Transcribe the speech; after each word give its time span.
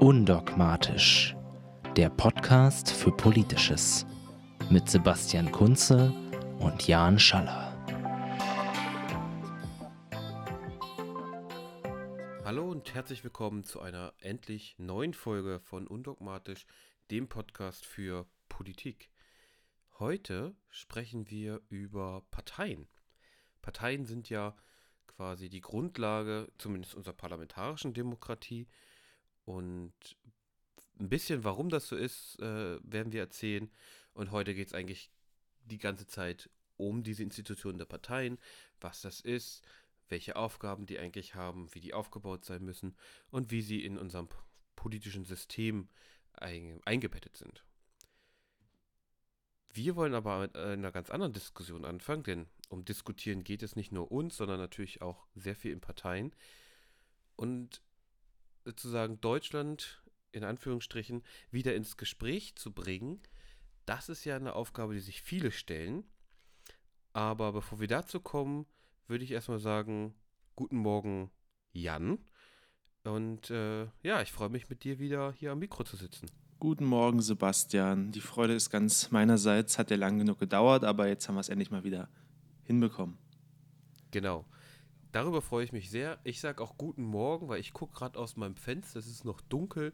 Undogmatisch, 0.00 1.36
der 1.96 2.10
Podcast 2.10 2.90
für 2.90 3.12
Politisches 3.12 4.04
mit 4.68 4.90
Sebastian 4.90 5.52
Kunze 5.52 6.12
und 6.58 6.86
Jan 6.86 7.18
Schaller. 7.18 7.72
Hallo 12.44 12.68
und 12.68 12.92
herzlich 12.92 13.22
willkommen 13.22 13.62
zu 13.62 13.80
einer 13.80 14.12
endlich 14.18 14.74
neuen 14.78 15.14
Folge 15.14 15.60
von 15.60 15.86
Undogmatisch, 15.86 16.66
dem 17.12 17.28
Podcast 17.28 17.86
für 17.86 18.26
Politik. 18.48 19.10
Heute 20.00 20.56
sprechen 20.70 21.30
wir 21.30 21.60
über 21.68 22.26
Parteien. 22.32 22.88
Parteien 23.62 24.04
sind 24.04 24.28
ja 24.28 24.56
quasi 25.06 25.48
die 25.48 25.60
Grundlage, 25.60 26.48
zumindest 26.58 26.96
unserer 26.96 27.14
parlamentarischen 27.14 27.94
Demokratie. 27.94 28.66
Und 29.44 29.92
ein 30.98 31.08
bisschen, 31.08 31.44
warum 31.44 31.68
das 31.68 31.88
so 31.88 31.96
ist, 31.96 32.38
äh, 32.40 32.78
werden 32.82 33.12
wir 33.12 33.20
erzählen. 33.20 33.70
Und 34.12 34.30
heute 34.30 34.54
geht 34.54 34.68
es 34.68 34.74
eigentlich 34.74 35.10
die 35.64 35.78
ganze 35.78 36.06
Zeit 36.06 36.50
um 36.76 37.02
diese 37.02 37.22
Institutionen 37.22 37.78
der 37.78 37.84
Parteien, 37.84 38.38
was 38.80 39.00
das 39.00 39.20
ist, 39.20 39.62
welche 40.08 40.36
Aufgaben 40.36 40.86
die 40.86 40.98
eigentlich 40.98 41.34
haben, 41.34 41.72
wie 41.74 41.80
die 41.80 41.94
aufgebaut 41.94 42.44
sein 42.44 42.64
müssen 42.64 42.96
und 43.30 43.50
wie 43.50 43.62
sie 43.62 43.84
in 43.84 43.98
unserem 43.98 44.28
politischen 44.76 45.24
System 45.24 45.88
ein, 46.34 46.80
eingebettet 46.84 47.36
sind. 47.36 47.64
Wir 49.72 49.96
wollen 49.96 50.14
aber 50.14 50.40
mit 50.40 50.56
einer 50.56 50.92
ganz 50.92 51.10
anderen 51.10 51.32
Diskussion 51.32 51.84
anfangen, 51.84 52.22
denn 52.22 52.46
um 52.68 52.84
Diskutieren 52.84 53.42
geht 53.42 53.62
es 53.62 53.74
nicht 53.74 53.90
nur 53.90 54.12
uns, 54.12 54.36
sondern 54.36 54.60
natürlich 54.60 55.02
auch 55.02 55.26
sehr 55.34 55.56
viel 55.56 55.72
in 55.72 55.80
Parteien. 55.80 56.32
Und 57.34 57.82
sozusagen 58.64 59.20
Deutschland 59.20 60.02
in 60.32 60.44
Anführungsstrichen 60.44 61.22
wieder 61.50 61.74
ins 61.74 61.96
Gespräch 61.96 62.56
zu 62.56 62.72
bringen, 62.72 63.20
das 63.86 64.08
ist 64.08 64.24
ja 64.24 64.36
eine 64.36 64.54
Aufgabe, 64.54 64.94
die 64.94 65.00
sich 65.00 65.22
viele 65.22 65.50
stellen. 65.50 66.04
Aber 67.12 67.52
bevor 67.52 67.80
wir 67.80 67.86
dazu 67.86 68.20
kommen, 68.20 68.66
würde 69.06 69.24
ich 69.24 69.30
erstmal 69.30 69.60
sagen, 69.60 70.14
guten 70.56 70.78
Morgen, 70.78 71.30
Jan. 71.72 72.18
Und 73.04 73.50
äh, 73.50 73.84
ja, 74.02 74.22
ich 74.22 74.32
freue 74.32 74.48
mich 74.48 74.68
mit 74.68 74.82
dir 74.82 74.98
wieder 74.98 75.32
hier 75.32 75.52
am 75.52 75.58
Mikro 75.58 75.84
zu 75.84 75.96
sitzen. 75.96 76.30
Guten 76.58 76.86
Morgen, 76.86 77.20
Sebastian. 77.20 78.10
Die 78.12 78.22
Freude 78.22 78.54
ist 78.54 78.70
ganz 78.70 79.10
meinerseits. 79.10 79.78
Hat 79.78 79.90
ja 79.90 79.96
lang 79.96 80.18
genug 80.18 80.38
gedauert, 80.38 80.82
aber 80.84 81.06
jetzt 81.06 81.28
haben 81.28 81.34
wir 81.34 81.40
es 81.40 81.50
endlich 81.50 81.70
mal 81.70 81.84
wieder 81.84 82.08
hinbekommen. 82.62 83.18
Genau. 84.10 84.46
Darüber 85.14 85.42
freue 85.42 85.62
ich 85.62 85.72
mich 85.72 85.90
sehr. 85.90 86.18
Ich 86.24 86.40
sage 86.40 86.60
auch 86.60 86.76
guten 86.76 87.04
Morgen, 87.04 87.46
weil 87.46 87.60
ich 87.60 87.72
gucke 87.72 87.94
gerade 87.94 88.18
aus 88.18 88.36
meinem 88.36 88.56
Fenster. 88.56 88.98
Es 88.98 89.06
ist 89.06 89.24
noch 89.24 89.40
dunkel. 89.42 89.92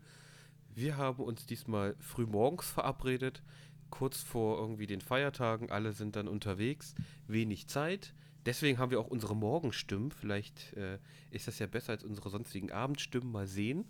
Wir 0.75 0.97
haben 0.97 1.23
uns 1.23 1.45
diesmal 1.45 1.95
früh 1.99 2.25
morgens 2.25 2.71
verabredet, 2.71 3.43
kurz 3.91 4.23
vor 4.23 4.59
irgendwie 4.59 4.87
den 4.87 5.03
Feiertagen. 5.03 5.71
Alle 5.71 5.93
sind 5.93 6.17
dann 6.17 6.27
unterwegs, 6.27 6.95
wenig 7.27 7.69
Zeit. 7.69 8.15
Deswegen 8.47 8.79
haben 8.79 8.91
wir 8.91 8.99
auch 8.99 9.09
unsere 9.09 9.37
Morgenstimmen. 9.37 10.11
Vielleicht 10.11 10.73
äh, 10.73 10.99
ist 11.31 11.47
das 11.47 11.59
ja 11.59 11.67
besser 11.67 11.93
als 11.93 12.03
unsere 12.03 12.31
sonstigen 12.31 12.73
Abendstimmen. 12.73 13.31
Mal 13.31 13.47
sehen. 13.47 13.85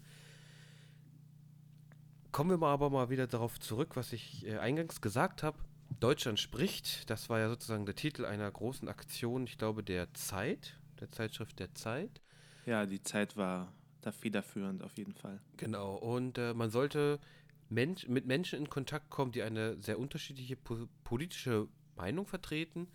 Kommen 2.33 2.51
wir 2.51 2.58
mal 2.58 2.73
aber 2.73 2.91
mal 2.91 3.08
wieder 3.08 3.28
darauf 3.28 3.61
zurück, 3.61 3.95
was 3.95 4.12
ich 4.12 4.48
äh, 4.48 4.58
eingangs 4.58 5.01
gesagt 5.01 5.45
habe. 5.45 5.58
Deutschland 6.01 6.41
spricht, 6.41 7.08
das 7.08 7.28
war 7.28 7.39
ja 7.39 7.48
sozusagen 7.48 7.86
der 7.86 7.95
Titel 7.95 8.25
einer 8.25 8.51
großen 8.51 8.89
Aktion, 8.89 9.45
ich 9.45 9.58
glaube, 9.58 9.84
der 9.84 10.12
Zeit, 10.14 10.80
der 11.00 11.10
Zeitschrift 11.10 11.58
der 11.58 11.74
Zeit. 11.74 12.20
Ja, 12.66 12.86
die 12.86 13.02
Zeit 13.02 13.36
war 13.36 13.72
da 14.02 14.12
federführend 14.12 14.83
auf 14.83 14.96
jeden 14.96 15.14
Fall. 15.14 15.40
Genau, 15.56 15.96
und 15.96 16.38
äh, 16.38 16.55
man 16.55 16.70
sollte 16.70 17.18
Mensch, 17.68 18.08
mit 18.08 18.27
Menschen 18.27 18.58
in 18.58 18.68
Kontakt 18.68 19.10
kommen, 19.10 19.33
die 19.33 19.42
eine 19.42 19.80
sehr 19.80 19.98
unterschiedliche 19.98 20.56
po 20.56 20.89
politische 21.05 21.68
Meinung 21.96 22.27
vertreten. 22.27 22.89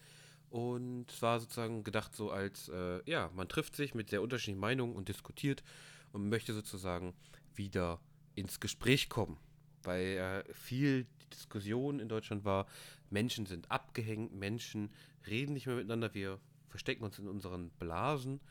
Und 0.49 1.11
es 1.11 1.21
war 1.21 1.39
sozusagen 1.39 1.83
gedacht 1.83 2.15
so 2.15 2.31
als, 2.31 2.69
äh, 2.69 3.01
ja, 3.09 3.29
man 3.35 3.49
trifft 3.49 3.75
sich 3.75 3.93
mit 3.93 4.09
sehr 4.09 4.21
unterschiedlichen 4.21 4.59
Meinungen 4.59 4.95
und 4.95 5.09
diskutiert 5.09 5.63
und 6.11 6.29
möchte 6.29 6.53
sozusagen 6.53 7.13
wieder 7.55 7.99
ins 8.35 8.59
Gespräch 8.59 9.09
kommen. 9.09 9.37
Weil 9.83 10.43
äh, 10.47 10.53
viel 10.53 11.07
Diskussion 11.33 11.99
in 11.99 12.09
Deutschland 12.09 12.45
war, 12.45 12.67
Menschen 13.09 13.45
sind 13.45 13.69
abgehängt, 13.71 14.33
Menschen 14.33 14.91
reden 15.27 15.53
nicht 15.53 15.67
mehr 15.67 15.75
miteinander, 15.75 16.13
wir 16.13 16.39
verstecken 16.75 17.05
uns 17.05 17.17
in 17.19 17.29
unseren 17.29 17.69
Blasen. 17.79 18.41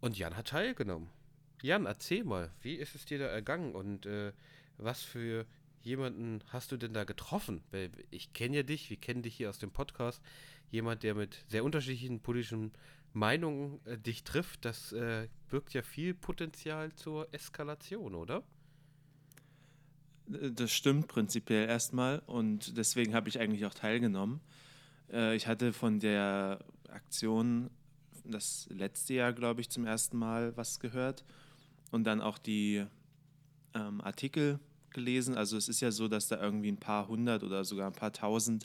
Und 0.00 0.16
Jan 0.16 0.36
hat 0.36 0.48
teilgenommen. 0.48 1.10
Jan, 1.60 1.84
erzähl 1.84 2.24
mal, 2.24 2.50
wie 2.62 2.76
ist 2.76 2.94
es 2.94 3.04
dir 3.04 3.18
da 3.18 3.26
ergangen 3.26 3.74
und 3.74 4.06
äh, 4.06 4.32
was 4.78 5.02
für 5.02 5.44
jemanden 5.82 6.42
hast 6.48 6.72
du 6.72 6.78
denn 6.78 6.94
da 6.94 7.04
getroffen? 7.04 7.62
Ich 8.10 8.32
kenne 8.32 8.56
ja 8.56 8.62
dich, 8.62 8.88
wir 8.88 8.96
kennen 8.96 9.22
dich 9.22 9.36
hier 9.36 9.50
aus 9.50 9.58
dem 9.58 9.70
Podcast. 9.70 10.22
Jemand, 10.70 11.02
der 11.02 11.14
mit 11.14 11.44
sehr 11.48 11.62
unterschiedlichen 11.62 12.20
politischen 12.20 12.72
Meinungen 13.12 13.84
äh, 13.84 13.98
dich 13.98 14.24
trifft, 14.24 14.64
das 14.64 14.92
äh, 14.92 15.28
birgt 15.50 15.74
ja 15.74 15.82
viel 15.82 16.14
Potenzial 16.14 16.94
zur 16.94 17.28
Eskalation, 17.34 18.14
oder? 18.14 18.42
Das 20.26 20.72
stimmt 20.72 21.08
prinzipiell 21.08 21.68
erstmal 21.68 22.20
und 22.20 22.78
deswegen 22.78 23.14
habe 23.14 23.28
ich 23.28 23.40
eigentlich 23.40 23.66
auch 23.66 23.74
teilgenommen. 23.74 24.40
Äh, 25.12 25.36
ich 25.36 25.46
hatte 25.46 25.72
von 25.72 26.00
der 26.00 26.58
Aktion 26.88 27.70
das 28.24 28.66
letzte 28.70 29.14
Jahr, 29.14 29.32
glaube 29.32 29.60
ich, 29.60 29.70
zum 29.70 29.86
ersten 29.86 30.18
Mal 30.18 30.56
was 30.56 30.80
gehört 30.80 31.24
und 31.90 32.04
dann 32.04 32.20
auch 32.20 32.38
die 32.38 32.84
ähm, 33.74 34.00
Artikel 34.00 34.58
gelesen. 34.90 35.36
Also 35.36 35.56
es 35.56 35.68
ist 35.68 35.80
ja 35.80 35.90
so, 35.90 36.08
dass 36.08 36.28
da 36.28 36.40
irgendwie 36.40 36.70
ein 36.70 36.78
paar 36.78 37.08
hundert 37.08 37.42
oder 37.42 37.64
sogar 37.64 37.86
ein 37.86 37.94
paar 37.94 38.12
tausend 38.12 38.64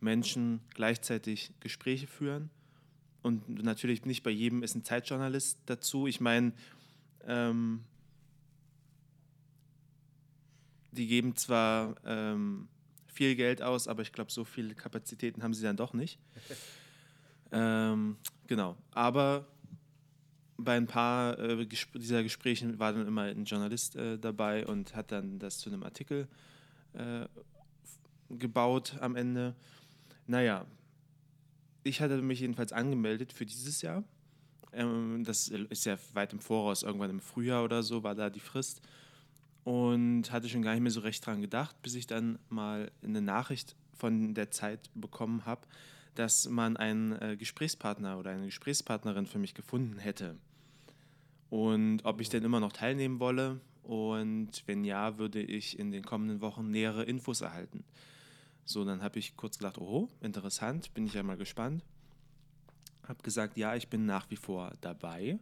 Menschen 0.00 0.60
gleichzeitig 0.74 1.52
Gespräche 1.60 2.06
führen. 2.06 2.50
Und 3.22 3.48
natürlich 3.62 4.04
nicht 4.04 4.22
bei 4.22 4.30
jedem 4.30 4.62
ist 4.62 4.74
ein 4.74 4.84
Zeitjournalist 4.84 5.58
dazu. 5.66 6.06
Ich 6.06 6.20
meine, 6.20 6.52
ähm, 7.24 7.84
die 10.90 11.06
geben 11.06 11.36
zwar 11.36 11.94
ähm, 12.04 12.68
viel 13.06 13.36
Geld 13.36 13.62
aus, 13.62 13.86
aber 13.86 14.02
ich 14.02 14.12
glaube, 14.12 14.32
so 14.32 14.44
viele 14.44 14.74
Kapazitäten 14.74 15.42
haben 15.42 15.54
sie 15.54 15.62
dann 15.62 15.76
doch 15.76 15.92
nicht. 15.92 16.18
ähm, 17.52 18.16
genau. 18.46 18.76
Aber 18.90 19.46
bei 20.56 20.76
ein 20.76 20.86
paar 20.86 21.38
äh, 21.38 21.66
Gespr 21.66 21.98
dieser 21.98 22.22
Gesprächen 22.22 22.78
war 22.78 22.92
dann 22.92 23.06
immer 23.06 23.22
ein 23.22 23.44
Journalist 23.44 23.96
äh, 23.96 24.18
dabei 24.18 24.66
und 24.66 24.94
hat 24.94 25.12
dann 25.12 25.38
das 25.38 25.58
zu 25.58 25.70
einem 25.70 25.82
Artikel 25.82 26.28
äh, 26.94 27.26
gebaut 28.30 28.96
am 29.00 29.16
Ende. 29.16 29.54
Naja, 30.26 30.66
ich 31.84 32.00
hatte 32.00 32.22
mich 32.22 32.40
jedenfalls 32.40 32.72
angemeldet 32.72 33.32
für 33.32 33.46
dieses 33.46 33.82
Jahr. 33.82 34.04
Ähm, 34.72 35.24
das 35.24 35.48
ist 35.48 35.84
ja 35.84 35.98
weit 36.14 36.32
im 36.32 36.40
Voraus, 36.40 36.82
irgendwann 36.82 37.10
im 37.10 37.20
Frühjahr 37.20 37.64
oder 37.64 37.82
so 37.82 38.02
war 38.02 38.14
da 38.14 38.30
die 38.30 38.40
Frist 38.40 38.80
und 39.64 40.30
hatte 40.32 40.48
schon 40.48 40.62
gar 40.62 40.72
nicht 40.72 40.82
mehr 40.82 40.90
so 40.90 41.00
recht 41.00 41.24
dran 41.24 41.40
gedacht, 41.40 41.80
bis 41.82 41.94
ich 41.94 42.06
dann 42.06 42.38
mal 42.48 42.90
eine 43.02 43.20
Nachricht 43.20 43.76
von 43.94 44.34
der 44.34 44.50
Zeit 44.50 44.90
bekommen 44.94 45.44
habe, 45.44 45.66
dass 46.14 46.48
man 46.48 46.76
einen 46.76 47.12
äh, 47.12 47.36
Gesprächspartner 47.36 48.18
oder 48.18 48.30
eine 48.30 48.46
Gesprächspartnerin 48.46 49.26
für 49.26 49.38
mich 49.38 49.54
gefunden 49.54 49.98
hätte. 49.98 50.36
Und 51.50 52.04
ob 52.04 52.20
ich 52.20 52.28
denn 52.28 52.44
immer 52.44 52.60
noch 52.60 52.72
teilnehmen 52.72 53.20
wolle 53.20 53.60
und 53.82 54.50
wenn 54.66 54.84
ja, 54.84 55.18
würde 55.18 55.42
ich 55.42 55.78
in 55.78 55.90
den 55.90 56.04
kommenden 56.04 56.40
Wochen 56.40 56.70
nähere 56.70 57.04
Infos 57.04 57.40
erhalten. 57.40 57.84
So, 58.64 58.84
dann 58.84 59.02
habe 59.02 59.18
ich 59.18 59.36
kurz 59.36 59.58
gedacht, 59.58 59.78
oh, 59.78 60.08
interessant, 60.20 60.94
bin 60.94 61.06
ich 61.06 61.14
ja 61.14 61.22
mal 61.22 61.36
gespannt. 61.36 61.84
Habe 63.06 63.22
gesagt, 63.22 63.56
ja, 63.56 63.74
ich 63.74 63.88
bin 63.88 64.06
nach 64.06 64.30
wie 64.30 64.36
vor 64.36 64.72
dabei. 64.80 65.38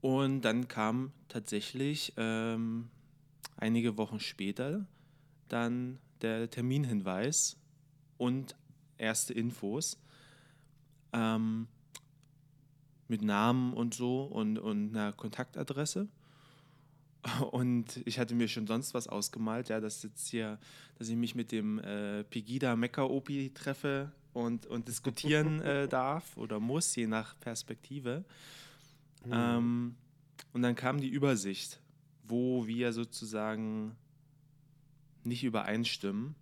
Und 0.00 0.42
dann 0.42 0.68
kam 0.68 1.12
tatsächlich 1.28 2.12
ähm, 2.16 2.88
einige 3.56 3.96
Wochen 3.98 4.20
später 4.20 4.86
dann 5.48 5.98
der 6.22 6.48
Terminhinweis 6.48 7.56
und 8.18 8.56
erste 9.02 9.34
Infos 9.34 9.98
ähm, 11.12 11.68
mit 13.08 13.22
Namen 13.22 13.74
und 13.74 13.94
so 13.94 14.24
und, 14.24 14.58
und 14.58 14.96
einer 14.96 15.12
Kontaktadresse. 15.12 16.08
Und 17.52 18.02
ich 18.04 18.18
hatte 18.18 18.34
mir 18.34 18.48
schon 18.48 18.66
sonst 18.66 18.94
was 18.94 19.06
ausgemalt, 19.06 19.68
ja, 19.68 19.78
dass 19.78 20.02
jetzt 20.02 20.26
hier, 20.26 20.58
dass 20.98 21.08
ich 21.08 21.14
mich 21.14 21.36
mit 21.36 21.52
dem 21.52 21.78
äh, 21.78 22.24
Pegida 22.24 22.74
Mekka 22.74 23.04
Opi 23.04 23.52
treffe 23.54 24.10
und, 24.32 24.66
und 24.66 24.88
diskutieren 24.88 25.60
äh, 25.62 25.86
darf 25.86 26.36
oder 26.36 26.58
muss, 26.58 26.96
je 26.96 27.06
nach 27.06 27.38
Perspektive. 27.38 28.24
Mhm. 29.24 29.32
Ähm, 29.32 29.94
und 30.52 30.62
dann 30.62 30.74
kam 30.74 31.00
die 31.00 31.10
Übersicht 31.10 31.80
wo 32.32 32.66
wir 32.66 32.92
sozusagen 32.92 33.96
nicht 35.24 35.44
übereinstimmen. 35.44 36.34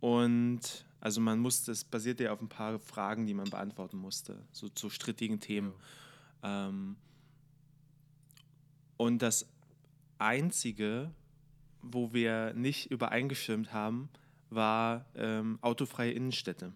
Und 0.00 0.84
also 1.02 1.20
man 1.20 1.40
musste, 1.40 1.72
es 1.72 1.82
basierte 1.82 2.22
ja 2.22 2.32
auf 2.32 2.40
ein 2.40 2.48
paar 2.48 2.78
Fragen, 2.78 3.26
die 3.26 3.34
man 3.34 3.50
beantworten 3.50 3.96
musste, 3.96 4.38
so 4.52 4.68
zu 4.68 4.88
strittigen 4.88 5.40
Themen. 5.40 5.74
Ja. 6.44 6.68
Ähm, 6.68 6.94
und 8.96 9.20
das 9.20 9.48
einzige, 10.18 11.10
wo 11.82 12.12
wir 12.12 12.54
nicht 12.54 12.92
übereingestimmt 12.92 13.72
haben, 13.72 14.10
war 14.48 15.04
ähm, 15.16 15.58
autofreie 15.60 16.12
Innenstädte. 16.12 16.72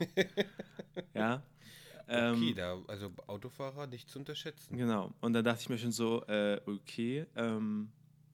ja. 1.14 1.44
Okay, 2.08 2.50
Ähm, 2.50 2.54
da, 2.56 2.82
also 2.88 3.12
Autofahrer 3.28 3.86
nicht 3.86 4.10
zu 4.10 4.18
unterschätzen. 4.18 4.76
Genau. 4.76 5.12
Und 5.20 5.32
dann 5.32 5.44
dachte 5.44 5.60
ich 5.60 5.68
mir 5.68 5.78
schon 5.78 5.92
so, 5.92 6.24
äh, 6.24 6.60
okay, 6.66 7.26
ähm, 7.36 7.92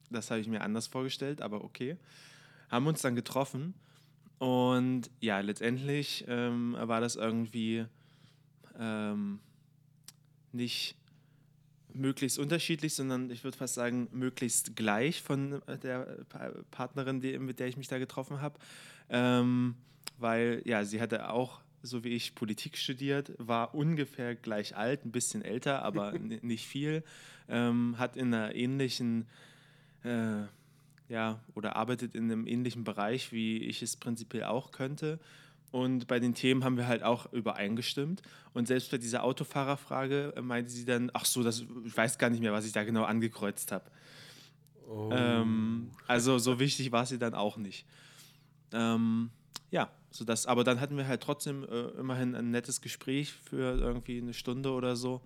das 0.09 0.31
habe 0.31 0.41
ich 0.41 0.47
mir 0.47 0.61
anders 0.61 0.87
vorgestellt, 0.87 1.43
aber 1.43 1.63
okay. 1.63 1.95
Haben 2.69 2.87
uns 2.87 3.03
dann 3.03 3.13
getroffen 3.13 3.75
und 4.43 5.09
ja, 5.21 5.39
letztendlich 5.39 6.25
ähm, 6.27 6.75
war 6.77 6.99
das 6.99 7.15
irgendwie 7.15 7.85
ähm, 8.77 9.39
nicht 10.51 10.95
möglichst 11.93 12.39
unterschiedlich, 12.39 12.93
sondern 12.93 13.29
ich 13.29 13.45
würde 13.45 13.57
fast 13.57 13.75
sagen, 13.75 14.09
möglichst 14.11 14.75
gleich 14.75 15.21
von 15.21 15.61
der 15.81 16.25
Pa- 16.27 16.51
Partnerin, 16.71 17.21
die, 17.21 17.39
mit 17.39 17.59
der 17.61 17.67
ich 17.67 17.77
mich 17.77 17.87
da 17.87 17.99
getroffen 17.99 18.41
habe. 18.41 18.59
Ähm, 19.09 19.75
weil 20.17 20.61
ja, 20.65 20.83
sie 20.83 20.99
hatte 20.99 21.29
auch, 21.29 21.61
so 21.81 22.03
wie 22.03 22.09
ich, 22.09 22.35
Politik 22.35 22.77
studiert, 22.77 23.31
war 23.37 23.73
ungefähr 23.73 24.35
gleich 24.35 24.75
alt, 24.75 25.05
ein 25.05 25.11
bisschen 25.11 25.41
älter, 25.41 25.83
aber 25.83 26.11
nicht 26.41 26.67
viel, 26.67 27.03
ähm, 27.47 27.95
hat 27.97 28.17
in 28.17 28.33
einer 28.33 28.55
ähnlichen, 28.55 29.25
äh, 30.03 30.43
ja, 31.09 31.39
oder 31.55 31.75
arbeitet 31.75 32.15
in 32.15 32.25
einem 32.25 32.47
ähnlichen 32.47 32.83
Bereich, 32.83 33.31
wie 33.31 33.57
ich 33.57 33.81
es 33.81 33.95
prinzipiell 33.95 34.45
auch 34.45 34.71
könnte. 34.71 35.19
Und 35.71 36.05
bei 36.07 36.19
den 36.19 36.35
Themen 36.35 36.63
haben 36.63 36.77
wir 36.77 36.87
halt 36.87 37.01
auch 37.01 37.31
übereingestimmt. 37.33 38.21
Und 38.53 38.67
selbst 38.67 38.91
bei 38.91 38.99
dieser 38.99 39.23
Autofahrerfrage 39.23 40.33
äh, 40.35 40.41
meinte 40.41 40.69
sie 40.69 40.85
dann, 40.85 41.09
ach 41.13 41.25
so, 41.25 41.41
das, 41.41 41.65
ich 41.83 41.97
weiß 41.97 42.19
gar 42.19 42.29
nicht 42.29 42.41
mehr, 42.41 42.53
was 42.53 42.65
ich 42.65 42.73
da 42.73 42.83
genau 42.83 43.03
angekreuzt 43.03 43.71
habe. 43.71 43.85
Oh. 44.87 45.09
Ähm, 45.11 45.89
also 46.07 46.37
so 46.37 46.59
wichtig 46.59 46.91
war 46.91 47.05
sie 47.07 47.17
dann 47.17 47.33
auch 47.33 47.57
nicht. 47.57 47.87
Ähm, 48.71 49.31
ja, 49.71 49.89
so 50.11 50.25
das, 50.25 50.45
aber 50.45 50.63
dann 50.63 50.79
hatten 50.79 50.95
wir 50.95 51.07
halt 51.07 51.21
trotzdem 51.21 51.63
äh, 51.63 51.87
immerhin 51.99 52.35
ein 52.35 52.51
nettes 52.51 52.81
Gespräch 52.81 53.33
für 53.33 53.79
irgendwie 53.79 54.19
eine 54.19 54.35
Stunde 54.35 54.71
oder 54.71 54.95
so. 54.95 55.21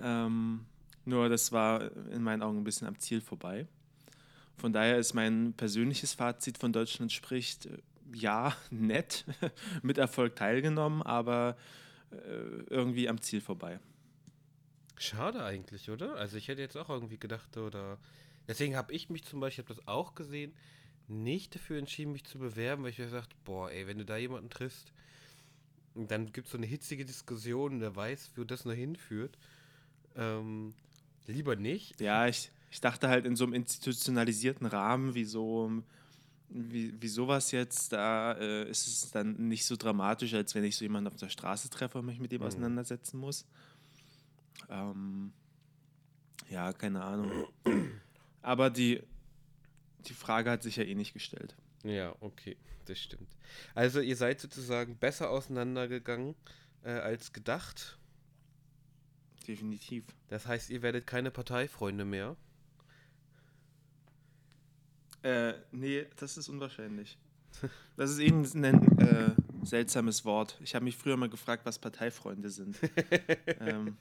Ähm, 0.00 0.66
nur 1.06 1.30
das 1.30 1.50
war 1.50 1.90
in 2.10 2.22
meinen 2.22 2.42
Augen 2.42 2.58
ein 2.58 2.64
bisschen 2.64 2.86
am 2.86 2.98
Ziel 2.98 3.22
vorbei. 3.22 3.66
Von 4.56 4.72
daher 4.72 4.98
ist 4.98 5.14
mein 5.14 5.54
persönliches 5.54 6.14
Fazit 6.14 6.58
von 6.58 6.72
Deutschland 6.72 7.12
spricht, 7.12 7.66
äh, 7.66 7.78
ja, 8.14 8.56
nett, 8.70 9.24
mit 9.82 9.98
Erfolg 9.98 10.36
teilgenommen, 10.36 11.02
aber 11.02 11.56
äh, 12.10 12.16
irgendwie 12.68 13.08
am 13.08 13.20
Ziel 13.20 13.40
vorbei. 13.40 13.80
Schade 14.98 15.42
eigentlich, 15.44 15.90
oder? 15.90 16.14
Also 16.16 16.36
ich 16.36 16.48
hätte 16.48 16.60
jetzt 16.60 16.76
auch 16.76 16.88
irgendwie 16.88 17.18
gedacht, 17.18 17.56
oder. 17.56 17.98
Deswegen 18.46 18.76
habe 18.76 18.92
ich 18.92 19.08
mich 19.08 19.24
zum 19.24 19.40
Beispiel, 19.40 19.64
ich 19.64 19.68
habe 19.68 19.80
das 19.80 19.88
auch 19.88 20.14
gesehen, 20.14 20.52
nicht 21.08 21.54
dafür 21.54 21.78
entschieden, 21.78 22.12
mich 22.12 22.24
zu 22.24 22.38
bewerben, 22.38 22.82
weil 22.82 22.90
ich 22.90 22.98
mir 22.98 23.06
gesagt, 23.06 23.34
boah, 23.44 23.70
ey, 23.70 23.86
wenn 23.86 23.98
du 23.98 24.04
da 24.04 24.16
jemanden 24.16 24.50
triffst, 24.50 24.92
dann 25.94 26.32
gibt 26.32 26.46
es 26.46 26.52
so 26.52 26.58
eine 26.58 26.66
hitzige 26.66 27.04
Diskussion, 27.04 27.80
der 27.80 27.94
weiß, 27.94 28.32
wo 28.36 28.44
das 28.44 28.64
noch 28.64 28.72
hinführt. 28.72 29.36
Ähm, 30.16 30.74
lieber 31.26 31.56
nicht. 31.56 32.00
Ja, 32.00 32.26
ich, 32.26 32.50
ich 32.72 32.80
dachte 32.80 33.08
halt 33.10 33.26
in 33.26 33.36
so 33.36 33.44
einem 33.44 33.52
institutionalisierten 33.52 34.66
Rahmen 34.66 35.14
wie 35.14 35.26
so 35.26 35.70
wie, 36.48 37.00
wie 37.00 37.08
sowas 37.08 37.50
jetzt, 37.50 37.92
da 37.92 38.32
äh, 38.32 38.68
ist 38.68 38.86
es 38.86 39.10
dann 39.10 39.48
nicht 39.48 39.64
so 39.66 39.76
dramatisch, 39.76 40.34
als 40.34 40.54
wenn 40.54 40.64
ich 40.64 40.76
so 40.76 40.84
jemanden 40.84 41.08
auf 41.08 41.16
der 41.16 41.28
Straße 41.28 41.68
treffe 41.70 41.98
und 41.98 42.06
mich 42.06 42.18
mit 42.18 42.32
dem 42.32 42.40
Mhm. 42.40 42.46
auseinandersetzen 42.46 43.18
muss. 43.18 43.46
Ähm, 44.68 45.32
ja, 46.50 46.72
keine 46.72 47.02
Ahnung. 47.02 47.30
Aber 48.42 48.68
die, 48.70 49.02
die 50.06 50.12
Frage 50.14 50.50
hat 50.50 50.62
sich 50.62 50.76
ja 50.76 50.84
eh 50.84 50.94
nicht 50.94 51.12
gestellt. 51.14 51.54
Ja, 51.84 52.14
okay, 52.20 52.56
das 52.86 52.98
stimmt. 52.98 53.28
Also 53.74 54.00
ihr 54.00 54.16
seid 54.16 54.40
sozusagen 54.40 54.96
besser 54.96 55.30
auseinandergegangen 55.30 56.34
äh, 56.84 56.90
als 56.90 57.32
gedacht. 57.32 57.98
Definitiv. 59.48 60.04
Das 60.28 60.46
heißt, 60.46 60.68
ihr 60.70 60.82
werdet 60.82 61.06
keine 61.06 61.30
Parteifreunde 61.30 62.04
mehr. 62.04 62.36
Äh, 65.22 65.54
nee, 65.70 66.06
das 66.16 66.36
ist 66.36 66.48
unwahrscheinlich. 66.48 67.18
Das 67.96 68.10
ist 68.10 68.18
eben 68.18 68.44
ein 68.44 68.98
äh, 68.98 69.30
seltsames 69.62 70.24
Wort. 70.24 70.58
Ich 70.62 70.74
habe 70.74 70.84
mich 70.84 70.96
früher 70.96 71.16
mal 71.16 71.28
gefragt, 71.28 71.66
was 71.66 71.78
Parteifreunde 71.78 72.50
sind. 72.50 72.76
ähm, 73.60 73.98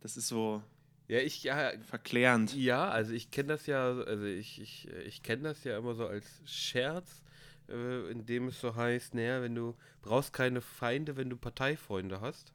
das 0.00 0.16
ist 0.16 0.28
so 0.28 0.62
Ja, 1.08 1.18
ich, 1.20 1.42
ja, 1.44 1.72
verklärend. 1.82 2.54
Ja, 2.54 2.88
also 2.88 3.12
ich 3.12 3.30
kenne 3.30 3.48
das 3.48 3.66
ja, 3.66 3.92
also 3.92 4.24
ich, 4.24 4.60
ich, 4.60 4.88
ich 5.06 5.22
kenne 5.22 5.44
das 5.44 5.64
ja 5.64 5.78
immer 5.78 5.94
so 5.94 6.06
als 6.06 6.26
Scherz, 6.44 7.22
äh, 7.68 8.10
in 8.10 8.26
dem 8.26 8.48
es 8.48 8.60
so 8.60 8.74
heißt, 8.74 9.14
naja, 9.14 9.40
wenn 9.42 9.54
du 9.54 9.74
brauchst 10.02 10.32
keine 10.32 10.60
Feinde, 10.60 11.16
wenn 11.16 11.30
du 11.30 11.36
Parteifreunde 11.36 12.20
hast. 12.20 12.52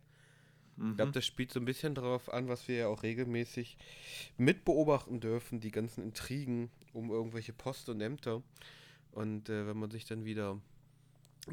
Ich 0.80 0.96
glaube, 0.96 1.12
das 1.12 1.26
spielt 1.26 1.52
so 1.52 1.60
ein 1.60 1.66
bisschen 1.66 1.96
darauf 1.96 2.32
an, 2.32 2.50
was 2.50 2.68
wir 2.68 2.76
ja 2.76 2.88
auch 2.88 3.02
regelmäßig 3.02 3.78
mitbeobachten 4.38 5.20
dürfen, 5.20 5.60
die 5.60 5.72
ganzen 5.72 6.04
Intrigen 6.04 6.70
um 6.94 7.10
irgendwelche 7.12 7.54
Posten 7.54 7.92
und 7.92 8.02
Ämter. 8.02 8.42
Und 9.12 9.50
äh, 9.50 9.68
wenn 9.68 9.78
man 9.78 9.92
sich 9.92 10.06
dann 10.06 10.26
wieder 10.26 10.60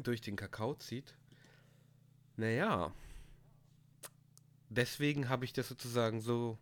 durch 0.03 0.21
den 0.21 0.35
Kakao 0.35 0.75
zieht, 0.75 1.15
naja, 2.37 2.93
deswegen 4.69 5.29
habe 5.29 5.45
ich 5.45 5.53
das 5.53 5.67
sozusagen 5.69 6.21
so 6.21 6.57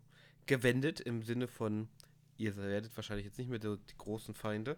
gewendet 0.45 0.99
im 0.99 1.23
Sinne 1.23 1.47
von, 1.47 1.87
ihr 2.37 2.55
werdet 2.57 2.95
wahrscheinlich 2.95 3.25
jetzt 3.25 3.37
nicht 3.37 3.49
mehr 3.49 3.61
so 3.61 3.75
die 3.75 3.97
großen 3.97 4.33
Feinde 4.33 4.77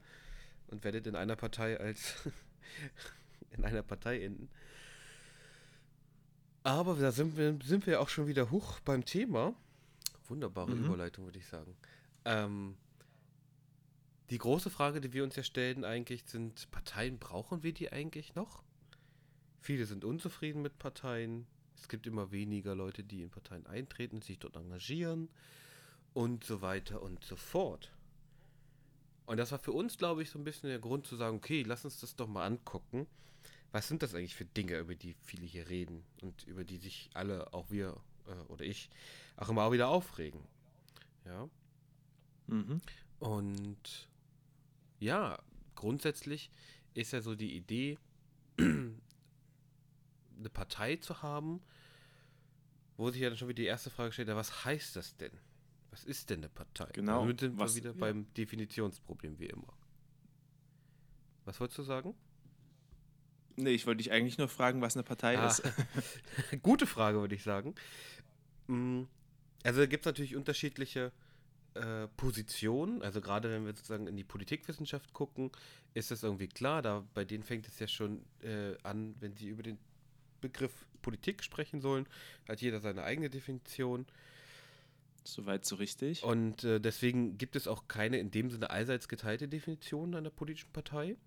und 0.68 0.84
werdet 0.84 1.08
in 1.08 1.16
einer 1.16 1.36
Partei 1.36 1.80
als 1.80 2.16
in 3.52 3.64
einer 3.66 3.84
Partei 3.84 4.24
enden. 4.24 4.50
Aber 6.64 6.96
da 6.96 7.12
sind 7.12 7.38
wir, 7.38 7.60
sind 7.64 7.86
wir 7.86 8.02
auch 8.02 8.10
schon 8.10 8.28
wieder 8.28 8.50
hoch 8.50 8.80
beim 8.80 9.06
Thema. 9.06 9.54
Wunderbare 10.28 10.74
Mhm. 10.74 10.86
Überleitung, 10.86 11.26
würde 11.26 11.38
ich 11.38 11.46
sagen. 11.46 11.76
Ähm, 12.26 12.76
die 14.30 14.38
große 14.38 14.70
Frage, 14.70 15.02
die 15.02 15.14
wir 15.14 15.24
uns 15.24 15.36
ja 15.36 15.44
stellen 15.44 15.84
eigentlich, 15.84 16.24
sind 16.26 16.70
Parteien, 16.72 17.20
brauchen 17.20 17.64
wir 17.64 17.74
die 17.74 17.92
eigentlich 17.92 18.36
noch? 18.36 18.64
Viele 19.62 19.86
sind 19.86 20.04
unzufrieden 20.04 20.62
mit 20.62 20.80
Parteien. 20.80 21.48
Es 21.76 21.90
gibt 21.90 22.08
immer 22.08 22.32
weniger 22.32 22.76
Leute, 22.76 23.04
die 23.04 23.22
in 23.22 23.30
Parteien 23.30 23.66
eintreten, 23.68 24.22
sich 24.22 24.40
dort 24.40 24.56
engagieren 24.56 25.30
und 26.14 26.44
so 26.44 26.62
weiter 26.62 27.02
und 27.02 27.24
so 27.24 27.36
fort. 27.36 27.92
Und 29.26 29.38
das 29.38 29.52
war 29.52 29.60
für 29.60 29.72
uns, 29.72 29.98
glaube 29.98 30.22
ich, 30.22 30.30
so 30.30 30.40
ein 30.40 30.44
bisschen 30.44 30.70
der 30.70 30.80
Grund 30.80 31.06
zu 31.06 31.16
sagen, 31.16 31.38
okay, 31.38 31.64
lass 31.64 31.84
uns 31.84 32.00
das 32.00 32.16
doch 32.16 32.28
mal 32.28 32.46
angucken. 32.46 33.08
Was 33.72 33.88
sind 33.88 34.04
das 34.04 34.16
eigentlich 34.16 34.36
für 34.36 34.46
Dinge, 34.46 34.78
über 34.78 34.96
die 34.96 35.16
viele 35.24 35.46
hier 35.46 35.68
reden 35.68 36.04
und 36.22 36.46
über 36.48 36.64
die 36.64 36.78
sich 36.78 37.10
alle, 37.14 37.54
auch 37.54 37.70
wir 37.70 37.98
äh, 38.28 38.52
oder 38.52 38.64
ich, 38.64 38.90
auch 39.36 39.50
immer 39.50 39.64
auch 39.64 39.72
wieder 39.72 39.90
aufregen? 39.90 40.42
Ja. 41.26 41.50
Mhm. 42.48 42.82
Und 43.20 44.08
ja, 45.00 45.40
grundsätzlich 45.76 46.50
ist 46.94 47.12
ja 47.14 47.22
so 47.22 47.36
die 47.36 47.56
Idee, 47.56 47.98
eine 48.58 50.50
Partei 50.54 50.96
zu 50.98 51.22
haben, 51.22 51.62
wo 52.98 53.10
sich 53.12 53.22
ja 53.22 53.30
dann 53.30 53.38
schon 53.38 53.48
wieder 53.50 53.58
die 53.62 53.66
erste 53.66 53.90
Frage 53.90 54.12
stellt, 54.12 54.28
ja, 54.30 54.36
was 54.36 54.66
heißt 54.66 54.96
das 54.96 55.16
denn? 55.18 55.32
Was 55.92 56.04
ist 56.04 56.30
denn 56.30 56.40
eine 56.40 56.50
Partei? 56.50 56.90
Genau, 56.94 57.22
Damit 57.22 57.40
sind 57.42 57.58
was- 57.58 57.76
wir 57.76 57.84
wieder 57.84 57.92
ja. 57.92 57.98
beim 58.00 58.34
Definitionsproblem 58.34 59.40
wie 59.40 59.48
immer. 59.48 59.74
Was 61.46 61.60
wolltest 61.60 61.78
du 61.80 61.84
sagen? 61.84 62.16
Nee, 63.58 63.70
ich 63.72 63.86
wollte 63.88 64.00
dich 64.00 64.12
eigentlich 64.12 64.38
nur 64.38 64.50
fragen, 64.50 64.82
was 64.82 64.96
eine 64.98 65.04
Partei 65.04 65.38
Ah. 65.38 65.48
ist. 65.48 65.62
Gute 66.64 66.86
Frage, 66.88 67.20
würde 67.20 67.36
ich 67.36 67.44
sagen. 67.44 67.76
Mm, 68.68 69.04
Also 69.64 69.88
gibt 69.88 70.06
es 70.06 70.10
natürlich 70.10 70.36
unterschiedliche 70.36 71.12
äh, 71.76 72.08
Positionen. 72.18 73.02
Also 73.02 73.22
gerade 73.22 73.50
wenn 73.50 73.66
wir 73.66 73.74
sozusagen 73.74 74.08
in 74.08 74.16
die 74.16 74.24
Politikwissenschaft 74.24 75.14
gucken, 75.14 75.52
ist 75.94 76.12
das 76.12 76.24
irgendwie 76.24 76.48
klar. 76.48 76.82
Da 76.82 77.06
bei 77.14 77.26
denen 77.26 77.44
fängt 77.44 77.68
es 77.68 77.80
ja 77.80 77.88
schon 77.88 78.24
äh, 78.42 78.76
an, 78.84 79.16
wenn 79.20 79.36
sie 79.36 79.48
über 79.48 79.64
den 79.64 79.78
Begriff 80.42 80.86
Politik 81.02 81.44
sprechen 81.44 81.82
sollen, 81.82 82.08
hat 82.50 82.62
jeder 82.62 82.80
seine 82.80 83.04
eigene 83.04 83.30
Definition. 83.30 84.06
Soweit 85.24 85.66
so 85.66 85.76
richtig. 85.76 86.24
Und 86.24 86.64
äh, 86.64 86.80
deswegen 86.80 87.38
gibt 87.38 87.56
es 87.56 87.68
auch 87.68 87.88
keine 87.88 88.18
in 88.18 88.32
dem 88.32 88.50
Sinne 88.50 88.70
allseits 88.70 89.08
geteilte 89.08 89.48
Definition 89.48 90.16
einer 90.16 90.30
politischen 90.30 90.72
Partei. 90.72 91.18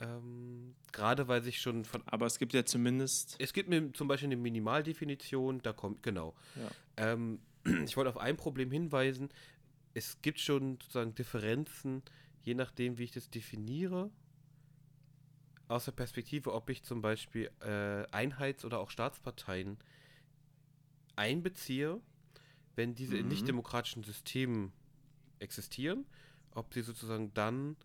Ähm, 0.00 0.74
gerade 0.92 1.28
weil 1.28 1.42
sich 1.42 1.60
schon 1.60 1.84
von 1.84 2.02
Aber 2.06 2.26
es 2.26 2.38
gibt 2.38 2.52
ja 2.52 2.64
zumindest. 2.64 3.36
Es 3.38 3.52
gibt 3.52 3.68
mir 3.68 3.92
zum 3.92 4.08
Beispiel 4.08 4.28
eine 4.28 4.36
Minimaldefinition, 4.36 5.60
da 5.62 5.72
kommt, 5.72 6.02
genau. 6.02 6.34
Ja. 6.56 7.12
Ähm, 7.12 7.40
ich 7.84 7.96
wollte 7.96 8.10
auf 8.10 8.18
ein 8.18 8.36
Problem 8.36 8.70
hinweisen. 8.70 9.28
Es 9.94 10.20
gibt 10.22 10.38
schon 10.40 10.78
sozusagen 10.80 11.14
Differenzen, 11.14 12.02
je 12.42 12.54
nachdem, 12.54 12.98
wie 12.98 13.04
ich 13.04 13.12
das 13.12 13.28
definiere. 13.30 14.10
Aus 15.68 15.84
der 15.84 15.92
Perspektive, 15.92 16.52
ob 16.52 16.68
ich 16.70 16.82
zum 16.82 17.00
Beispiel 17.02 17.50
äh, 17.60 18.06
Einheits- 18.10 18.64
oder 18.64 18.80
auch 18.80 18.90
Staatsparteien 18.90 19.78
einbeziehe, 21.16 22.00
wenn 22.76 22.94
diese 22.94 23.16
in 23.16 23.24
Mhm. 23.24 23.28
nicht-demokratischen 23.28 24.02
Systemen 24.04 24.72
existieren, 25.38 26.06
ob 26.52 26.72
sie 26.74 26.82
sozusagen 26.82 27.32
dann 27.34 27.76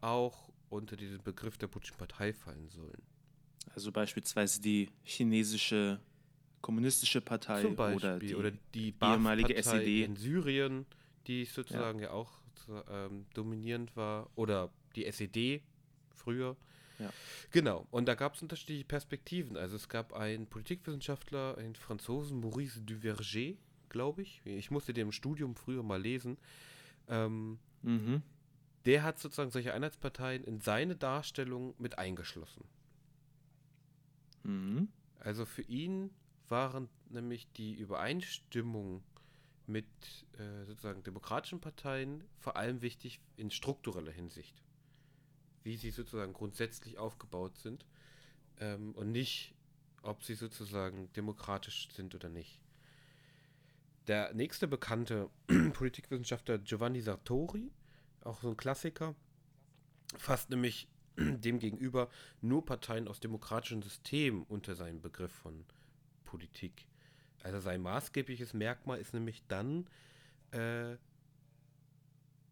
auch 0.00 0.50
unter 0.68 0.96
diesen 0.96 1.22
Begriff 1.22 1.58
der 1.58 1.66
politischen 1.68 1.96
Partei 1.98 2.32
fallen 2.32 2.68
sollen. 2.68 3.02
Also 3.74 3.92
beispielsweise 3.92 4.60
die 4.60 4.90
chinesische 5.04 6.00
kommunistische 6.60 7.20
Partei 7.20 7.62
Zum 7.62 7.76
Beispiel. 7.76 8.06
oder 8.08 8.18
die, 8.18 8.34
oder 8.34 8.50
die 8.74 8.94
ehemalige 9.02 9.54
SED. 9.56 10.04
in 10.04 10.16
Syrien, 10.16 10.86
die 11.26 11.44
sozusagen 11.44 12.00
ja, 12.00 12.10
auch 12.10 12.30
ähm, 12.88 13.26
dominierend 13.34 13.96
war. 13.96 14.28
Oder 14.36 14.70
die 14.96 15.06
SED 15.06 15.62
früher. 16.10 16.56
Ja. 16.98 17.10
Genau, 17.50 17.86
und 17.90 18.06
da 18.06 18.14
gab 18.14 18.34
es 18.34 18.42
unterschiedliche 18.42 18.84
Perspektiven. 18.84 19.56
Also 19.56 19.76
es 19.76 19.88
gab 19.88 20.12
einen 20.12 20.46
Politikwissenschaftler, 20.46 21.56
einen 21.56 21.74
Franzosen, 21.74 22.40
Maurice 22.40 22.82
Duverger, 22.82 23.54
glaube 23.88 24.22
ich. 24.22 24.42
Ich 24.44 24.70
musste 24.70 24.92
den 24.92 25.06
im 25.06 25.12
Studium 25.12 25.54
früher 25.54 25.82
mal 25.82 26.00
lesen. 26.00 26.36
Ähm, 27.08 27.58
Mhm. 27.82 28.22
der 28.84 29.02
hat 29.02 29.18
sozusagen 29.18 29.50
solche 29.50 29.72
Einheitsparteien 29.72 30.44
in 30.44 30.60
seine 30.60 30.94
Darstellung 30.96 31.74
mit 31.78 31.98
eingeschlossen. 31.98 32.64
Mhm. 34.42 34.88
Also 35.18 35.44
für 35.44 35.62
ihn 35.62 36.10
waren 36.50 36.88
nämlich 37.08 37.50
die 37.52 37.74
Übereinstimmung 37.74 39.02
mit 39.66 39.86
äh, 40.38 40.64
sozusagen 40.66 41.02
demokratischen 41.02 41.60
Parteien 41.60 42.24
vor 42.38 42.56
allem 42.56 42.82
wichtig 42.82 43.20
in 43.36 43.50
struktureller 43.50 44.12
Hinsicht. 44.12 44.62
Wie 45.62 45.76
sie 45.76 45.90
sozusagen 45.90 46.32
grundsätzlich 46.32 46.98
aufgebaut 46.98 47.56
sind 47.58 47.86
ähm, 48.58 48.92
und 48.92 49.12
nicht, 49.12 49.54
ob 50.02 50.24
sie 50.24 50.34
sozusagen 50.34 51.12
demokratisch 51.12 51.88
sind 51.92 52.14
oder 52.14 52.28
nicht. 52.28 52.60
Der 54.06 54.34
nächste 54.34 54.66
bekannte 54.66 55.30
Politikwissenschaftler 55.74 56.58
Giovanni 56.58 57.00
Sartori, 57.00 57.70
auch 58.22 58.40
so 58.42 58.48
ein 58.48 58.56
Klassiker, 58.56 59.14
fasst 60.16 60.50
nämlich 60.50 60.88
demgegenüber 61.16 62.08
nur 62.40 62.64
Parteien 62.64 63.06
aus 63.06 63.20
demokratischen 63.20 63.82
Systemen 63.82 64.42
unter 64.44 64.74
seinen 64.74 65.00
Begriff 65.00 65.32
von 65.32 65.64
Politik. 66.30 66.86
Also 67.42 67.58
sein 67.58 67.80
maßgebliches 67.82 68.54
Merkmal 68.54 68.98
ist 69.00 69.14
nämlich 69.14 69.42
dann 69.48 69.86
äh, 70.52 70.96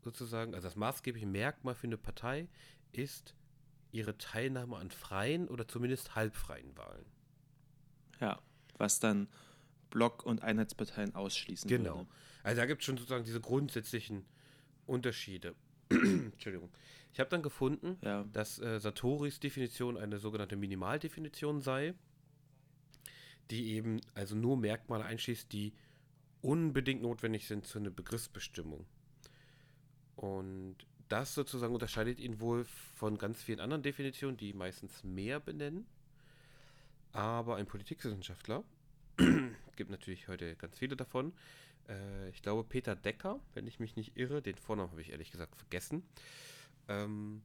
sozusagen, 0.02 0.54
also 0.54 0.66
das 0.66 0.76
maßgebliche 0.76 1.26
Merkmal 1.26 1.74
für 1.74 1.86
eine 1.86 1.96
Partei 1.98 2.48
ist 2.92 3.34
ihre 3.92 4.16
Teilnahme 4.18 4.76
an 4.76 4.90
freien 4.90 5.48
oder 5.48 5.66
zumindest 5.68 6.14
halbfreien 6.14 6.76
Wahlen. 6.76 7.06
Ja, 8.20 8.40
was 8.78 9.00
dann 9.00 9.28
Block- 9.90 10.24
und 10.26 10.42
Einheitsparteien 10.42 11.14
ausschließen 11.14 11.68
Genau. 11.68 11.98
würde. 11.98 12.10
Also 12.42 12.60
da 12.60 12.66
gibt 12.66 12.82
es 12.82 12.86
schon 12.86 12.96
sozusagen 12.96 13.24
diese 13.24 13.40
grundsätzlichen 13.40 14.24
Unterschiede. 14.86 15.54
Entschuldigung. 15.90 16.70
Ich 17.12 17.20
habe 17.20 17.30
dann 17.30 17.42
gefunden, 17.42 17.96
Ja. 18.02 18.24
dass 18.32 18.58
äh, 18.58 18.78
Satoris 18.80 19.40
Definition 19.40 19.96
eine 19.96 20.18
sogenannte 20.18 20.56
Minimaldefinition 20.56 21.60
sei, 21.62 21.94
die 23.50 23.72
eben 23.72 24.00
also 24.14 24.34
nur 24.34 24.56
Merkmale 24.56 25.04
einschließt, 25.04 25.52
die 25.52 25.72
unbedingt 26.42 27.02
notwendig 27.02 27.46
sind 27.46 27.66
zu 27.66 27.78
einer 27.78 27.90
Begriffsbestimmung. 27.90 28.86
Und 30.16 30.76
das 31.08 31.34
sozusagen 31.34 31.74
unterscheidet 31.74 32.18
ihn 32.18 32.40
wohl 32.40 32.64
von 32.96 33.18
ganz 33.18 33.42
vielen 33.42 33.60
anderen 33.60 33.82
Definitionen, 33.82 34.36
die 34.36 34.52
meistens 34.52 35.02
mehr 35.04 35.40
benennen. 35.40 35.86
Aber 37.12 37.56
ein 37.56 37.66
Politikwissenschaftler, 37.66 38.62
gibt 39.76 39.90
natürlich 39.90 40.28
heute 40.28 40.54
ganz 40.56 40.78
viele 40.78 40.96
davon, 40.96 41.32
äh, 41.88 42.28
ich 42.30 42.42
glaube 42.42 42.64
Peter 42.64 42.94
Decker, 42.94 43.40
wenn 43.54 43.66
ich 43.66 43.80
mich 43.80 43.96
nicht 43.96 44.16
irre, 44.16 44.42
den 44.42 44.56
Vornamen 44.56 44.90
habe 44.90 45.00
ich 45.00 45.10
ehrlich 45.10 45.30
gesagt 45.30 45.56
vergessen, 45.56 46.02
ähm, 46.88 47.42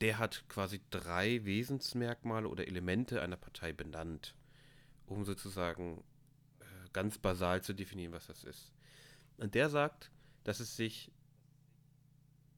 der 0.00 0.18
hat 0.18 0.44
quasi 0.48 0.80
drei 0.90 1.44
Wesensmerkmale 1.44 2.48
oder 2.48 2.66
Elemente 2.66 3.20
einer 3.20 3.36
Partei 3.36 3.72
benannt, 3.72 4.34
um 5.06 5.24
sozusagen 5.24 6.02
äh, 6.60 6.64
ganz 6.92 7.18
basal 7.18 7.62
zu 7.62 7.74
definieren, 7.74 8.12
was 8.12 8.26
das 8.26 8.44
ist. 8.44 8.72
Und 9.38 9.54
der 9.54 9.68
sagt, 9.70 10.10
dass 10.44 10.60
es 10.60 10.76
sich 10.76 11.10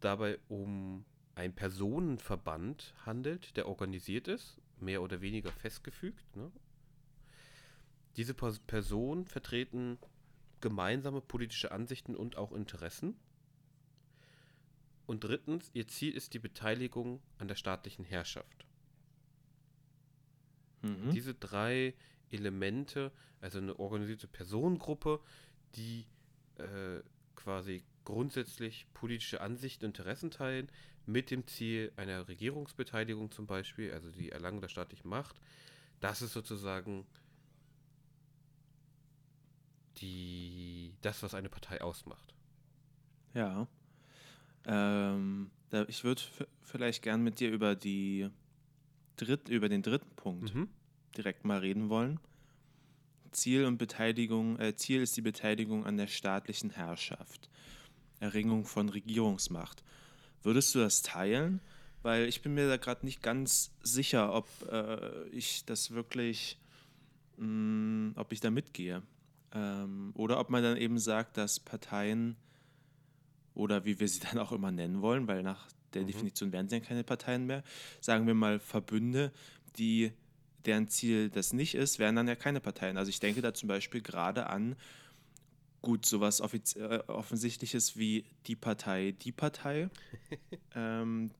dabei 0.01 0.39
um 0.49 1.05
einen 1.35 1.55
Personenverband 1.55 2.95
handelt, 3.07 3.57
der 3.57 3.69
organisiert 3.69 4.29
ist, 4.29 4.61
mehr 4.81 5.03
oder 5.03 5.21
weniger 5.21 5.53
festgefügt. 5.53 6.37
Ne? 6.37 6.51
Diese 8.17 8.33
Pers- 8.35 8.61
Personen 8.67 9.27
vertreten 9.27 9.99
gemeinsame 10.61 11.21
politische 11.21 11.71
Ansichten 11.71 12.17
und 12.17 12.37
auch 12.37 12.53
Interessen. 12.53 13.17
Und 15.07 15.25
drittens, 15.25 15.71
ihr 15.73 15.89
Ziel 15.89 16.15
ist 16.15 16.35
die 16.35 16.39
Beteiligung 16.39 17.23
an 17.39 17.49
der 17.49 17.55
staatlichen 17.55 18.05
Herrschaft. 18.05 18.67
Mhm. 20.83 21.11
Diese 21.13 21.35
drei 21.35 21.95
Elemente, 22.31 23.13
also 23.41 23.59
eine 23.59 23.79
organisierte 23.79 24.27
Personengruppe, 24.27 25.21
die 25.75 26.07
äh, 26.57 27.01
quasi 27.35 27.85
grundsätzlich 28.05 28.87
politische 28.95 29.41
Ansichten 29.41 29.85
und 29.85 29.99
Interessen 29.99 30.31
teilen, 30.31 30.69
mit 31.07 31.31
dem 31.31 31.47
Ziel 31.47 31.93
einer 31.97 32.29
Regierungsbeteiligung 32.29 33.31
zum 33.31 33.47
Beispiel, 33.47 33.93
also 33.93 34.11
die 34.11 34.31
Erlangung 34.31 34.61
der 34.61 34.69
staatlichen 34.69 35.09
Macht, 35.09 35.41
das 36.01 36.23
ist 36.23 36.33
sozusagen 36.33 37.07
die, 39.99 40.95
das, 41.01 41.23
was 41.23 41.35
eine 41.35 41.49
Partei 41.49 41.81
ausmacht. 41.81 42.35
Ja. 43.35 43.67
Ähm, 44.65 45.51
ich 45.89 46.05
würde 46.05 46.23
vielleicht 46.63 47.03
gern 47.03 47.23
mit 47.23 47.41
dir 47.41 47.51
über 47.51 47.75
die 47.75 48.29
dritt, 49.17 49.49
über 49.49 49.69
den 49.69 49.83
dritten 49.83 50.15
Punkt 50.17 50.55
Mhm. 50.55 50.69
Direkt 51.17 51.45
mal 51.45 51.59
reden 51.59 51.89
wollen. 51.89 52.21
Ziel 53.31 53.65
und 53.65 53.79
Beteiligung, 53.79 54.59
äh, 54.59 54.75
Ziel 54.75 55.03
ist 55.03 55.17
die 55.17 55.23
Beteiligung 55.23 55.87
an 55.87 55.97
der 55.97 56.07
staatlichen 56.07 56.71
Herrschaft. 56.71 57.49
Erringung 58.21 58.65
von 58.65 58.89
Regierungsmacht. 58.89 59.83
Würdest 60.43 60.75
du 60.75 60.81
das 60.81 61.03
teilen? 61.03 61.61
Weil 62.03 62.25
ich 62.29 62.43
bin 62.43 62.55
mir 62.55 62.69
da 62.69 62.77
gerade 62.77 63.05
nicht 63.05 63.23
ganz 63.23 63.73
sicher, 63.83 64.33
ob 64.33 64.49
äh, 64.71 65.29
ich 65.29 65.65
das 65.65 65.91
wirklich, 65.91 66.59
mh, 67.37 68.13
ob 68.17 68.33
ich 68.33 68.41
da 68.41 68.51
mitgehe. 68.51 69.03
Ähm, 69.53 70.13
oder 70.15 70.39
ob 70.39 70.51
man 70.51 70.63
dann 70.63 70.77
eben 70.77 70.99
sagt, 70.99 71.37
dass 71.37 71.61
Parteien 71.61 72.37
oder 73.55 73.85
wie 73.85 73.99
wir 73.99 74.09
sie 74.09 74.21
dann 74.31 74.39
auch 74.39 74.53
immer 74.53 74.71
nennen 74.71 75.03
wollen, 75.03 75.27
weil 75.27 75.43
nach 75.43 75.67
der 75.95 76.05
Definition 76.05 76.53
wären 76.53 76.69
sie 76.69 76.77
ja 76.77 76.81
keine 76.85 77.03
Parteien 77.03 77.47
mehr, 77.47 77.65
sagen 78.01 78.27
wir 78.27 78.35
mal 78.35 78.61
Verbünde, 78.61 79.33
die 79.79 80.13
deren 80.69 80.89
Ziel 80.89 81.31
das 81.31 81.53
nicht 81.53 81.75
ist, 81.75 81.99
wären 81.99 82.15
dann 82.15 82.29
ja 82.29 82.37
keine 82.37 82.61
Parteien. 82.61 82.97
Also 82.97 83.09
ich 83.09 83.21
denke 83.21 83.43
da 83.43 83.55
zum 83.55 83.69
Beispiel 83.69 84.03
gerade 84.03 84.47
an 84.47 84.77
gut 85.83 86.07
sowas 86.07 86.41
äh, 86.41 86.99
offensichtliches 87.07 87.97
wie 87.97 88.25
die 88.47 88.57
Partei, 88.57 89.13
die 89.13 89.33
Partei. 89.33 89.89
ähm, 90.75 91.31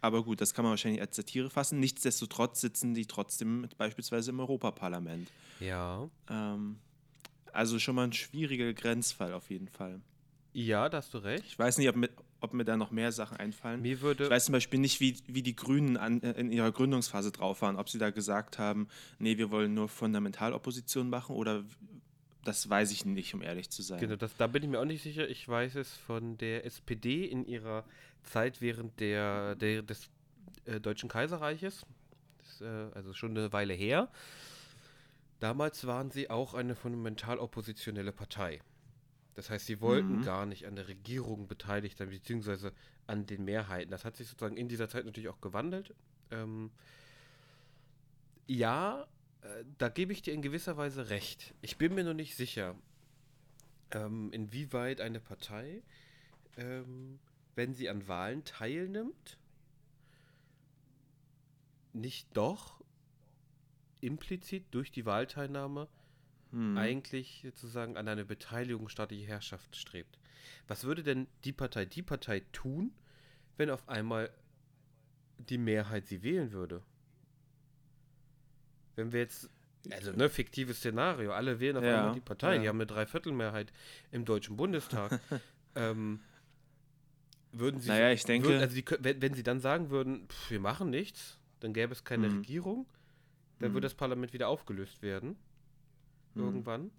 aber 0.00 0.24
gut, 0.24 0.40
das 0.40 0.52
kann 0.52 0.64
man 0.64 0.70
wahrscheinlich 0.70 1.00
als 1.00 1.14
Satire 1.14 1.48
fassen. 1.48 1.78
Nichtsdestotrotz 1.78 2.60
sitzen 2.60 2.94
die 2.94 3.06
trotzdem 3.06 3.68
beispielsweise 3.78 4.30
im 4.30 4.40
Europaparlament. 4.40 5.30
Ja. 5.60 6.08
Ähm, 6.28 6.78
also 7.52 7.78
schon 7.78 7.94
mal 7.94 8.04
ein 8.04 8.12
schwieriger 8.12 8.72
Grenzfall 8.72 9.32
auf 9.32 9.50
jeden 9.50 9.68
Fall. 9.68 10.00
Ja, 10.52 10.88
da 10.88 10.98
hast 10.98 11.14
du 11.14 11.18
recht. 11.18 11.44
Ich 11.46 11.58
weiß 11.58 11.78
nicht, 11.78 11.88
ob 11.88 11.96
mir, 11.96 12.10
ob 12.40 12.52
mir 12.52 12.64
da 12.64 12.76
noch 12.76 12.90
mehr 12.90 13.10
Sachen 13.12 13.38
einfallen. 13.38 13.80
Mir 13.80 14.00
würde. 14.00 14.24
Ich 14.24 14.30
weiß 14.30 14.46
zum 14.46 14.52
Beispiel 14.52 14.80
nicht, 14.80 15.00
wie, 15.00 15.16
wie 15.26 15.42
die 15.42 15.56
Grünen 15.56 15.96
an, 15.96 16.20
in 16.20 16.52
ihrer 16.52 16.70
Gründungsphase 16.72 17.32
drauf 17.32 17.62
waren. 17.62 17.76
Ob 17.76 17.88
sie 17.88 17.98
da 17.98 18.10
gesagt 18.10 18.58
haben, 18.58 18.88
nee, 19.18 19.38
wir 19.38 19.50
wollen 19.50 19.74
nur 19.74 19.88
Fundamentalopposition 19.88 21.08
machen 21.08 21.36
oder 21.36 21.64
das 22.44 22.68
weiß 22.68 22.90
ich 22.90 23.04
nicht, 23.04 23.32
um 23.34 23.42
ehrlich 23.42 23.70
zu 23.70 23.82
sein. 23.82 24.00
Genau, 24.00 24.16
das, 24.16 24.36
da 24.36 24.46
bin 24.46 24.62
ich 24.62 24.68
mir 24.68 24.80
auch 24.80 24.84
nicht 24.84 25.02
sicher. 25.02 25.28
Ich 25.28 25.48
weiß 25.48 25.76
es 25.76 25.94
von 25.96 26.36
der 26.38 26.66
SPD 26.66 27.24
in 27.24 27.46
ihrer 27.46 27.84
Zeit 28.24 28.60
während 28.60 29.00
der, 29.00 29.54
der 29.54 29.82
des 29.82 30.10
äh, 30.66 30.80
Deutschen 30.80 31.08
Kaiserreiches. 31.08 31.86
Das, 32.38 32.60
äh, 32.60 32.90
also 32.94 33.14
schon 33.14 33.36
eine 33.36 33.52
Weile 33.52 33.74
her. 33.74 34.10
Damals 35.40 35.86
waren 35.86 36.10
sie 36.10 36.30
auch 36.30 36.54
eine 36.54 36.74
fundamental 36.74 37.38
oppositionelle 37.38 38.12
Partei. 38.12 38.60
Das 39.34 39.48
heißt, 39.50 39.66
sie 39.66 39.80
wollten 39.80 40.18
Mhm. 40.18 40.22
gar 40.22 40.46
nicht 40.46 40.66
an 40.66 40.76
der 40.76 40.88
Regierung 40.88 41.48
beteiligt 41.48 41.98
sein, 41.98 42.10
beziehungsweise 42.10 42.72
an 43.06 43.26
den 43.26 43.44
Mehrheiten. 43.44 43.90
Das 43.90 44.04
hat 44.04 44.16
sich 44.16 44.28
sozusagen 44.28 44.56
in 44.56 44.68
dieser 44.68 44.88
Zeit 44.88 45.04
natürlich 45.06 45.28
auch 45.30 45.40
gewandelt. 45.40 45.94
Ähm, 46.30 46.70
ja, 48.46 49.06
äh, 49.42 49.64
da 49.78 49.88
gebe 49.88 50.12
ich 50.12 50.22
dir 50.22 50.34
in 50.34 50.42
gewisser 50.42 50.76
Weise 50.76 51.08
recht. 51.08 51.54
Ich 51.62 51.78
bin 51.78 51.94
mir 51.94 52.04
noch 52.04 52.14
nicht 52.14 52.36
sicher, 52.36 52.74
ähm, 53.92 54.30
inwieweit 54.32 55.00
eine 55.00 55.20
Partei, 55.20 55.82
ähm, 56.56 57.18
wenn 57.54 57.74
sie 57.74 57.88
an 57.88 58.08
Wahlen 58.08 58.44
teilnimmt, 58.44 59.38
nicht 61.94 62.26
doch 62.34 62.82
implizit 64.00 64.64
durch 64.72 64.90
die 64.90 65.04
Wahlteilnahme 65.06 65.88
Hm. 66.52 66.76
eigentlich 66.76 67.40
sozusagen 67.44 67.96
an 67.96 68.06
eine 68.08 68.24
Beteiligung 68.24 68.88
staatlicher 68.88 69.26
Herrschaft 69.28 69.74
strebt. 69.76 70.18
Was 70.68 70.84
würde 70.84 71.02
denn 71.02 71.26
die 71.44 71.52
Partei, 71.52 71.84
die 71.86 72.02
Partei 72.02 72.40
tun, 72.52 72.92
wenn 73.56 73.70
auf 73.70 73.88
einmal 73.88 74.30
die 75.38 75.58
Mehrheit 75.58 76.06
sie 76.06 76.22
wählen 76.22 76.52
würde? 76.52 76.82
Wenn 78.96 79.12
wir 79.12 79.20
jetzt, 79.20 79.48
also 79.90 80.12
ne, 80.12 80.28
fiktives 80.28 80.78
Szenario, 80.78 81.32
alle 81.32 81.58
wählen 81.60 81.78
auf 81.78 81.84
Ja, 81.84 81.98
einmal 82.00 82.14
die 82.14 82.20
Partei, 82.20 82.58
die 82.58 82.64
ja. 82.64 82.68
haben 82.68 82.76
eine 82.76 82.86
Dreiviertelmehrheit 82.86 83.72
im 84.10 84.24
Deutschen 84.24 84.56
Bundestag. 84.56 85.18
ähm, 85.74 86.20
würden 87.52 87.80
sie, 87.80 87.88
Naja, 87.88 88.10
ich 88.12 88.24
denke- 88.24 88.48
würden, 88.48 88.60
also 88.60 88.74
die, 88.74 88.84
wenn, 89.00 89.22
wenn 89.22 89.34
sie 89.34 89.42
dann 89.42 89.60
sagen 89.60 89.90
würden, 89.90 90.28
pff, 90.28 90.50
wir 90.50 90.60
machen 90.60 90.90
nichts, 90.90 91.38
dann 91.60 91.72
gäbe 91.72 91.92
es 91.92 92.04
keine 92.04 92.28
Mhm. 92.28 92.36
Regierung, 92.38 92.86
dann 93.58 93.72
würde 93.72 93.86
das 93.86 93.94
Parlament 93.94 94.32
wieder 94.32 94.48
aufgelöst 94.48 95.02
werden. 95.02 95.36
Mhm. 96.34 96.44
Irgendwann. 96.44 96.90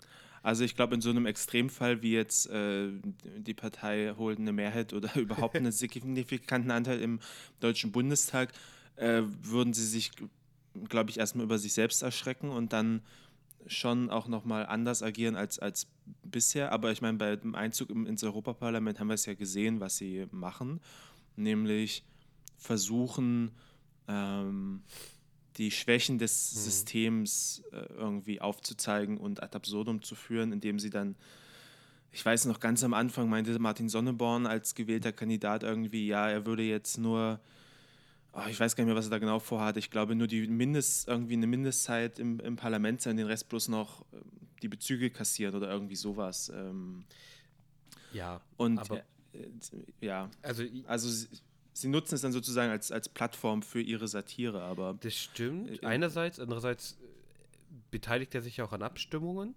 Also 0.42 0.66
ich 0.66 0.76
glaube, 0.76 0.94
in 0.96 1.02
so 1.02 1.10
einem 1.10 1.26
Extremfall 1.26 2.02
wie 2.02 2.12
jetzt 2.12 2.50
äh, 2.50 2.90
die 3.38 3.54
Partei 3.54 4.14
holt 4.18 4.40
eine 4.40 4.52
Mehrheit 4.52 4.94
oder 4.94 5.16
überhaupt 5.20 5.56
einen 5.56 5.72
signifikanten 5.72 6.70
Anteil 6.70 7.00
im 7.02 7.20
Deutschen 7.62 7.94
Bundestag, 7.94 8.52
äh, 8.98 9.22
würden 9.42 9.74
sie 9.74 9.86
sich, 9.86 10.12
glaube 10.90 11.10
ich, 11.10 11.18
erstmal 11.18 11.46
über 11.46 11.58
sich 11.58 11.74
selbst 11.74 12.02
erschrecken 12.02 12.50
und 12.50 12.74
dann 12.74 13.02
schon 13.68 14.10
auch 14.10 14.28
nochmal 14.28 14.66
anders 14.66 15.02
agieren 15.02 15.38
als, 15.38 15.60
als 15.60 15.88
bisher. 16.24 16.74
Aber 16.74 16.92
ich 16.92 17.02
meine, 17.02 17.18
bei 17.18 17.38
dem 17.38 17.56
Einzug 17.56 17.90
ins 17.90 18.24
Europaparlament 18.24 19.00
haben 19.00 19.08
wir 19.08 19.14
es 19.14 19.26
ja 19.26 19.36
gesehen, 19.36 19.80
was 19.80 19.96
sie 19.96 20.28
machen, 20.32 20.82
nämlich 21.38 22.04
versuchen, 22.58 23.52
ähm, 24.10 24.84
die 25.58 25.72
Schwächen 25.72 26.18
des 26.18 26.50
Systems 26.52 27.64
äh, 27.72 27.78
irgendwie 27.94 28.42
aufzuzeigen 28.42 29.18
und 29.18 29.44
ad 29.44 29.56
absurdum 29.56 30.02
zu 30.02 30.16
führen, 30.16 30.52
indem 30.52 30.80
sie 30.80 30.90
dann, 30.90 31.16
ich 32.12 32.26
weiß 32.26 32.46
noch, 32.46 32.60
ganz 32.60 32.84
am 32.84 32.94
Anfang 32.94 33.30
meinte 33.30 33.58
Martin 33.60 33.90
Sonneborn 33.90 34.46
als 34.48 34.76
gewählter 34.76 35.12
Kandidat 35.12 35.64
irgendwie, 35.64 36.08
ja, 36.08 36.30
er 36.30 36.46
würde 36.46 36.64
jetzt 36.64 36.98
nur, 36.98 37.40
oh, 38.34 38.42
ich 38.50 38.60
weiß 38.60 38.76
gar 38.76 38.84
nicht 38.84 38.90
mehr, 38.90 38.98
was 38.98 39.06
er 39.08 39.12
da 39.12 39.20
genau 39.20 39.40
vorhat, 39.40 39.78
ich 39.78 39.92
glaube 39.92 40.16
nur 40.16 40.28
die 40.28 40.48
Mindest, 40.48 41.08
irgendwie 41.08 41.34
eine 41.34 41.48
Mindestzeit 41.48 42.18
im, 42.20 42.40
im 42.40 42.56
Parlament 42.56 43.02
sein, 43.02 43.18
den 43.18 43.28
Rest 43.28 43.50
bloß 43.50 43.68
noch 43.68 44.06
ähm, 44.14 44.22
die 44.62 44.70
Bezüge 44.70 45.10
kassieren 45.12 45.56
oder 45.56 45.70
irgendwie 45.70 45.96
sowas. 45.96 46.50
Ähm, 46.56 47.06
Ja. 48.12 48.42
und 48.58 48.80
Aber- 48.80 49.04
äh, 49.34 49.40
äh, 49.40 49.50
ja, 50.06 50.30
Also 50.42 50.64
also 50.86 51.28
sie, 51.74 51.88
nutzen 51.88 52.16
es 52.16 52.22
dann 52.22 52.32
sozusagen 52.32 52.72
als, 52.72 52.92
als 52.92 53.10
Plattform 53.10 53.62
für 53.64 53.82
ihre 53.82 54.08
Satire, 54.08 54.62
aber 54.64 54.96
das 55.02 55.16
stimmt. 55.16 55.84
Äh, 55.84 55.86
Einerseits, 55.86 56.40
andererseits 56.40 56.94
äh, 57.02 57.06
beteiligt 57.92 58.34
er 58.36 58.42
sich 58.42 58.62
auch 58.62 58.72
an 58.74 58.82
Abstimmungen. 58.84 59.56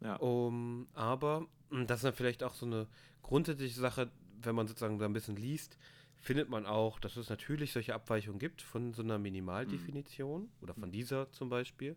ja. 0.00 0.16
Um, 0.16 0.86
aber 0.94 1.46
mh, 1.70 1.84
das 1.86 1.98
ist 2.00 2.04
dann 2.04 2.14
vielleicht 2.14 2.42
auch 2.42 2.54
so 2.54 2.66
eine 2.66 2.86
grundsätzliche 3.22 3.80
Sache, 3.80 4.10
wenn 4.42 4.54
man 4.54 4.66
sozusagen 4.68 4.98
da 4.98 5.06
ein 5.06 5.12
bisschen 5.12 5.36
liest, 5.36 5.78
findet 6.16 6.48
man 6.48 6.64
auch, 6.66 6.98
dass 7.00 7.16
es 7.16 7.28
natürlich 7.28 7.72
solche 7.72 7.94
Abweichungen 7.94 8.38
gibt 8.38 8.62
von 8.62 8.92
so 8.94 9.02
einer 9.02 9.18
Minimaldefinition 9.18 10.48
oder 10.62 10.74
von 10.74 10.90
dieser 10.90 11.30
zum 11.32 11.48
Beispiel, 11.50 11.96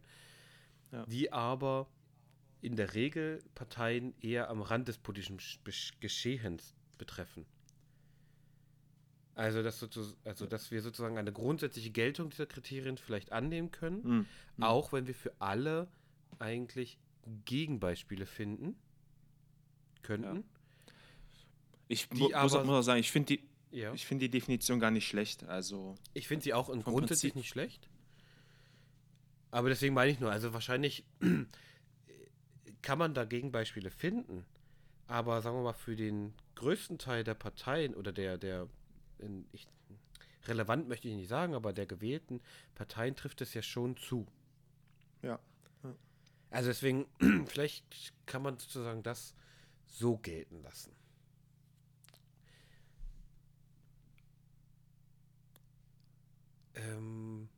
Ja. 0.92 1.06
die 1.06 1.32
aber 1.32 1.88
in 2.62 2.76
der 2.76 2.94
Regel 2.94 3.44
Parteien 3.56 4.14
eher 4.22 4.50
am 4.50 4.62
Rand 4.62 4.88
des 4.88 4.98
politischen 4.98 5.38
Geschehens 6.00 6.74
betreffen. 6.98 7.46
Also 9.38 9.62
dass, 9.62 9.88
also, 10.26 10.46
dass 10.48 10.72
wir 10.72 10.82
sozusagen 10.82 11.18
eine 11.20 11.32
grundsätzliche 11.32 11.92
Geltung 11.92 12.32
dieser 12.32 12.48
Kriterien 12.48 12.98
vielleicht 12.98 13.32
annehmen 13.32 13.70
können, 13.70 14.04
Hm. 14.04 14.26
Hm. 14.56 14.64
auch 14.64 14.92
wenn 14.94 15.06
wir 15.06 15.14
für 15.14 15.32
alle 15.40 15.88
eigentlich 16.40 16.98
Gegenbeispiele 17.46 18.26
finden 18.26 18.76
könnten. 20.02 20.44
Ich 21.88 22.10
Die 22.10 22.16
mu- 22.18 22.24
muss, 22.30 22.34
aber- 22.34 22.62
auch, 22.62 22.66
muss 22.66 22.76
auch 22.78 22.82
sagen, 22.82 23.00
ich 23.00 23.12
finde 23.12 23.38
die, 23.38 23.44
Ja. 23.78 23.94
ich 23.94 24.06
find 24.08 24.22
die 24.24 24.30
Definition 24.30 24.80
gar 24.80 24.90
nicht 24.92 25.08
schlecht. 25.08 25.44
Also, 25.44 25.94
Ich 26.16 26.28
finde 26.28 26.44
sie 26.44 26.54
auch 26.56 26.66
Vom 26.68 26.82
grundsätzlich 26.82 27.34
Prinzip- 27.34 27.36
nicht 27.36 27.50
schlecht. 27.50 27.90
Aber 29.52 29.70
deswegen 29.70 29.94
meine 29.94 30.12
ich 30.12 30.20
nur, 30.20 30.32
also 30.32 30.52
wahrscheinlich 30.54 31.06
kann 32.82 32.98
man 32.98 33.14
da 33.14 33.24
Gegenbeispiele 33.26 33.92
finden. 33.92 34.46
Aber 35.08 35.42
sagen 35.42 35.58
wir 35.58 35.64
mal, 35.64 35.74
für 35.74 35.96
den 35.96 36.34
größten 36.56 36.98
Teil 36.98 37.24
der 37.24 37.34
Parteien 37.36 37.94
oder 37.96 38.12
der, 38.12 38.38
der 38.38 38.68
in, 39.20 39.48
ich, 39.52 39.68
relevant 40.46 40.88
möchte 40.88 41.08
ich 41.08 41.16
nicht 41.16 41.28
sagen, 41.28 41.54
aber 41.56 41.74
der 41.74 41.86
gewählten 41.86 42.42
Parteien 42.76 43.16
trifft 43.16 43.42
es 43.42 43.54
ja 43.54 43.62
schon 43.62 43.98
zu. 43.98 44.28
ja. 45.22 45.40
Also 46.50 46.70
deswegen, 46.70 47.06
vielleicht 47.48 48.14
kann 48.26 48.42
man 48.42 48.58
sozusagen 48.58 49.04
das 49.04 49.36
so 49.86 50.18
gelten 50.18 50.62
lassen. 50.62 50.96
Ähm, 56.76 57.50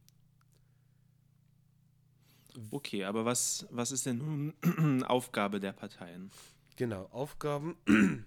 Okay, 2.71 3.03
aber 3.05 3.25
was, 3.25 3.67
was 3.71 3.91
ist 3.91 4.05
denn 4.05 4.17
nun 4.63 5.03
Aufgabe 5.05 5.59
der 5.59 5.71
Parteien? 5.71 6.31
genau, 6.75 7.05
Aufgaben. 7.11 7.77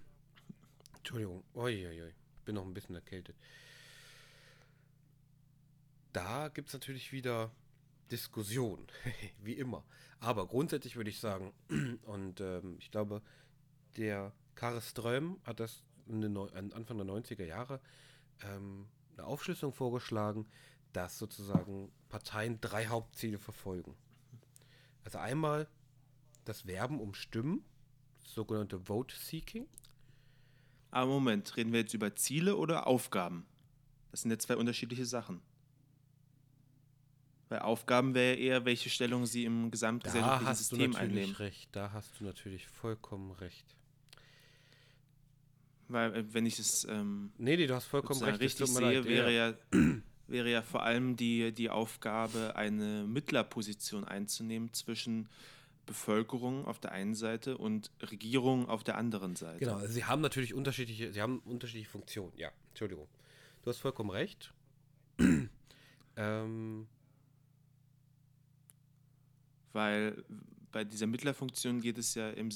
Entschuldigung, 0.97 1.43
uiuiui, 1.53 2.13
bin 2.43 2.55
noch 2.55 2.65
ein 2.65 2.73
bisschen 2.73 2.95
erkältet. 2.95 3.35
Da 6.11 6.49
gibt 6.49 6.67
es 6.67 6.73
natürlich 6.73 7.11
wieder 7.11 7.51
Diskussion, 8.11 8.87
wie 9.41 9.53
immer. 9.53 9.83
Aber 10.19 10.47
grundsätzlich 10.47 10.95
würde 10.95 11.09
ich 11.09 11.19
sagen, 11.19 11.53
und 12.03 12.39
ähm, 12.41 12.77
ich 12.79 12.91
glaube, 12.91 13.21
der 13.97 14.33
Karl 14.55 14.81
Ström 14.81 15.39
hat 15.43 15.59
das 15.59 15.83
Anfang 16.07 16.97
der 16.97 17.07
90er 17.07 17.45
Jahre 17.45 17.79
ähm, 18.43 18.87
eine 19.17 19.25
Aufschlüsselung 19.25 19.73
vorgeschlagen, 19.73 20.47
dass 20.91 21.17
sozusagen 21.17 21.91
Parteien 22.09 22.59
drei 22.61 22.87
Hauptziele 22.87 23.39
verfolgen. 23.39 23.95
Also 25.03 25.17
einmal 25.17 25.67
das 26.45 26.65
Werben 26.65 26.99
um 26.99 27.13
Stimmen, 27.13 27.65
sogenannte 28.23 28.79
Vote 28.79 29.15
Seeking. 29.15 29.67
Aber 30.93 31.07
Moment, 31.11 31.57
reden 31.57 31.71
wir 31.73 31.79
jetzt 31.79 31.93
über 31.95 32.15
Ziele 32.15 32.55
oder 32.55 32.85
Aufgaben? 32.85 33.45
Das 34.11 34.21
sind 34.21 34.29
jetzt 34.29 34.43
zwei 34.45 34.57
unterschiedliche 34.57 35.05
Sachen. 35.05 35.41
Weil 37.49 37.59
Aufgaben 37.59 38.13
wäre 38.13 38.35
eher, 38.35 38.63
welche 38.65 38.89
Stellung 38.91 39.25
sie 39.25 39.45
im 39.45 39.63
Da 39.63 39.69
gesamtgesellschaftlichen 39.71 40.47
hast 40.47 40.59
du 40.59 40.75
System 40.75 40.91
natürlich 40.91 41.09
einnehmen. 41.11 41.35
recht, 41.37 41.69
da 41.71 41.91
hast 41.93 42.19
du 42.19 42.25
natürlich 42.25 42.67
vollkommen 42.67 43.31
recht. 43.31 43.75
Weil, 45.87 46.15
äh, 46.15 46.33
wenn 46.33 46.45
ich 46.45 46.59
es 46.59 46.85
ähm, 46.89 47.31
Nee, 47.37 47.57
nee, 47.57 47.65
du 47.67 47.73
hast 47.73 47.85
vollkommen 47.85 48.21
recht. 48.23 48.39
richtig 48.39 48.67
sehe, 48.67 49.03
wäre 49.05 49.33
ja, 49.33 49.53
wäre 50.27 50.51
ja 50.51 50.61
vor 50.61 50.83
allem 50.83 51.15
die, 51.15 51.51
die 51.51 51.69
Aufgabe, 51.71 52.55
eine 52.55 53.05
Mittlerposition 53.07 54.03
einzunehmen 54.03 54.71
zwischen 54.73 55.27
Bevölkerung 55.85 56.65
auf 56.65 56.79
der 56.79 56.91
einen 56.91 57.15
Seite 57.15 57.57
und 57.57 57.91
Regierung 58.01 58.69
auf 58.69 58.83
der 58.83 58.97
anderen 58.97 59.35
Seite. 59.35 59.59
Genau, 59.59 59.75
also 59.75 59.93
sie 59.93 60.05
haben 60.05 60.21
natürlich 60.21 60.53
unterschiedliche, 60.53 61.11
sie 61.11 61.21
haben 61.21 61.39
unterschiedliche 61.39 61.89
Funktionen. 61.89 62.31
Ja, 62.37 62.51
Entschuldigung. 62.69 63.07
Du 63.61 63.69
hast 63.69 63.79
vollkommen 63.79 64.09
recht. 64.09 64.53
ähm, 66.15 66.87
Weil 69.73 70.23
bei 70.71 70.83
dieser 70.83 71.07
Mittlerfunktion 71.07 71.81
geht 71.81 71.97
es 71.97 72.15
ja 72.15 72.29
im, 72.29 72.49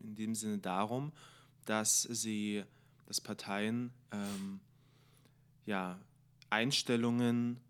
in 0.00 0.14
dem 0.14 0.34
Sinne 0.34 0.58
darum, 0.58 1.12
dass 1.66 2.02
sie, 2.02 2.64
dass 3.06 3.20
Parteien 3.20 3.92
ähm, 4.12 4.60
ja, 5.66 6.00
Einstellungen, 6.48 7.60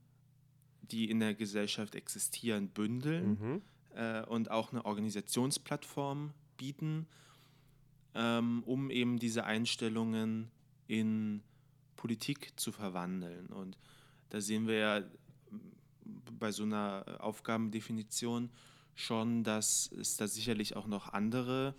die 0.82 1.10
in 1.10 1.20
der 1.20 1.34
Gesellschaft 1.34 1.94
existieren, 1.94 2.68
bündeln 2.68 3.38
mhm. 3.40 3.62
Äh, 3.94 4.22
und 4.24 4.50
auch 4.50 4.72
eine 4.72 4.84
Organisationsplattform 4.84 6.32
bieten, 6.56 7.06
ähm, 8.14 8.62
um 8.64 8.90
eben 8.90 9.18
diese 9.18 9.44
Einstellungen 9.44 10.50
in 10.86 11.42
Politik 11.96 12.52
zu 12.56 12.72
verwandeln. 12.72 13.46
Und 13.46 13.78
da 14.30 14.40
sehen 14.40 14.66
wir 14.66 14.76
ja 14.76 15.02
bei 16.38 16.52
so 16.52 16.62
einer 16.62 17.04
Aufgabendefinition 17.20 18.50
schon, 18.94 19.44
dass 19.44 19.90
es 19.92 20.16
da 20.16 20.26
sicherlich 20.26 20.76
auch 20.76 20.86
noch 20.86 21.12
andere 21.12 21.74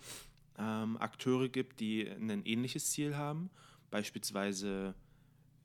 ähm, 0.58 0.96
Akteure 0.98 1.48
gibt, 1.48 1.80
die 1.80 2.08
ein 2.08 2.44
ähnliches 2.44 2.90
Ziel 2.90 3.16
haben. 3.16 3.50
Beispielsweise 3.90 4.94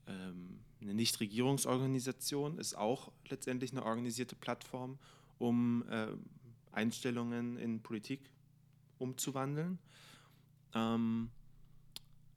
ähm, 0.08 0.60
eine 0.82 0.94
Nichtregierungsorganisation 0.94 2.58
ist 2.58 2.76
auch 2.76 3.12
letztendlich 3.30 3.72
eine 3.72 3.84
organisierte 3.84 4.36
Plattform, 4.36 4.98
um 5.38 5.84
äh, 5.90 6.08
Einstellungen 6.72 7.58
in 7.58 7.82
Politik 7.82 8.30
umzuwandeln. 8.98 9.80
Ähm, 10.74 11.30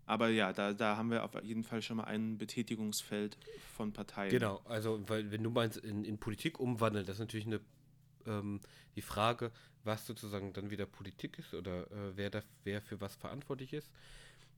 aber 0.06 0.30
ja, 0.30 0.52
da, 0.52 0.72
da 0.72 0.96
haben 0.96 1.10
wir 1.10 1.24
auf 1.24 1.34
jeden 1.42 1.64
Fall 1.64 1.82
schon 1.82 1.98
mal 1.98 2.04
ein 2.04 2.38
Betätigungsfeld 2.38 3.36
von 3.76 3.92
Parteien. 3.92 4.30
Genau, 4.30 4.62
also 4.64 5.02
weil 5.08 5.30
wenn 5.30 5.42
du 5.42 5.50
meinst, 5.50 5.76
in, 5.78 6.04
in 6.04 6.18
Politik 6.18 6.58
umwandeln, 6.58 7.04
das 7.04 7.16
ist 7.16 7.20
natürlich 7.20 7.46
eine 7.46 7.60
ähm, 8.26 8.60
die 8.96 9.02
Frage, 9.02 9.50
was 9.84 10.06
sozusagen 10.06 10.52
dann 10.52 10.70
wieder 10.70 10.86
Politik 10.86 11.38
ist 11.38 11.54
oder 11.54 11.90
äh, 11.90 12.16
wer, 12.16 12.30
da, 12.30 12.42
wer 12.64 12.80
für 12.82 13.00
was 13.00 13.16
verantwortlich 13.16 13.72
ist. 13.72 13.90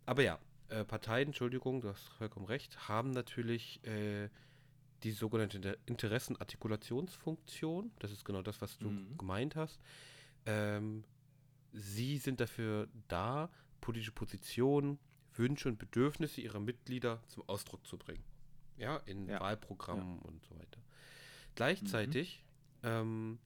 Aber 0.07 0.23
ja, 0.23 0.39
äh, 0.69 0.85
Parteien, 0.85 1.29
Entschuldigung, 1.29 1.81
du 1.81 1.89
hast 1.89 2.09
vollkommen 2.11 2.47
recht, 2.47 2.89
haben 2.89 3.11
natürlich 3.11 3.85
äh, 3.85 4.29
die 5.03 5.13
sogenannte 5.13 5.79
Interessenartikulationsfunktion. 5.87 7.91
Das 7.99 8.13
ist 8.13 8.25
genau 8.25 8.43
das, 8.43 8.61
was 8.61 8.79
du 8.79 8.91
mhm. 8.91 9.19
gemeint 9.19 9.57
hast. 9.57 9.81
Ähm, 10.47 11.05
sie 11.73 12.19
sind 12.19 12.41
dafür 12.41 12.89
da, 13.09 13.51
politische 13.81 14.13
Positionen, 14.13 14.99
Wünsche 15.35 15.69
und 15.69 15.79
Bedürfnisse 15.79 16.41
ihrer 16.41 16.61
Mitglieder 16.61 17.23
zum 17.29 17.49
Ausdruck 17.49 17.87
zu 17.87 17.97
bringen. 17.97 18.25
Ja, 18.77 18.99
in 19.07 19.29
ja. 19.29 19.41
Wahlprogrammen 19.41 20.19
ja. 20.19 20.29
und 20.29 20.45
so 20.45 20.59
weiter. 20.59 20.81
Gleichzeitig, 21.55 22.43
mhm. 22.83 22.89
ähm, 22.89 23.39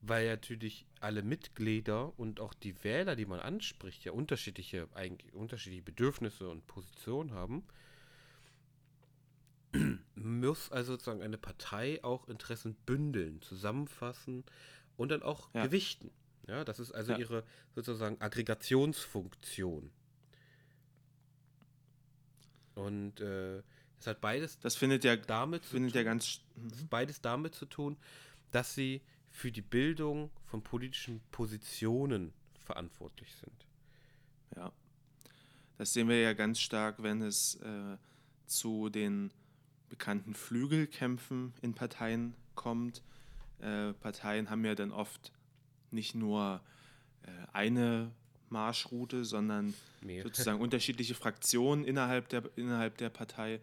weil 0.00 0.28
natürlich 0.28 0.86
alle 1.00 1.22
Mitglieder 1.22 2.18
und 2.18 2.40
auch 2.40 2.54
die 2.54 2.82
Wähler, 2.82 3.16
die 3.16 3.26
man 3.26 3.40
anspricht, 3.40 4.04
ja 4.04 4.12
unterschiedliche, 4.12 4.88
eigentlich 4.94 5.32
unterschiedliche 5.32 5.82
Bedürfnisse 5.82 6.48
und 6.48 6.66
Positionen 6.66 7.32
haben, 7.32 7.64
muss 10.14 10.70
also 10.70 10.92
sozusagen 10.92 11.22
eine 11.22 11.38
Partei 11.38 12.02
auch 12.04 12.28
Interessen 12.28 12.74
bündeln, 12.86 13.40
zusammenfassen 13.42 14.44
und 14.96 15.10
dann 15.10 15.22
auch 15.22 15.48
ja. 15.54 15.64
gewichten. 15.64 16.10
Ja, 16.46 16.64
das 16.64 16.80
ist 16.80 16.92
also 16.92 17.12
ja. 17.12 17.18
ihre 17.18 17.44
sozusagen 17.74 18.20
Aggregationsfunktion. 18.20 19.90
Und 22.74 23.20
äh, 23.20 23.62
das 23.98 24.06
hat 24.06 24.20
beides. 24.20 24.58
Das 24.58 24.74
findet 24.74 25.04
ja 25.04 25.16
damit 25.16 25.64
findet 25.64 25.94
ja 25.94 26.02
ganz. 26.02 26.40
Mhm. 26.56 26.88
beides 26.90 27.20
damit 27.20 27.54
zu 27.54 27.66
tun, 27.66 27.96
dass 28.50 28.74
sie 28.74 29.02
für 29.30 29.52
die 29.52 29.62
Bildung 29.62 30.30
von 30.44 30.62
politischen 30.62 31.20
Positionen 31.30 32.32
verantwortlich 32.58 33.34
sind. 33.34 33.66
Ja, 34.56 34.72
das 35.78 35.92
sehen 35.92 36.08
wir 36.08 36.20
ja 36.20 36.32
ganz 36.32 36.60
stark, 36.60 37.02
wenn 37.02 37.22
es 37.22 37.54
äh, 37.56 37.96
zu 38.46 38.88
den 38.90 39.32
bekannten 39.92 40.32
Flügelkämpfen 40.32 41.52
in 41.60 41.74
Parteien 41.74 42.34
kommt. 42.54 43.02
Äh, 43.60 43.92
Parteien 43.92 44.48
haben 44.48 44.64
ja 44.64 44.74
dann 44.74 44.90
oft 44.90 45.32
nicht 45.90 46.14
nur 46.14 46.62
äh, 47.22 47.28
eine 47.52 48.10
Marschroute, 48.48 49.26
sondern 49.26 49.74
Mehr. 50.00 50.22
sozusagen 50.22 50.60
unterschiedliche 50.62 51.14
Fraktionen 51.14 51.84
innerhalb 51.84 52.30
der, 52.30 52.42
innerhalb 52.56 52.96
der 52.96 53.10
Partei, 53.10 53.60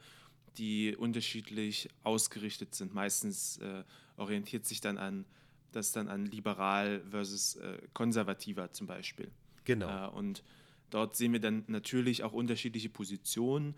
die 0.59 0.95
unterschiedlich 0.95 1.89
ausgerichtet 2.03 2.75
sind. 2.75 2.93
Meistens 2.93 3.57
äh, 3.57 3.83
orientiert 4.15 4.67
sich 4.67 4.81
dann 4.81 4.99
an 4.99 5.25
das 5.71 5.91
dann 5.91 6.07
an 6.07 6.25
liberal 6.25 7.01
versus 7.09 7.55
äh, 7.55 7.79
konservativer 7.93 8.71
zum 8.71 8.87
Beispiel. 8.87 9.31
Genau. 9.65 10.07
Äh, 10.07 10.09
und 10.09 10.43
dort 10.89 11.15
sehen 11.15 11.33
wir 11.33 11.39
dann 11.39 11.63
natürlich 11.67 12.23
auch 12.23 12.33
unterschiedliche 12.33 12.89
Positionen 12.89 13.75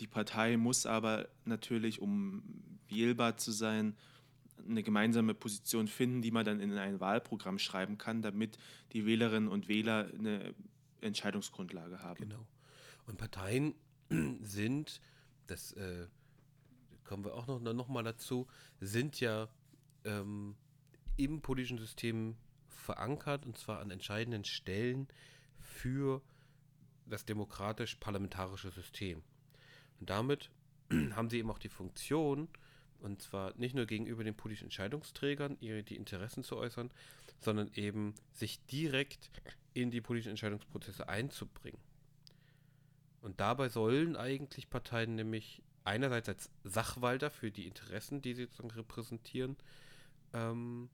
die 0.00 0.06
Partei 0.06 0.56
muss 0.56 0.86
aber 0.86 1.28
natürlich, 1.44 2.00
um 2.00 2.42
wählbar 2.88 3.36
zu 3.36 3.50
sein, 3.50 3.96
eine 4.68 4.82
gemeinsame 4.82 5.34
Position 5.34 5.86
finden, 5.88 6.22
die 6.22 6.30
man 6.30 6.44
dann 6.44 6.60
in 6.60 6.72
ein 6.72 7.00
Wahlprogramm 7.00 7.58
schreiben 7.58 7.98
kann, 7.98 8.22
damit 8.22 8.58
die 8.92 9.06
Wählerinnen 9.06 9.48
und 9.48 9.68
Wähler 9.68 10.10
eine 10.18 10.54
Entscheidungsgrundlage 11.00 12.02
haben. 12.02 12.28
Genau. 12.28 12.46
Und 13.06 13.18
Parteien 13.18 13.74
sind, 14.40 15.00
das 15.46 15.72
äh, 15.72 16.06
kommen 17.04 17.24
wir 17.24 17.34
auch 17.34 17.46
noch, 17.46 17.60
noch 17.60 17.88
mal 17.88 18.02
dazu, 18.02 18.46
sind 18.80 19.20
ja 19.20 19.48
ähm, 20.04 20.56
im 21.16 21.40
politischen 21.40 21.78
System 21.78 22.36
verankert 22.68 23.46
und 23.46 23.56
zwar 23.56 23.80
an 23.80 23.90
entscheidenden 23.90 24.44
Stellen 24.44 25.08
für 25.60 26.22
das 27.06 27.24
demokratisch-parlamentarische 27.24 28.70
System. 28.70 29.22
Und 30.00 30.10
damit 30.10 30.50
haben 31.12 31.30
sie 31.30 31.38
eben 31.38 31.50
auch 31.50 31.58
die 31.58 31.68
Funktion, 31.68 32.48
und 33.00 33.22
zwar 33.22 33.54
nicht 33.56 33.74
nur 33.74 33.86
gegenüber 33.86 34.24
den 34.24 34.36
politischen 34.36 34.66
Entscheidungsträgern, 34.66 35.56
ihre 35.60 35.82
die 35.82 35.96
Interessen 35.96 36.42
zu 36.42 36.56
äußern, 36.56 36.90
sondern 37.40 37.70
eben 37.74 38.14
sich 38.32 38.64
direkt 38.66 39.30
in 39.74 39.90
die 39.90 40.00
politischen 40.00 40.30
Entscheidungsprozesse 40.30 41.08
einzubringen. 41.08 41.80
Und 43.20 43.40
dabei 43.40 43.68
sollen 43.68 44.16
eigentlich 44.16 44.70
Parteien 44.70 45.16
nämlich 45.16 45.62
einerseits 45.84 46.28
als 46.28 46.50
Sachwalter 46.64 47.30
für 47.30 47.50
die 47.50 47.66
Interessen, 47.66 48.22
die 48.22 48.34
sie 48.34 48.44
sozusagen 48.44 48.70
repräsentieren, 48.70 49.56
ähm, 50.32 50.88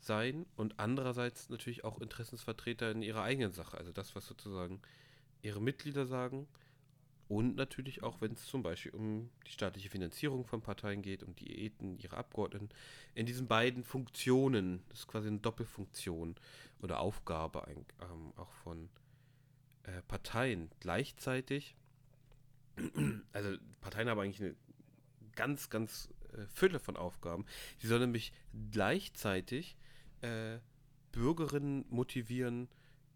sein 0.00 0.46
und 0.56 0.78
andererseits 0.78 1.48
natürlich 1.48 1.84
auch 1.84 2.00
Interessensvertreter 2.00 2.90
in 2.90 3.02
ihrer 3.02 3.22
eigenen 3.22 3.52
Sache. 3.52 3.78
Also 3.78 3.92
das, 3.92 4.14
was 4.14 4.26
sozusagen 4.26 4.80
ihre 5.42 5.60
Mitglieder 5.60 6.06
sagen, 6.06 6.46
und 7.28 7.56
natürlich 7.56 8.02
auch, 8.02 8.20
wenn 8.20 8.32
es 8.32 8.44
zum 8.44 8.62
Beispiel 8.62 8.92
um 8.92 9.30
die 9.46 9.52
staatliche 9.52 9.88
Finanzierung 9.88 10.44
von 10.44 10.60
Parteien 10.60 11.00
geht, 11.00 11.22
um 11.22 11.34
Diäten 11.34 11.98
ihrer 11.98 12.18
Abgeordneten. 12.18 12.68
In 13.14 13.24
diesen 13.24 13.48
beiden 13.48 13.82
Funktionen, 13.82 14.82
das 14.90 15.00
ist 15.00 15.06
quasi 15.06 15.28
eine 15.28 15.38
Doppelfunktion 15.38 16.36
oder 16.80 17.00
Aufgabe 17.00 17.64
ähm, 17.68 18.32
auch 18.36 18.52
von 18.52 18.90
äh, 19.84 20.02
Parteien. 20.02 20.70
Gleichzeitig, 20.80 21.76
also 23.32 23.56
Parteien 23.80 24.10
haben 24.10 24.20
eigentlich 24.20 24.42
eine 24.42 24.56
ganz, 25.34 25.70
ganz 25.70 26.10
äh, 26.34 26.46
Fülle 26.46 26.78
von 26.78 26.98
Aufgaben. 26.98 27.46
Sie 27.78 27.86
sollen 27.86 28.02
nämlich 28.02 28.34
gleichzeitig 28.70 29.78
äh, 30.20 30.58
Bürgerinnen 31.10 31.86
motivieren, 31.88 32.68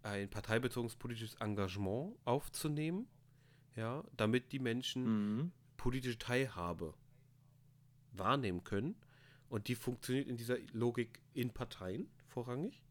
ein 0.02 0.30
parteibezogenes 0.30 0.96
politisches 0.96 1.34
Engagement 1.34 2.16
aufzunehmen 2.24 3.06
ja, 3.78 4.02
damit 4.16 4.50
die 4.52 4.58
Menschen 4.58 5.04
mhm. 5.04 5.52
politische 5.76 6.18
Teilhabe 6.18 6.94
wahrnehmen 8.12 8.64
können. 8.64 8.96
Und 9.48 9.68
die 9.68 9.76
funktioniert 9.76 10.26
in 10.26 10.36
dieser 10.36 10.58
Logik 10.72 11.20
in 11.32 11.54
Parteien 11.54 12.10
vorrangig. 12.26 12.82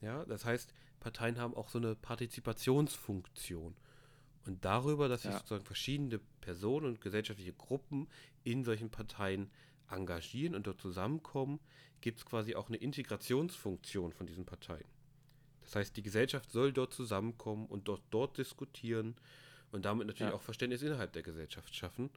Ja, 0.00 0.24
das 0.24 0.44
heißt, 0.44 0.72
Parteien 1.00 1.38
haben 1.38 1.54
auch 1.54 1.68
so 1.68 1.78
eine 1.78 1.94
Partizipationsfunktion. 1.94 3.76
Und 4.46 4.64
darüber, 4.64 5.08
dass 5.08 5.22
sich 5.22 5.30
ja. 5.30 5.38
sozusagen 5.38 5.64
verschiedene 5.64 6.18
Personen 6.40 6.86
und 6.86 7.00
gesellschaftliche 7.00 7.52
Gruppen 7.52 8.08
in 8.42 8.64
solchen 8.64 8.90
Parteien 8.90 9.50
engagieren 9.90 10.54
und 10.54 10.66
dort 10.66 10.80
zusammenkommen, 10.80 11.60
gibt 12.00 12.18
es 12.18 12.26
quasi 12.26 12.54
auch 12.54 12.68
eine 12.68 12.78
Integrationsfunktion 12.78 14.12
von 14.12 14.26
diesen 14.26 14.44
Parteien. 14.44 14.86
Das 15.60 15.76
heißt, 15.76 15.96
die 15.96 16.02
Gesellschaft 16.02 16.50
soll 16.50 16.72
dort 16.72 16.92
zusammenkommen 16.92 17.66
und 17.66 17.88
dort, 17.88 18.02
dort 18.10 18.38
diskutieren 18.38 19.14
und 19.72 19.84
damit 19.84 20.06
natürlich 20.06 20.30
ja. 20.32 20.36
auch 20.36 20.42
Verständnis 20.42 20.82
innerhalb 20.82 21.12
der 21.12 21.22
Gesellschaft 21.22 21.74
schaffen. 21.74 22.10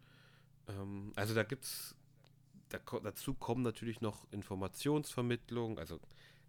Ähm, 0.68 1.12
also 1.16 1.34
da 1.34 1.44
gibt 1.44 1.64
es, 1.64 1.96
da, 2.70 2.80
dazu 3.04 3.34
kommen 3.34 3.64
natürlich 3.64 4.02
noch 4.02 4.32
Informationsvermittlung, 4.32 5.80
also 5.80 6.00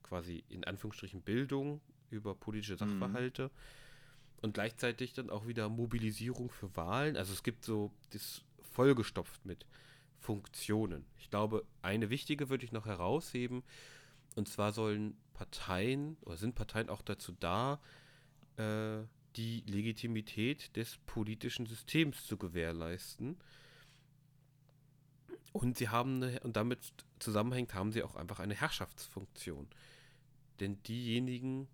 quasi 0.03 0.45
in 0.49 0.65
Anführungsstrichen 0.65 1.23
Bildung 1.23 1.81
über 2.11 2.35
politische 2.35 2.75
mhm. 2.75 2.79
Sachverhalte 2.79 3.45
mhm. 3.45 3.51
und 4.43 4.55
gleichzeitig 4.55 5.13
dann 5.13 5.31
auch 5.31 5.47
wieder 5.47 5.69
Mobilisierung 5.69 6.51
für 6.51 6.75
Wahlen. 6.77 7.17
Also 7.17 7.33
es 7.33 7.43
gibt 7.43 7.65
so 7.65 7.93
das 8.11 8.43
vollgestopft 8.73 9.45
mit 9.45 9.67
Funktionen. 10.19 11.05
Ich 11.19 11.31
glaube, 11.31 11.65
eine 11.83 12.11
wichtige 12.11 12.49
würde 12.49 12.65
ich 12.65 12.73
noch 12.73 12.87
herausheben, 12.87 13.63
und 14.37 14.49
zwar 14.49 14.73
sollen 14.73 15.17
Parteien 15.35 16.17
oder 16.23 16.37
sind 16.37 16.55
Parteien 16.55 16.89
auch 16.89 17.03
dazu 17.03 17.33
da, 17.41 17.81
äh, 18.57 18.99
die 19.39 19.63
Legitimität 19.67 20.77
des 20.77 20.99
politischen 21.07 21.65
Systems 21.67 22.27
zu 22.27 22.37
gewährleisten. 22.37 23.37
Und 25.53 25.79
sie 25.79 25.89
haben 25.89 26.23
eine, 26.23 26.41
und 26.41 26.57
damit 26.57 26.93
zusammenhängt, 27.21 27.73
haben 27.73 27.93
sie 27.93 28.03
auch 28.03 28.17
einfach 28.17 28.41
eine 28.41 28.55
Herrschaftsfunktion. 28.55 29.69
Denn 30.61 30.83
diejenigen, 30.83 31.69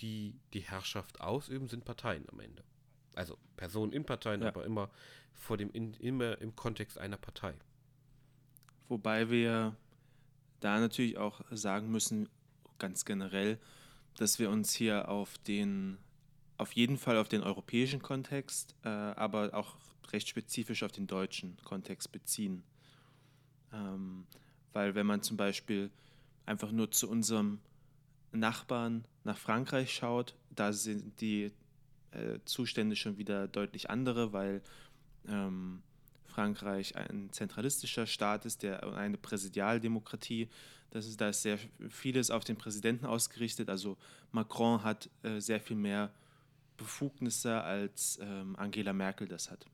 die 0.00 0.34
die 0.54 0.60
Herrschaft 0.60 1.20
ausüben, 1.20 1.68
sind 1.68 1.84
Parteien 1.84 2.24
am 2.30 2.40
Ende. 2.40 2.64
Also 3.14 3.38
Personen 3.56 3.92
in 3.92 4.04
Parteien, 4.04 4.40
ja. 4.40 4.48
aber 4.48 4.64
immer 4.64 4.90
vor 5.34 5.58
dem 5.58 5.70
in, 5.70 5.94
immer 5.94 6.40
im 6.40 6.56
Kontext 6.56 6.98
einer 6.98 7.18
Partei. 7.18 7.54
Wobei 8.88 9.30
wir 9.30 9.76
da 10.60 10.80
natürlich 10.80 11.18
auch 11.18 11.42
sagen 11.50 11.90
müssen, 11.90 12.28
ganz 12.78 13.04
generell, 13.04 13.58
dass 14.16 14.38
wir 14.38 14.48
uns 14.50 14.72
hier 14.72 15.08
auf 15.08 15.38
den 15.38 15.98
auf 16.56 16.72
jeden 16.72 16.98
Fall 16.98 17.18
auf 17.18 17.28
den 17.28 17.42
europäischen 17.42 18.00
Kontext, 18.00 18.74
äh, 18.84 18.88
aber 18.88 19.54
auch 19.54 19.76
recht 20.12 20.28
spezifisch 20.28 20.82
auf 20.82 20.92
den 20.92 21.06
deutschen 21.06 21.56
Kontext 21.64 22.12
beziehen. 22.12 22.62
Ähm, 23.72 24.26
weil 24.72 24.94
wenn 24.94 25.06
man 25.06 25.22
zum 25.22 25.36
Beispiel 25.36 25.90
einfach 26.46 26.70
nur 26.70 26.90
zu 26.90 27.08
unserem 27.08 27.60
Nachbarn 28.32 29.04
nach 29.24 29.38
Frankreich 29.38 29.94
schaut, 29.94 30.34
da 30.50 30.72
sind 30.72 31.20
die 31.20 31.52
äh, 32.12 32.38
Zustände 32.44 32.96
schon 32.96 33.18
wieder 33.18 33.48
deutlich 33.48 33.90
andere, 33.90 34.32
weil 34.32 34.62
ähm, 35.28 35.82
Frankreich 36.26 36.96
ein 36.96 37.32
zentralistischer 37.32 38.06
Staat 38.06 38.44
ist, 38.44 38.62
der 38.62 38.82
eine 38.94 39.16
Präsidialdemokratie. 39.16 40.48
Das 40.90 41.06
ist, 41.06 41.20
da 41.20 41.28
ist 41.28 41.42
sehr 41.42 41.58
vieles 41.88 42.30
auf 42.30 42.44
den 42.44 42.56
Präsidenten 42.56 43.06
ausgerichtet. 43.06 43.68
Also 43.68 43.96
Macron 44.32 44.82
hat 44.82 45.08
äh, 45.22 45.40
sehr 45.40 45.60
viel 45.60 45.76
mehr 45.76 46.12
Befugnisse, 46.76 47.62
als 47.62 48.18
ähm, 48.22 48.56
Angela 48.56 48.92
Merkel 48.92 49.28
das 49.28 49.50
hat. 49.50 49.64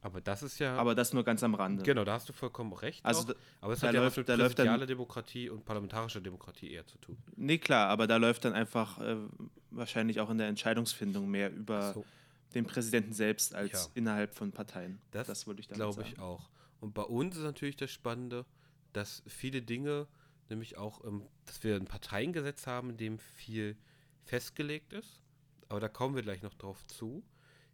Aber 0.00 0.20
das 0.20 0.42
ist 0.44 0.58
ja. 0.60 0.76
Aber 0.76 0.94
das 0.94 1.12
nur 1.12 1.24
ganz 1.24 1.42
am 1.42 1.54
Rande. 1.56 1.82
Genau, 1.82 2.04
da 2.04 2.12
hast 2.14 2.28
du 2.28 2.32
vollkommen 2.32 2.72
recht. 2.72 3.04
Also 3.04 3.24
da- 3.24 3.34
aber 3.60 3.72
es 3.72 3.82
hat 3.82 3.92
ja 3.94 4.00
läuft- 4.00 4.16
mit 4.16 4.26
präsidialer 4.26 4.86
Demokratie 4.86 5.50
und 5.50 5.64
parlamentarischer 5.64 6.20
Demokratie 6.20 6.70
eher 6.70 6.86
zu 6.86 6.98
tun. 6.98 7.18
Nee, 7.36 7.58
klar, 7.58 7.88
aber 7.88 8.06
da 8.06 8.16
läuft 8.16 8.44
dann 8.44 8.52
einfach 8.52 8.98
äh, 9.00 9.16
wahrscheinlich 9.70 10.20
auch 10.20 10.30
in 10.30 10.38
der 10.38 10.46
Entscheidungsfindung 10.46 11.28
mehr 11.28 11.52
über 11.52 11.94
So. 11.94 12.04
den 12.54 12.64
Präsidenten 12.64 13.12
selbst 13.12 13.54
als 13.56 13.72
Ja. 13.72 13.90
innerhalb 13.94 14.34
von 14.34 14.52
Parteien. 14.52 15.00
Das, 15.10 15.46
wollte 15.48 15.60
ich 15.60 15.66
damit 15.66 15.78
glaube 15.80 16.02
ich 16.08 16.18
auch. 16.20 16.48
Und 16.80 16.94
bei 16.94 17.02
uns 17.02 17.36
ist 17.36 17.42
natürlich 17.42 17.76
das 17.76 17.90
Spannende, 17.90 18.46
dass 18.92 19.24
viele 19.26 19.62
Dinge, 19.62 20.06
nämlich 20.48 20.78
auch, 20.78 21.04
ähm, 21.04 21.26
dass 21.44 21.64
wir 21.64 21.74
ein 21.74 21.86
Parteiengesetz 21.86 22.68
haben, 22.68 22.90
in 22.90 22.96
dem 22.98 23.18
viel 23.18 23.76
festgelegt 24.24 24.92
ist. 24.92 25.20
Aber 25.68 25.80
da 25.80 25.88
kommen 25.88 26.14
wir 26.16 26.22
gleich 26.22 26.42
noch 26.42 26.54
drauf 26.54 26.86
zu. 26.86 27.22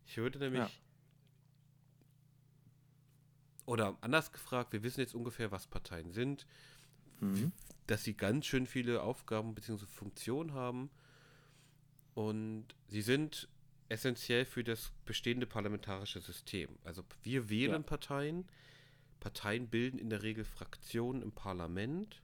Ich 0.07 0.17
würde 0.17 0.39
nämlich, 0.39 0.61
Ja. 0.63 0.71
oder 3.67 3.97
anders 4.01 4.33
gefragt, 4.33 4.73
wir 4.73 4.83
wissen 4.83 5.01
jetzt 5.01 5.15
ungefähr, 5.15 5.51
was 5.51 5.67
Parteien 5.67 6.13
sind, 6.13 6.47
Mhm. 7.21 7.53
dass 7.87 8.05
sie 8.05 8.15
ganz 8.15 8.47
schön 8.47 8.67
viele 8.67 9.03
Aufgaben 9.03 9.55
bzw. 9.55 9.87
Funktionen 9.87 10.53
haben. 10.53 10.91
Und 12.15 12.67
sie 12.89 13.03
sind 13.03 13.49
essentiell 13.89 14.45
für 14.45 14.65
das 14.65 14.93
bestehende 15.05 15.47
parlamentarische 15.47 16.21
System. 16.21 16.79
Also 16.85 17.05
wir 17.23 17.49
wählen 17.49 17.73
Ja. 17.83 17.89
Parteien. 17.89 18.47
Parteien 19.21 19.69
bilden 19.69 19.99
in 19.99 20.11
der 20.11 20.23
Regel 20.23 20.45
Fraktionen 20.45 21.23
im 21.23 21.33
Parlament. 21.33 22.21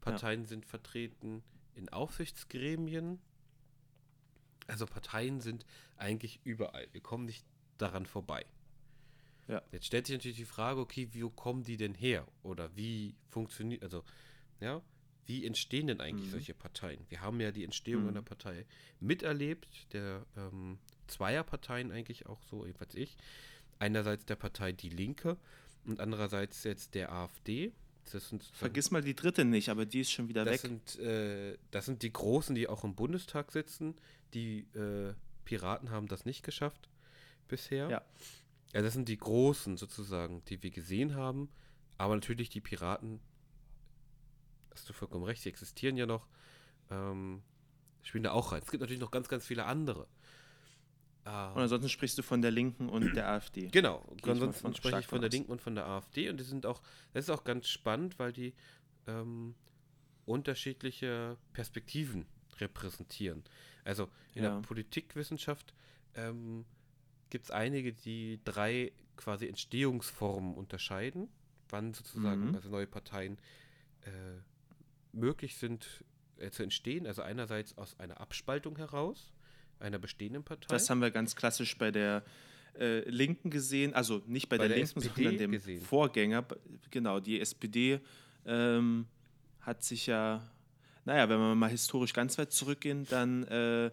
Parteien 0.00 0.44
sind 0.46 0.66
vertreten 0.66 1.42
in 1.74 1.88
Aufsichtsgremien. 1.90 3.20
Also 4.66 4.86
Parteien 4.86 5.40
sind 5.40 5.66
eigentlich 5.96 6.40
überall. 6.44 6.86
Wir 6.92 7.00
kommen 7.00 7.24
nicht 7.26 7.44
daran 7.78 8.06
vorbei. 8.06 8.46
Ja. 9.48 9.62
Jetzt 9.72 9.86
stellt 9.86 10.06
sich 10.06 10.16
natürlich 10.16 10.38
die 10.38 10.44
Frage, 10.46 10.80
okay, 10.80 11.08
wie 11.12 11.28
kommen 11.36 11.64
die 11.64 11.76
denn 11.76 11.94
her? 11.94 12.26
Oder 12.42 12.74
wie 12.76 13.14
funktioniert, 13.28 13.82
also, 13.82 14.02
ja, 14.60 14.80
wie 15.26 15.44
entstehen 15.46 15.86
denn 15.88 16.00
eigentlich 16.00 16.28
Mhm. 16.28 16.32
solche 16.32 16.54
Parteien? 16.54 17.04
Wir 17.08 17.20
haben 17.20 17.40
ja 17.40 17.50
die 17.52 17.64
Entstehung 17.64 18.02
Mhm. 18.04 18.08
einer 18.10 18.22
Partei 18.22 18.66
miterlebt, 19.00 19.92
der 19.92 20.24
ähm, 20.36 20.78
Zweierparteien 21.08 21.92
eigentlich 21.92 22.26
auch 22.26 22.42
so, 22.44 22.64
jedenfalls 22.64 22.94
ich. 22.94 23.16
Einerseits 23.78 24.24
der 24.24 24.36
Partei 24.36 24.72
Die 24.72 24.88
Linke 24.88 25.36
und 25.84 26.00
andererseits 26.00 26.64
jetzt 26.64 26.94
der 26.94 27.12
AfD. 27.12 27.72
Das 28.12 28.28
sind 28.28 28.42
sozusagen- 28.42 28.58
Vergiss 28.58 28.90
mal 28.90 29.02
die 29.02 29.14
dritte 29.14 29.44
nicht, 29.44 29.68
aber 29.70 29.86
die 29.86 30.00
ist 30.00 30.10
schon 30.12 30.28
wieder 30.28 30.44
das 30.44 30.54
weg. 30.54 30.60
sind, 30.60 30.98
äh, 31.00 31.56
das 31.70 31.86
sind 31.86 32.02
die 32.02 32.12
Großen, 32.12 32.54
die 32.54 32.68
auch 32.68 32.84
im 32.84 32.94
Bundestag 32.94 33.50
sitzen. 33.52 33.94
Die 34.34 34.60
äh, 34.74 35.14
Piraten 35.44 35.90
haben 35.90 36.06
das 36.08 36.24
nicht 36.24 36.42
geschafft 36.42 36.88
bisher. 37.48 37.88
Ja. 37.90 38.02
ja, 38.72 38.82
das 38.82 38.92
sind 38.94 39.08
die 39.08 39.16
Großen 39.16 39.76
sozusagen, 39.76 40.42
die 40.46 40.62
wir 40.62 40.70
gesehen 40.70 41.14
haben. 41.14 41.48
Aber 41.98 42.14
natürlich 42.14 42.48
die 42.48 42.60
Piraten, 42.60 43.20
hast 44.72 44.88
du 44.88 44.92
vollkommen 44.92 45.24
recht, 45.24 45.42
sie 45.42 45.48
existieren 45.48 45.96
ja 45.96 46.06
noch, 46.06 46.26
ähm, 46.90 47.42
spielen 48.02 48.24
da 48.24 48.32
auch 48.32 48.52
rein. 48.52 48.62
Es 48.64 48.70
gibt 48.70 48.80
natürlich 48.80 49.00
noch 49.00 49.10
ganz, 49.10 49.28
ganz 49.28 49.46
viele 49.46 49.64
andere. 49.64 50.06
Ah, 51.24 51.52
Und 51.52 51.62
ansonsten 51.62 51.88
sprichst 51.88 52.18
du 52.18 52.22
von 52.22 52.42
der 52.42 52.50
Linken 52.50 52.88
und 52.90 53.14
der 53.16 53.28
AfD. 53.30 53.68
Genau, 53.68 54.04
ich 54.16 54.24
mal 54.26 54.32
ansonsten 54.32 54.60
von- 54.62 54.74
spreche 54.74 55.00
ich 55.00 55.06
von 55.06 55.20
der. 55.22 55.30
Linken 55.30 55.50
und 55.52 55.60
von 55.62 55.74
der 55.74 55.86
AfD 55.86 56.28
und 56.28 56.38
die 56.38 56.44
sind 56.44 56.66
auch, 56.66 56.82
das 57.14 57.24
ist 57.24 57.30
auch 57.30 57.44
ganz 57.44 57.68
spannend, 57.68 58.18
weil 58.18 58.32
die 58.32 58.52
ähm, 59.06 59.54
unterschiedliche 60.26 61.36
Perspektiven 61.52 62.26
repräsentieren. 62.58 63.42
Also 63.84 64.08
in 64.34 64.44
Ja. 64.44 64.54
der 64.54 64.60
Politikwissenschaft 64.62 65.74
ähm, 66.14 66.64
gibt 67.30 67.46
es 67.46 67.50
einige, 67.50 67.92
die 67.92 68.40
drei 68.44 68.92
quasi 69.16 69.46
Entstehungsformen 69.48 70.54
unterscheiden, 70.54 71.28
wann 71.68 71.94
sozusagen 71.94 72.48
Mhm. 72.48 72.54
also 72.54 72.68
neue 72.68 72.86
Parteien 72.86 73.38
äh, 74.02 74.10
möglich 75.12 75.56
sind 75.56 76.04
äh, 76.38 76.50
zu 76.50 76.62
entstehen. 76.62 77.06
Also 77.06 77.22
einerseits 77.22 77.76
aus 77.78 77.98
einer 77.98 78.20
Abspaltung 78.20 78.76
heraus, 78.76 79.32
einer 79.84 79.98
bestehenden 79.98 80.42
Partei. 80.42 80.66
Das 80.68 80.90
haben 80.90 81.00
wir 81.00 81.10
ganz 81.10 81.36
klassisch 81.36 81.76
bei 81.78 81.90
der 81.90 82.22
äh, 82.78 83.08
Linken 83.08 83.50
gesehen, 83.50 83.94
also 83.94 84.22
nicht 84.26 84.48
bei, 84.48 84.56
Bei 84.58 84.66
der, 84.68 84.76
der 84.76 84.84
Linken, 84.84 84.98
SPD 84.98 85.14
sondern 85.22 85.38
dem 85.38 85.52
gesehen. 85.52 85.80
Vorgänger. 85.82 86.44
Genau, 86.90 87.20
die 87.20 87.40
SPD 87.40 88.00
ähm, 88.46 89.06
hat 89.60 89.84
sich 89.84 90.06
ja, 90.06 90.42
naja, 91.04 91.28
wenn 91.28 91.38
wir 91.38 91.54
mal 91.54 91.70
historisch 91.70 92.12
ganz 92.12 92.36
weit 92.38 92.50
zurückgehen, 92.52 93.06
dann 93.08 93.44
äh, 93.44 93.90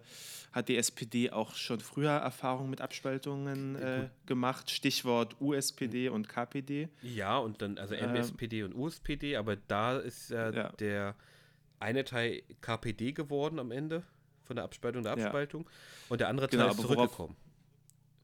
hat 0.52 0.68
die 0.68 0.76
SPD 0.76 1.30
auch 1.30 1.54
schon 1.54 1.80
früher 1.80 2.10
Erfahrungen 2.10 2.70
mit 2.70 2.80
Abspaltungen 2.80 3.76
äh, 3.76 4.08
gemacht. 4.26 4.70
Stichwort 4.70 5.36
USPD 5.40 6.08
und 6.08 6.28
KPD. 6.28 6.88
Ja, 7.02 7.38
und 7.38 7.62
dann, 7.62 7.78
also 7.78 7.94
Ähm, 7.94 8.10
MSPD 8.10 8.64
und 8.64 8.74
USPD, 8.74 9.36
aber 9.36 9.56
da 9.56 9.98
ist 9.98 10.30
ja, 10.30 10.50
Ja. 10.50 10.68
der 10.72 11.14
eine 11.78 12.04
Teil 12.04 12.42
KPD 12.60 13.12
geworden 13.12 13.58
am 13.58 13.70
Ende 13.70 14.02
von 14.52 14.56
der 14.56 14.64
Abspaltung 14.64 15.02
der. 15.02 15.12
Abspaltung 15.12 15.66
und 16.08 16.20
der 16.20 16.28
andere 16.28 16.48
Genau, 16.48 16.64
Teil 16.64 16.72
ist 16.72 16.78
aber 16.78 16.88
worauf- 16.88 16.96
zurückgekommen. 17.10 17.36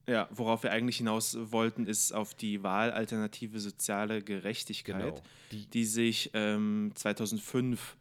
Ja, 0.07 0.27
worauf 0.31 0.63
wir 0.63 0.73
eigentlich 0.73 0.97
hinaus 0.97 1.37
wollten, 1.53 1.87
ist 1.87 2.13
auf 2.13 2.33
die 2.33 2.63
Wahlalternative 2.63 3.61
soziale 3.61 4.23
Gerechtigkeit. 4.23 5.03
Genau. 5.17 5.23
Die, 5.53 5.67
die 5.67 5.85
sich 5.85 6.31
ähm, 6.33 6.93
2005 6.95 7.97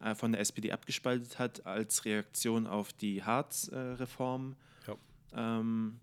äh, 0.00 0.14
von 0.16 0.32
der 0.32 0.40
SPD 0.40 0.72
abgespaltet 0.72 1.38
hat 1.38 1.64
als 1.64 2.04
Reaktion 2.04 2.66
auf 2.66 2.92
die 2.92 3.22
Hartz-Reform. 3.22 4.56
Ja. 4.88 4.96
ähm, 5.36 6.00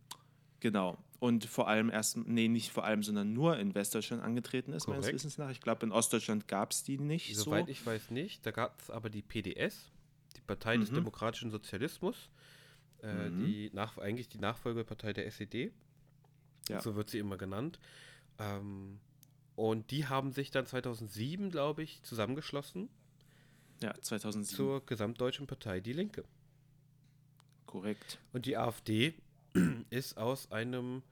genau. 0.61 0.97
Und 1.19 1.43
vor 1.43 1.67
allem 1.67 1.89
erst, 1.89 2.15
nee, 2.15 2.47
nicht 2.47 2.71
vor 2.71 2.85
allem, 2.85 3.03
sondern 3.03 3.33
nur 3.33 3.57
in 3.59 3.75
Westdeutschland 3.75 4.23
angetreten 4.23 4.71
ist, 4.71 4.87
meines 4.87 5.01
Korrekt. 5.01 5.15
Wissens 5.15 5.37
nach. 5.37 5.49
Ich 5.51 5.59
glaube, 5.59 5.85
in 5.85 5.91
Ostdeutschland 5.91 6.47
gab 6.47 6.71
es 6.71 6.83
die 6.85 6.97
nicht 6.97 7.35
soweit 7.35 7.65
so. 7.65 7.71
ich 7.73 7.85
weiß 7.85 8.11
nicht, 8.11 8.45
da 8.45 8.51
gab 8.51 8.79
es 8.81 8.89
aber 8.89 9.09
die 9.09 9.21
PDS, 9.21 9.91
Partei 10.49 10.77
des 10.77 10.89
Mhm. 10.91 10.95
Demokratischen 10.95 11.51
Sozialismus, 11.51 12.29
äh, 13.03 13.29
Mhm. 13.29 13.39
die 13.39 13.69
nach, 13.73 13.97
eigentlich 13.99 14.27
die 14.29 14.39
Nachfolgepartei 14.39 15.13
der 15.13 15.27
SED, 15.27 15.71
Ja. 16.67 16.81
so 16.81 16.95
wird 16.95 17.09
sie 17.11 17.19
immer 17.19 17.37
genannt. 17.37 17.79
Ähm, 18.39 18.99
und 19.55 19.91
die 19.91 20.07
haben 20.07 20.31
sich 20.31 20.49
dann 20.51 20.65
2007, 20.65 21.51
glaube 21.51 21.83
ich, 21.83 22.01
zusammengeschlossen 22.03 22.89
Ja, 23.81 23.93
2007. 24.01 24.55
zur 24.57 24.85
Gesamtdeutschen 24.85 25.45
Partei 25.47 25.79
Die 25.81 25.93
Linke. 25.93 26.23
Korrekt. 27.65 28.17
Und 28.33 28.45
die 28.47 28.57
AfD 28.57 29.13
ist 29.91 30.17
aus 30.17 30.51
einem, 30.51 31.03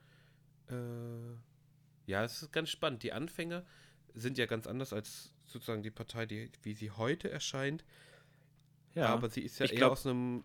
äh, 0.68 1.32
ja, 2.06 2.24
es 2.24 2.42
ist 2.42 2.52
ganz 2.52 2.70
spannend. 2.70 3.02
Die 3.04 3.12
Anfänge 3.12 3.64
sind 4.14 4.36
ja 4.38 4.46
ganz 4.46 4.66
anders 4.66 4.92
als 4.92 5.32
sozusagen 5.46 5.82
die 5.82 5.90
Partei, 5.92 6.26
die, 6.26 6.50
wie 6.62 6.74
sie 6.74 6.90
heute 6.90 7.30
erscheint. 7.30 7.84
Ja, 8.98 9.08
Aber 9.08 9.28
sie 9.28 9.40
ist 9.42 9.58
ja 9.58 9.66
ich 9.66 9.72
eher 9.72 9.78
glaub- 9.78 9.92
aus 9.92 10.06
einem 10.06 10.44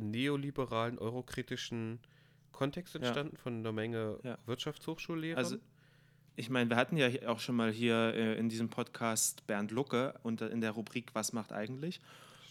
neoliberalen, 0.00 0.98
eurokritischen 0.98 1.98
Kontext 2.52 2.94
entstanden 2.94 3.36
von 3.36 3.54
einer 3.58 3.72
Menge 3.72 4.18
Ja. 4.22 4.38
Wirtschaftshochschullehrern. 4.46 5.38
Also, 5.38 5.56
ich 6.36 6.48
meine, 6.50 6.70
wir 6.70 6.76
hatten 6.76 6.96
ja 6.96 7.08
auch 7.26 7.40
schon 7.40 7.56
mal 7.56 7.72
hier 7.72 7.94
äh, 8.14 8.38
in 8.38 8.48
diesem 8.48 8.68
Podcast 8.68 9.46
Bernd 9.46 9.70
Lucke 9.70 10.14
unter, 10.22 10.50
in 10.50 10.60
der 10.60 10.72
Rubrik 10.72 11.14
Was 11.14 11.32
macht 11.32 11.52
eigentlich? 11.52 12.00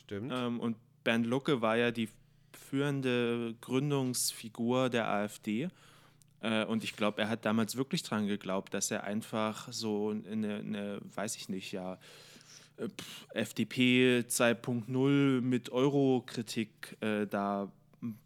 Stimmt. 0.04 0.32
Ähm, 0.36 0.60
und 0.60 0.78
Bernd 1.04 1.26
Lucke 1.26 1.62
war 1.62 1.78
ja 1.78 1.92
die 1.92 2.10
führende 2.52 3.56
Gründungsfigur 3.62 4.90
der 4.90 5.08
AfD. 5.08 5.70
Äh, 6.42 6.66
und 6.66 6.84
ich 6.84 6.96
glaube, 6.96 7.22
er 7.22 7.30
hat 7.30 7.46
damals 7.46 7.76
wirklich 7.76 8.04
dran 8.04 8.28
geglaubt, 8.28 8.74
dass 8.74 8.92
er 8.92 9.04
einfach 9.04 9.72
so 9.72 10.10
eine, 10.10 10.56
eine 10.58 11.00
weiß 11.04 11.36
ich 11.38 11.50
nicht, 11.50 11.72
ja, 11.72 11.98
FDP 13.34 14.24
2.0 14.28 15.42
mit 15.42 15.72
Eurokritik 15.72 16.98
äh, 17.02 17.28
da 17.28 17.72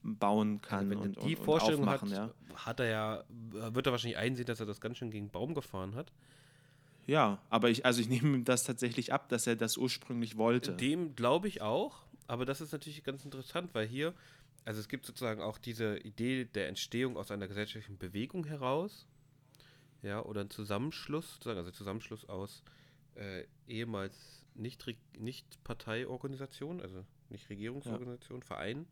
bauen 0.03 0.62
kann. 0.62 0.79
Also 0.79 0.89
wenn 0.91 0.97
und, 0.99 1.15
die 1.17 1.36
und, 1.36 1.39
und 1.39 1.45
Vorstellung 1.45 1.86
hat, 1.88 2.03
aufmachen, 2.03 2.15
ja. 2.15 2.55
hat 2.55 2.79
er 2.79 2.86
ja, 2.86 3.23
wird 3.73 3.86
er 3.86 3.91
wahrscheinlich 3.91 4.17
einsehen, 4.17 4.45
dass 4.45 4.60
er 4.60 4.65
das 4.65 4.79
ganz 4.79 4.97
schön 4.97 5.12
gegen 5.12 5.25
den 5.25 5.31
Baum 5.31 5.53
gefahren 5.53 5.95
hat. 5.95 6.12
Ja, 7.08 7.39
aber 7.49 7.69
ich, 7.69 7.86
also 7.86 8.01
ich 8.01 8.10
nehme 8.10 8.29
ihm 8.29 8.45
das 8.45 8.63
tatsächlich 8.63 9.13
ab, 9.13 9.29
dass 9.29 9.45
er 9.45 9.55
das 9.55 9.77
ursprünglich 9.77 10.38
wollte. 10.38 10.73
Dem 10.73 11.15
glaube 11.15 11.47
ich 11.47 11.62
auch, 11.62 12.03
aber 12.27 12.45
das 12.45 12.62
ist 12.62 12.71
natürlich 12.71 13.03
ganz 13.03 13.23
interessant, 13.25 13.69
weil 13.73 13.86
hier, 13.86 14.13
also 14.63 14.79
es 14.79 14.88
gibt 14.88 15.05
sozusagen 15.05 15.41
auch 15.41 15.58
diese 15.60 15.97
Idee 15.99 16.45
der 16.45 16.67
Entstehung 16.67 17.17
aus 17.17 17.29
einer 17.29 17.47
gesellschaftlichen 17.47 17.99
Bewegung 17.99 18.45
heraus, 18.45 19.05
ja, 20.01 20.23
oder 20.23 20.41
ein 20.41 20.49
Zusammenschluss, 20.49 21.34
sozusagen, 21.34 21.60
also 21.60 21.71
Zusammenschluss 21.71 22.27
aus 22.27 22.63
äh, 23.15 23.45
ehemals 23.67 24.45
nicht, 24.54 24.86
nicht 25.17 25.63
Parteiorganisationen, 25.63 26.82
also 26.82 27.06
nicht 27.30 27.49
Regierungsorganisationen, 27.49 28.43
Vereinen. 28.43 28.88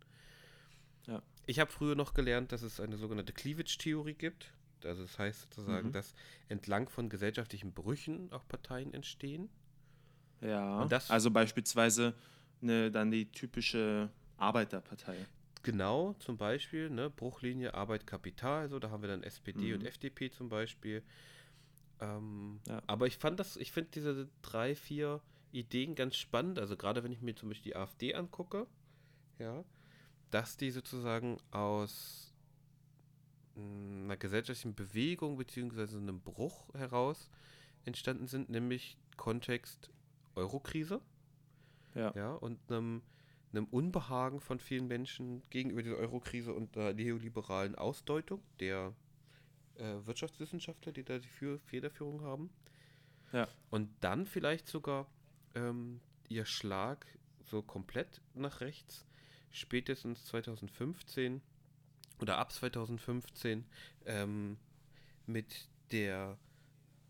Ja. 1.07 1.21
Ich 1.45 1.59
habe 1.59 1.71
früher 1.71 1.95
noch 1.95 2.13
gelernt, 2.13 2.51
dass 2.51 2.61
es 2.61 2.79
eine 2.79 2.97
sogenannte 2.97 3.33
Cleavage-Theorie 3.33 4.13
gibt. 4.13 4.53
Also 4.83 5.03
das 5.03 5.17
heißt 5.19 5.41
sozusagen, 5.41 5.89
Mhm. 5.89 5.93
dass 5.93 6.13
entlang 6.49 6.89
von 6.89 7.09
gesellschaftlichen 7.09 7.73
Brüchen 7.73 8.31
auch 8.31 8.45
Parteien 8.47 8.93
entstehen. 8.93 9.49
Ja. 10.41 10.81
Und 10.81 10.93
also 11.09 11.31
beispielsweise 11.31 12.13
ne, 12.61 12.91
dann 12.91 13.11
die 13.11 13.31
typische 13.31 14.09
Arbeiterpartei. 14.37 15.15
Genau, 15.63 16.13
zum 16.19 16.35
Beispiel, 16.37 16.89
ne, 16.89 17.09
Bruchlinie 17.09 17.73
Arbeit 17.73 18.05
Kapital, 18.05 18.67
so, 18.67 18.79
da 18.79 18.89
haben 18.89 19.01
wir 19.01 19.07
dann 19.09 19.23
SPD 19.23 19.73
und 19.73 19.81
Mhm. 19.81 19.85
FDP 19.87 20.29
zum 20.31 20.49
Beispiel. 20.49 21.01
Ähm, 22.03 22.59
Ja. 22.67 22.81
Aber 22.87 23.07
ich 23.07 23.17
fand 23.17 23.39
das, 23.39 23.57
ich 23.57 23.71
finde 23.71 23.91
diese 23.93 24.29
drei, 24.41 24.75
vier 24.75 25.21
Ideen 25.51 25.95
ganz 25.95 26.15
spannend. 26.15 26.59
Also 26.59 26.75
gerade 26.75 27.03
wenn 27.03 27.11
ich 27.11 27.21
mir 27.21 27.35
zum 27.35 27.49
Beispiel 27.49 27.71
die 27.71 27.75
AfD 27.75 28.13
angucke, 28.15 28.67
ja, 29.39 29.63
dass 30.31 30.57
die 30.57 30.71
sozusagen 30.71 31.37
aus 31.51 32.33
mh, 33.55 34.05
einer 34.05 34.17
gesellschaftlichen 34.17 34.75
Bewegung 34.75 35.37
beziehungsweise 35.37 35.97
einem 35.97 36.19
Bruch 36.21 36.73
heraus 36.73 37.29
entstanden 37.85 38.27
sind, 38.27 38.49
nämlich 38.49 38.97
Kontext 39.17 39.91
Eurokrise. 40.35 41.01
Ja. 41.95 42.11
Ja, 42.15 42.33
und 42.33 42.59
einem, 42.71 43.03
einem 43.51 43.65
Unbehagen 43.65 44.39
von 44.39 44.59
vielen 44.59 44.87
Menschen 44.87 45.43
gegenüber 45.51 45.83
dieser 45.83 45.97
Eurokrise 45.97 46.53
und 46.53 46.75
der 46.75 46.95
neoliberalen 46.95 47.75
Ausdeutung 47.75 48.41
der 48.59 48.95
äh, 49.77 50.05
Wirtschaftswissenschaftler, 50.05 50.91
die 50.91 51.03
da 51.03 51.19
die 51.19 51.27
Für 51.27 51.59
Federführung 51.59 52.21
haben. 52.21 52.49
Ja. 53.31 53.47
Und 53.69 53.89
dann 54.01 54.25
vielleicht 54.25 54.67
sogar 54.67 55.07
ähm, 55.55 55.99
ihr 56.29 56.45
Schlag 56.45 57.05
so 57.45 57.61
komplett 57.61 58.21
nach 58.33 58.61
rechts, 58.61 59.05
spätestens 59.51 60.25
2015 60.25 61.41
oder 62.19 62.37
ab 62.37 62.51
2015 62.51 63.65
ähm, 64.05 64.57
mit 65.25 65.67
der 65.91 66.37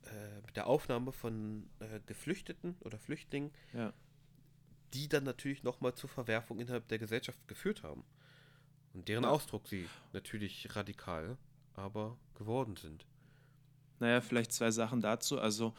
äh, 0.03 0.41
mit 0.45 0.55
der 0.55 0.67
Aufnahme 0.67 1.11
von 1.11 1.69
äh, 1.79 1.99
Geflüchteten 2.05 2.75
oder 2.81 2.97
Flüchtlingen 2.99 3.51
Ja. 3.73 3.93
die 4.93 5.07
dann 5.09 5.23
natürlich 5.23 5.63
nochmal 5.63 5.93
zur 5.95 6.09
Verwerfung 6.09 6.59
innerhalb 6.59 6.87
der 6.87 6.99
Gesellschaft 6.99 7.47
geführt 7.47 7.83
haben. 7.83 8.03
Und 8.93 9.07
deren 9.07 9.23
Ja. 9.23 9.29
Ausdruck 9.29 9.67
sie 9.67 9.87
natürlich 10.11 10.75
radikal, 10.75 11.37
aber 11.75 12.17
geworden 12.35 12.75
sind. 12.75 13.05
Naja, 13.99 14.21
vielleicht 14.21 14.51
zwei 14.51 14.71
Sachen 14.71 15.01
dazu. 15.01 15.39
Also, 15.39 15.73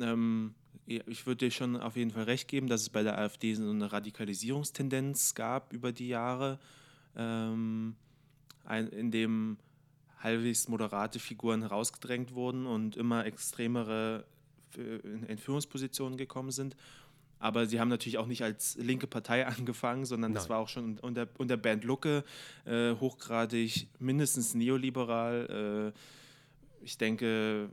ähm, 0.00 0.54
ich 0.86 1.26
würde 1.26 1.46
dir 1.46 1.50
schon 1.50 1.76
auf 1.76 1.96
jeden 1.96 2.10
Fall 2.10 2.24
recht 2.24 2.48
geben, 2.48 2.66
dass 2.66 2.80
es 2.80 2.88
bei 2.88 3.02
der 3.02 3.18
AfD 3.18 3.54
so 3.54 3.68
eine 3.68 3.92
Radikalisierungstendenz 3.92 5.34
gab 5.34 5.72
über 5.72 5.92
die 5.92 6.08
Jahre, 6.08 6.58
ähm, 7.14 7.94
ein, 8.64 8.88
in 8.88 9.10
dem 9.10 9.58
halbwegs 10.20 10.68
moderate 10.68 11.18
Figuren 11.18 11.60
herausgedrängt 11.62 12.34
wurden 12.34 12.66
und 12.66 12.96
immer 12.96 13.26
extremere 13.26 14.24
äh, 14.76 14.96
in 15.28 15.38
Führungspositionen 15.38 16.16
gekommen 16.16 16.50
sind. 16.50 16.74
Aber 17.40 17.66
sie 17.66 17.78
haben 17.80 17.88
natürlich 17.88 18.18
auch 18.18 18.26
nicht 18.26 18.42
als 18.42 18.76
linke 18.76 19.06
Partei 19.06 19.46
angefangen, 19.46 20.04
sondern 20.04 20.34
das 20.34 20.44
Nein. 20.44 20.50
war 20.50 20.58
auch 20.58 20.68
schon 20.68 20.98
unter, 20.98 21.28
unter 21.38 21.56
Bernd 21.56 21.84
Lucke 21.84 22.24
äh, 22.64 22.94
hochgradig 22.94 23.88
mindestens 23.98 24.54
neoliberal. 24.54 25.92
Äh, 25.94 26.84
ich 26.84 26.98
denke, 26.98 27.70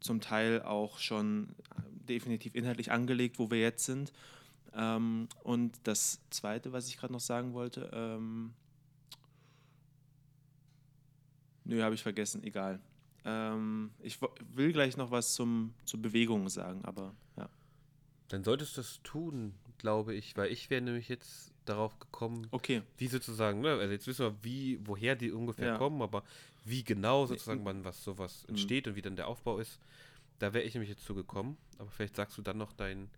zum 0.00 0.20
Teil 0.20 0.62
auch 0.62 0.98
schon 0.98 1.54
definitiv 2.08 2.54
inhaltlich 2.54 2.90
angelegt, 2.90 3.38
wo 3.38 3.50
wir 3.50 3.60
jetzt 3.60 3.84
sind. 3.84 4.12
Ähm, 4.74 5.28
und 5.42 5.78
das 5.84 6.20
Zweite, 6.30 6.72
was 6.72 6.88
ich 6.88 6.96
gerade 6.96 7.12
noch 7.12 7.20
sagen 7.20 7.52
wollte, 7.52 7.90
ähm, 7.92 8.52
nö, 11.64 11.82
habe 11.82 11.94
ich 11.94 12.02
vergessen, 12.02 12.42
egal. 12.42 12.80
Ähm, 13.24 13.90
ich 14.00 14.18
will 14.54 14.72
gleich 14.72 14.96
noch 14.96 15.10
was 15.10 15.34
zum, 15.34 15.74
zur 15.84 16.00
Bewegung 16.02 16.48
sagen, 16.48 16.84
aber 16.84 17.14
ja. 17.36 17.48
Dann 18.32 18.44
solltest 18.44 18.78
du 18.78 18.80
das 18.80 18.98
tun, 19.02 19.52
glaube 19.76 20.14
ich, 20.14 20.34
weil 20.38 20.50
ich 20.50 20.70
wäre 20.70 20.80
nämlich 20.80 21.10
jetzt 21.10 21.52
darauf 21.66 21.98
gekommen, 21.98 22.46
Okay, 22.50 22.80
wie 22.96 23.06
sozusagen, 23.08 23.60
ne, 23.60 23.72
also 23.72 23.92
jetzt 23.92 24.06
wissen 24.06 24.24
wir, 24.24 24.34
wie, 24.42 24.78
woher 24.86 25.16
die 25.16 25.30
ungefähr 25.32 25.66
Ja. 25.68 25.76
kommen, 25.76 26.00
aber 26.00 26.24
wie 26.64 26.82
genau 26.82 27.26
sozusagen 27.26 27.62
man 27.62 27.84
was 27.84 28.02
sowas 28.02 28.44
Mhm. 28.44 28.54
entsteht 28.54 28.88
und 28.88 28.96
wie 28.96 29.02
dann 29.02 29.16
der 29.16 29.28
Aufbau 29.28 29.58
ist, 29.58 29.78
da 30.38 30.54
wäre 30.54 30.64
ich 30.64 30.72
nämlich 30.72 30.88
jetzt 30.88 31.04
zugekommen. 31.04 31.58
Aber 31.76 31.90
vielleicht 31.90 32.16
sagst 32.16 32.38
du 32.38 32.42
dann 32.42 32.56
noch 32.56 32.72
dein, 32.72 33.10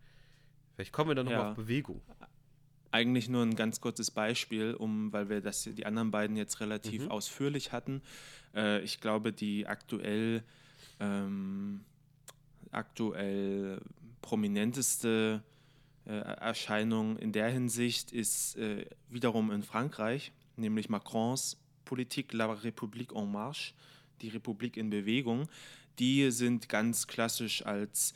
vielleicht 0.74 0.92
kommen 0.92 1.10
wir 1.10 1.14
dann 1.14 1.26
nochmal 1.26 1.42
Ja. 1.42 1.50
auf 1.52 1.56
Bewegung. 1.56 2.02
eigentlich 2.90 3.28
nur 3.28 3.42
ein 3.44 3.54
ganz 3.54 3.80
kurzes 3.80 4.10
Beispiel, 4.10 4.74
um, 4.74 5.12
weil 5.12 5.28
wir 5.28 5.40
das 5.40 5.62
die 5.62 5.86
anderen 5.86 6.10
beiden 6.10 6.36
jetzt 6.36 6.58
relativ 6.58 7.02
Mhm. 7.02 7.10
ausführlich 7.12 7.70
hatten. 7.70 8.02
Äh, 8.52 8.80
ich 8.82 9.00
glaube, 9.00 9.32
die 9.32 9.68
aktuell 9.68 10.42
ähm, 10.98 11.84
aktuell 12.72 13.80
prominenteste 14.24 15.42
äh, 16.06 16.12
Erscheinung 16.12 17.18
in 17.18 17.32
der 17.32 17.48
Hinsicht 17.50 18.10
ist 18.10 18.56
äh, 18.56 18.86
wiederum 19.10 19.50
in 19.50 19.62
Frankreich, 19.62 20.32
nämlich 20.56 20.88
Macrons 20.88 21.58
Politik 21.84 22.32
La 22.32 22.50
République 22.50 23.12
en 23.14 23.30
Marche, 23.30 23.74
die 24.22 24.28
Republik 24.30 24.78
in 24.78 24.88
Bewegung. 24.88 25.46
Die 25.98 26.30
sind 26.30 26.70
ganz 26.70 27.06
klassisch 27.06 27.66
als 27.66 28.14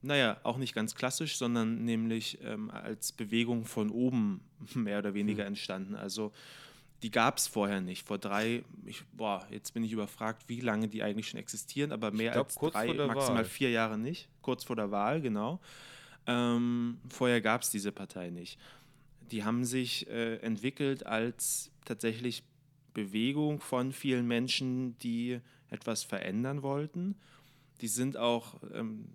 naja, 0.00 0.38
auch 0.44 0.58
nicht 0.58 0.76
ganz 0.76 0.94
klassisch, 0.94 1.36
sondern 1.36 1.84
nämlich 1.84 2.38
ähm, 2.44 2.70
als 2.70 3.10
Bewegung 3.10 3.64
von 3.64 3.90
oben 3.90 4.40
mehr 4.74 5.00
oder 5.00 5.12
weniger 5.12 5.42
Hm. 5.42 5.48
entstanden. 5.48 5.94
Also 5.96 6.32
die 7.02 7.10
gab 7.10 7.38
es 7.38 7.46
vorher 7.46 7.80
nicht. 7.80 8.06
Vor 8.06 8.18
drei, 8.18 8.64
ich, 8.84 9.04
boah, 9.12 9.46
jetzt 9.50 9.72
bin 9.72 9.84
ich 9.84 9.92
überfragt, 9.92 10.44
wie 10.48 10.60
lange 10.60 10.88
die 10.88 11.02
eigentlich 11.02 11.28
schon 11.28 11.38
existieren, 11.38 11.92
aber 11.92 12.10
mehr 12.10 12.32
glaub, 12.32 12.46
als 12.46 12.54
drei, 12.56 12.92
maximal 12.92 13.36
Wahl. 13.36 13.44
vier 13.44 13.70
Jahre 13.70 13.98
nicht. 13.98 14.28
Kurz 14.42 14.64
vor 14.64 14.76
der 14.76 14.90
Wahl, 14.90 15.20
genau. 15.20 15.60
Ähm, 16.26 16.98
vorher 17.08 17.40
gab 17.40 17.62
es 17.62 17.70
diese 17.70 17.92
Partei 17.92 18.30
nicht. 18.30 18.58
Die 19.30 19.44
haben 19.44 19.64
sich 19.64 20.08
äh, 20.08 20.36
entwickelt 20.36 21.06
als 21.06 21.70
tatsächlich 21.84 22.42
Bewegung 22.94 23.60
von 23.60 23.92
vielen 23.92 24.26
Menschen, 24.26 24.98
die 24.98 25.40
etwas 25.70 26.02
verändern 26.02 26.62
wollten. 26.62 27.14
Die 27.80 27.88
sind 27.88 28.16
auch 28.16 28.60
ähm, 28.74 29.08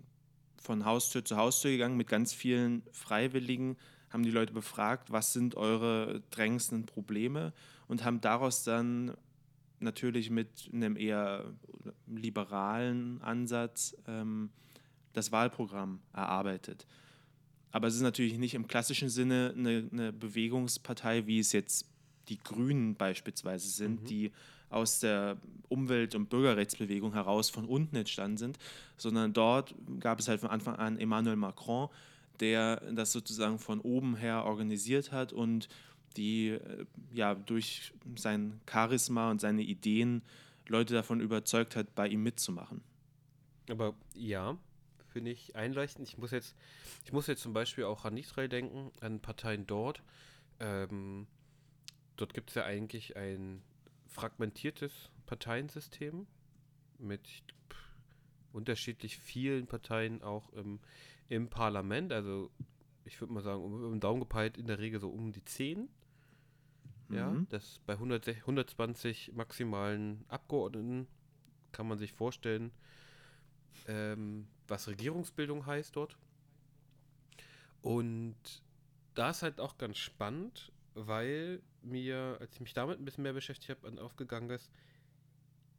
von 0.56 0.86
Haustür 0.86 1.24
zu 1.24 1.36
Haustür 1.36 1.70
gegangen 1.70 1.98
mit 1.98 2.08
ganz 2.08 2.32
vielen 2.32 2.82
Freiwilligen, 2.92 3.76
haben 4.08 4.22
die 4.22 4.30
Leute 4.30 4.54
befragt, 4.54 5.12
was 5.12 5.32
sind 5.32 5.56
eure 5.56 6.22
drängendsten 6.30 6.86
Probleme 6.86 7.52
und 7.88 8.04
haben 8.04 8.20
daraus 8.20 8.64
dann 8.64 9.14
natürlich 9.80 10.30
mit 10.30 10.70
einem 10.72 10.96
eher 10.96 11.44
liberalen 12.06 13.20
Ansatz 13.22 13.96
ähm, 14.06 14.50
das 15.12 15.32
Wahlprogramm 15.32 16.00
erarbeitet. 16.12 16.86
Aber 17.70 17.88
es 17.88 17.94
ist 17.94 18.02
natürlich 18.02 18.38
nicht 18.38 18.54
im 18.54 18.66
klassischen 18.68 19.08
Sinne 19.08 19.52
eine, 19.56 19.88
eine 19.92 20.12
Bewegungspartei, 20.12 21.26
wie 21.26 21.40
es 21.40 21.52
jetzt 21.52 21.88
die 22.28 22.38
Grünen 22.38 22.94
beispielsweise 22.94 23.68
sind, 23.68 24.02
Mhm. 24.02 24.06
die 24.06 24.32
aus 24.70 25.00
der 25.00 25.36
Umwelt- 25.68 26.14
und 26.14 26.30
Bürgerrechtsbewegung 26.30 27.12
heraus 27.12 27.50
von 27.50 27.64
unten 27.64 27.96
entstanden 27.96 28.38
sind, 28.38 28.58
sondern 28.96 29.32
dort 29.32 29.74
gab 30.00 30.18
es 30.18 30.28
halt 30.28 30.40
von 30.40 30.50
Anfang 30.50 30.76
an 30.76 30.98
Emmanuel 30.98 31.36
Macron, 31.36 31.88
der 32.40 32.80
das 32.92 33.12
sozusagen 33.12 33.58
von 33.58 33.80
oben 33.80 34.16
her 34.16 34.44
organisiert 34.44 35.12
hat 35.12 35.32
und 35.32 35.68
die 36.16 36.50
äh, 36.50 36.86
ja 37.12 37.34
durch 37.34 37.92
sein 38.16 38.60
Charisma 38.70 39.30
und 39.30 39.40
seine 39.40 39.62
Ideen 39.62 40.22
Leute 40.66 40.94
davon 40.94 41.20
überzeugt 41.20 41.76
hat, 41.76 41.94
bei 41.94 42.08
ihm 42.08 42.22
mitzumachen. 42.22 42.82
Aber 43.68 43.94
ja, 44.14 44.56
finde 45.08 45.30
ich 45.30 45.56
einleuchtend. 45.56 46.08
Ich 46.08 46.18
muss 46.18 46.30
jetzt, 46.30 46.54
ich 47.04 47.12
muss 47.12 47.26
jetzt 47.26 47.42
zum 47.42 47.52
Beispiel 47.52 47.84
auch 47.84 48.04
an 48.04 48.16
Israel 48.16 48.48
denken, 48.48 48.90
an 49.00 49.20
Parteien 49.20 49.66
dort. 49.66 50.02
Ähm, 50.60 51.26
dort 52.16 52.34
gibt 52.34 52.50
es 52.50 52.56
ja 52.56 52.64
eigentlich 52.64 53.16
ein 53.16 53.62
fragmentiertes 54.08 55.10
Parteiensystem 55.26 56.26
mit 56.98 57.42
unterschiedlich 58.52 59.18
vielen 59.18 59.66
Parteien 59.66 60.22
auch 60.22 60.52
im, 60.52 60.80
im 61.28 61.48
Parlament. 61.48 62.12
Also 62.12 62.50
ich 63.04 63.20
würde 63.20 63.32
mal 63.32 63.42
sagen, 63.42 63.62
um, 63.62 63.84
um 63.84 64.00
Daumen 64.00 64.20
gepeilt 64.20 64.56
in 64.56 64.66
der 64.66 64.78
Regel 64.78 65.00
so 65.00 65.08
um 65.08 65.32
die 65.32 65.44
10. 65.44 65.88
Ja, 67.14 67.30
Mhm. 67.30 67.46
das 67.50 67.80
bei 67.86 67.96
100, 67.98 68.26
120 68.46 69.32
maximalen 69.34 70.24
Abgeordneten 70.28 71.06
kann 71.72 71.88
man 71.88 71.98
sich 71.98 72.12
vorstellen, 72.12 72.72
ähm, 73.86 74.46
was 74.68 74.88
Regierungsbildung 74.88 75.66
heißt 75.66 75.96
dort. 75.96 76.16
Und 77.82 78.36
da 79.14 79.30
ist 79.30 79.42
halt 79.42 79.60
auch 79.60 79.76
ganz 79.78 79.98
spannend, 79.98 80.72
weil 80.94 81.60
mir, 81.82 82.38
als 82.40 82.54
ich 82.54 82.60
mich 82.60 82.72
damit 82.72 82.98
ein 82.98 83.04
bisschen 83.04 83.22
mehr 83.22 83.32
beschäftigt 83.32 83.70
habe, 83.70 84.02
aufgegangen 84.02 84.50
ist, 84.50 84.70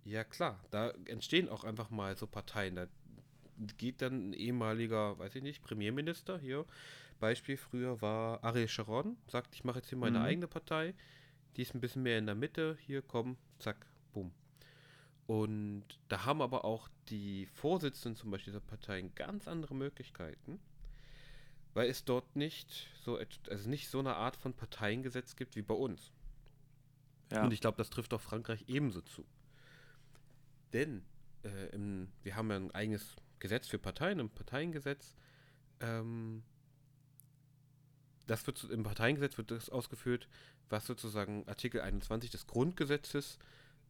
ja 0.03 0.23
klar, 0.23 0.63
da 0.69 0.91
entstehen 1.05 1.49
auch 1.49 1.63
einfach 1.63 1.89
mal 1.89 2.15
so 2.15 2.27
Parteien. 2.27 2.75
Da 2.75 2.87
geht 3.77 4.01
dann 4.01 4.29
ein 4.29 4.33
ehemaliger, 4.33 5.17
weiß 5.17 5.35
ich 5.35 5.43
nicht, 5.43 5.63
Premierminister 5.63 6.37
hier. 6.37 6.65
Beispiel 7.19 7.57
früher 7.57 8.01
war 8.01 8.43
Ariel 8.43 8.67
Sharon, 8.67 9.17
sagt, 9.27 9.55
ich 9.55 9.63
mache 9.63 9.79
jetzt 9.79 9.89
hier 9.89 9.97
meine 9.97 10.19
Mhm. 10.19 10.25
eigene 10.25 10.47
Partei. 10.47 10.93
Die 11.55 11.61
ist 11.61 11.73
ein 11.73 11.81
bisschen 11.81 12.03
mehr 12.03 12.17
in 12.17 12.25
der 12.25 12.35
Mitte. 12.35 12.77
Hier, 12.81 13.01
komm, 13.01 13.37
zack, 13.59 13.85
bumm. 14.13 14.31
Und 15.27 15.85
da 16.07 16.25
haben 16.25 16.41
aber 16.41 16.65
auch 16.65 16.89
die 17.09 17.47
Vorsitzenden 17.47 18.15
zum 18.15 18.31
Beispiel 18.31 18.51
dieser 18.51 18.65
Parteien 18.65 19.13
ganz 19.15 19.47
andere 19.47 19.73
Möglichkeiten, 19.73 20.59
weil 21.73 21.89
es 21.89 22.05
dort 22.05 22.35
nicht 22.35 22.87
so, 23.03 23.19
also 23.49 23.69
nicht 23.69 23.89
so 23.89 23.99
eine 23.99 24.15
Art 24.15 24.35
von 24.35 24.53
Parteiengesetz 24.53 25.35
gibt 25.35 25.55
wie 25.55 25.61
bei 25.61 25.73
uns. 25.73 26.11
Ja. 27.31 27.43
Und 27.43 27.53
ich 27.53 27.61
glaube, 27.61 27.77
das 27.77 27.89
trifft 27.89 28.13
auch 28.13 28.21
Frankreich 28.21 28.65
ebenso 28.67 29.01
zu. 29.01 29.25
Denn 30.73 31.03
äh, 31.43 31.67
im, 31.73 32.09
wir 32.21 32.35
haben 32.35 32.49
ja 32.51 32.57
ein 32.57 32.71
eigenes 32.71 33.15
Gesetz 33.39 33.67
für 33.67 33.79
Parteien, 33.79 34.19
ein 34.19 34.29
Parteiengesetz. 34.29 35.15
Ähm, 35.79 36.43
das 38.27 38.45
wird 38.47 38.63
im 38.65 38.83
Parteiengesetz 38.83 39.37
wird 39.37 39.51
das 39.51 39.69
ausgeführt, 39.69 40.27
was 40.69 40.85
sozusagen 40.85 41.47
Artikel 41.47 41.81
21 41.81 42.29
des 42.29 42.47
Grundgesetzes 42.47 43.37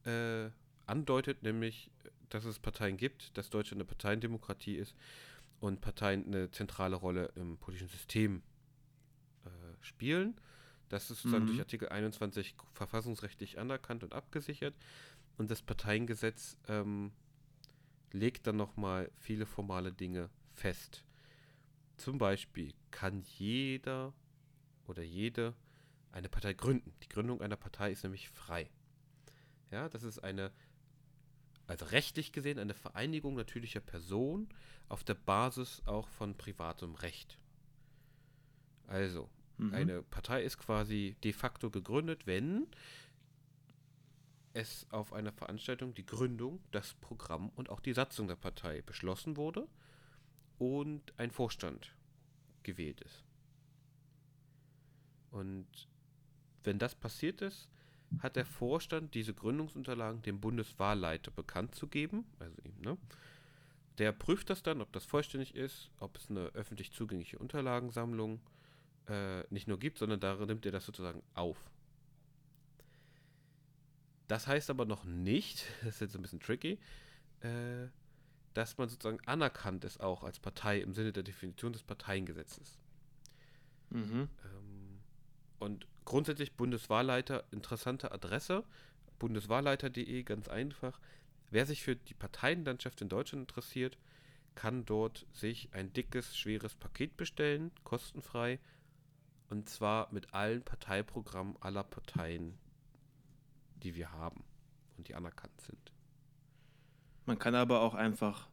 äh, 0.05 0.49
andeutet, 0.85 1.43
nämlich, 1.43 1.89
dass 2.29 2.45
es 2.45 2.59
Parteien 2.59 2.97
gibt, 2.97 3.37
dass 3.37 3.49
Deutschland 3.49 3.79
eine 3.81 3.85
Parteiendemokratie 3.85 4.75
ist 4.75 4.95
und 5.59 5.81
Parteien 5.81 6.25
eine 6.27 6.51
zentrale 6.51 6.95
Rolle 6.95 7.31
im 7.35 7.57
politischen 7.57 7.89
System 7.89 8.43
äh, 9.45 9.49
spielen. 9.81 10.35
Das 10.89 11.03
ist 11.09 11.21
sozusagen 11.21 11.45
Mhm. 11.45 11.47
durch 11.47 11.59
Artikel 11.59 11.89
21 11.89 12.55
verfassungsrechtlich 12.73 13.57
anerkannt 13.57 14.03
und 14.03 14.13
abgesichert. 14.13 14.75
Und 15.37 15.49
das 15.49 15.61
Parteiengesetz 15.61 16.57
ähm, 16.67 17.11
legt 18.11 18.47
dann 18.47 18.55
nochmal 18.57 19.11
viele 19.17 19.45
formale 19.45 19.91
Dinge 19.91 20.29
fest. 20.53 21.03
Zum 21.97 22.17
Beispiel 22.17 22.73
kann 22.91 23.23
jeder 23.37 24.13
oder 24.87 25.03
jede 25.03 25.53
eine 26.15 26.29
Partei 26.29 26.53
gründen. 26.53 26.93
Die 27.03 27.09
Gründung 27.09 27.41
einer 27.41 27.57
Partei 27.57 27.91
ist 27.91 28.03
nämlich 28.03 28.29
frei. 28.29 28.69
Ja, 29.69 29.89
das 29.89 30.03
ist 30.03 30.19
eine, 30.19 30.51
also 31.67 31.85
rechtlich 31.85 32.31
gesehen, 32.31 32.57
eine 32.57 32.73
Vereinigung 32.73 33.35
natürlicher 33.35 33.81
Personen 33.81 34.47
auf 34.87 35.03
der 35.03 35.15
Basis 35.15 35.81
auch 35.85 36.07
von 36.07 36.35
privatem 36.37 36.95
Recht. 36.95 37.37
Also, 38.87 39.29
Mhm. 39.57 39.73
eine 39.73 40.03
Partei 40.03 40.43
ist 40.43 40.57
quasi 40.57 41.15
de 41.23 41.31
facto 41.33 41.69
gegründet, 41.69 42.27
wenn 42.27 42.67
es 44.53 44.85
auf 44.91 45.13
einer 45.13 45.31
Veranstaltung 45.31 45.93
die 45.93 46.05
Gründung, 46.05 46.61
das 46.71 46.93
Programm 46.95 47.49
und 47.55 47.69
auch 47.69 47.79
die 47.79 47.93
Satzung 47.93 48.27
der 48.27 48.35
Partei 48.35 48.81
beschlossen 48.81 49.35
wurde 49.37 49.67
und 50.57 51.13
ein 51.17 51.31
Vorstand 51.31 51.93
gewählt 52.63 53.01
ist. 53.01 53.23
Und 55.31 55.89
wenn 56.65 56.79
das 56.79 56.95
passiert 56.95 57.41
ist, 57.41 57.67
hat 58.19 58.35
der 58.35 58.45
Vorstand 58.45 59.13
diese 59.13 59.33
Gründungsunterlagen 59.33 60.21
dem 60.21 60.39
Bundeswahlleiter 60.39 61.31
bekannt 61.31 61.75
zu 61.75 61.87
geben, 61.87 62.25
also 62.39 62.55
ihm, 62.63 62.79
ne? 62.81 62.97
Der 63.97 64.11
prüft 64.11 64.49
das 64.49 64.61
dann, 64.61 64.81
ob 64.81 64.91
das 64.91 65.05
vollständig 65.05 65.55
ist, 65.55 65.89
ob 65.99 66.17
es 66.17 66.29
eine 66.29 66.47
öffentlich 66.47 66.91
zugängliche 66.91 67.39
Unterlagensammlung 67.39 68.41
äh, 69.07 69.43
nicht 69.53 69.67
nur 69.67 69.79
gibt, 69.79 69.97
sondern 69.97 70.19
darin 70.19 70.47
nimmt 70.47 70.65
er 70.65 70.73
das 70.73 70.85
sozusagen 70.85 71.23
auf. 71.33 71.57
Das 74.27 74.47
heißt 74.47 74.69
aber 74.69 74.85
noch 74.85 75.05
nicht, 75.05 75.65
das 75.83 75.95
ist 75.95 76.01
jetzt 76.01 76.15
ein 76.15 76.21
bisschen 76.21 76.41
tricky, 76.41 76.79
äh, 77.41 77.87
dass 78.53 78.77
man 78.77 78.89
sozusagen 78.89 79.19
anerkannt 79.25 79.85
ist 79.85 79.99
auch 79.99 80.23
als 80.23 80.39
Partei 80.39 80.79
im 80.79 80.93
Sinne 80.93 81.11
der 81.11 81.23
Definition 81.23 81.73
des 81.73 81.83
Parteiengesetzes. 81.83 82.79
Mhm. 83.89 84.29
Ähm, 84.43 84.99
und 85.59 85.87
grundsätzlich 86.05 86.53
Bundeswahlleiter, 86.53 87.43
interessante 87.51 88.11
Adresse, 88.11 88.63
bundeswahlleiter.de, 89.19 90.23
ganz 90.23 90.47
einfach. 90.47 90.99
Wer 91.51 91.65
sich 91.65 91.83
für 91.83 91.95
die 91.95 92.13
Parteienlandschaft 92.13 93.01
in 93.01 93.09
Deutschland 93.09 93.49
interessiert, 93.49 93.97
kann 94.55 94.85
dort 94.85 95.25
sich 95.33 95.69
ein 95.73 95.91
dickes, 95.93 96.37
schweres 96.37 96.75
Paket 96.75 97.17
bestellen, 97.17 97.71
kostenfrei. 97.83 98.59
Und 99.49 99.69
zwar 99.69 100.11
mit 100.11 100.33
allen 100.33 100.63
Parteiprogrammen 100.63 101.55
aller 101.61 101.83
Parteien, 101.83 102.57
die 103.83 103.95
wir 103.95 104.11
haben 104.11 104.43
und 104.97 105.07
die 105.07 105.15
anerkannt 105.15 105.59
sind. 105.61 105.91
Man 107.25 107.37
kann 107.37 107.55
aber 107.55 107.81
auch 107.81 107.93
einfach 107.93 108.47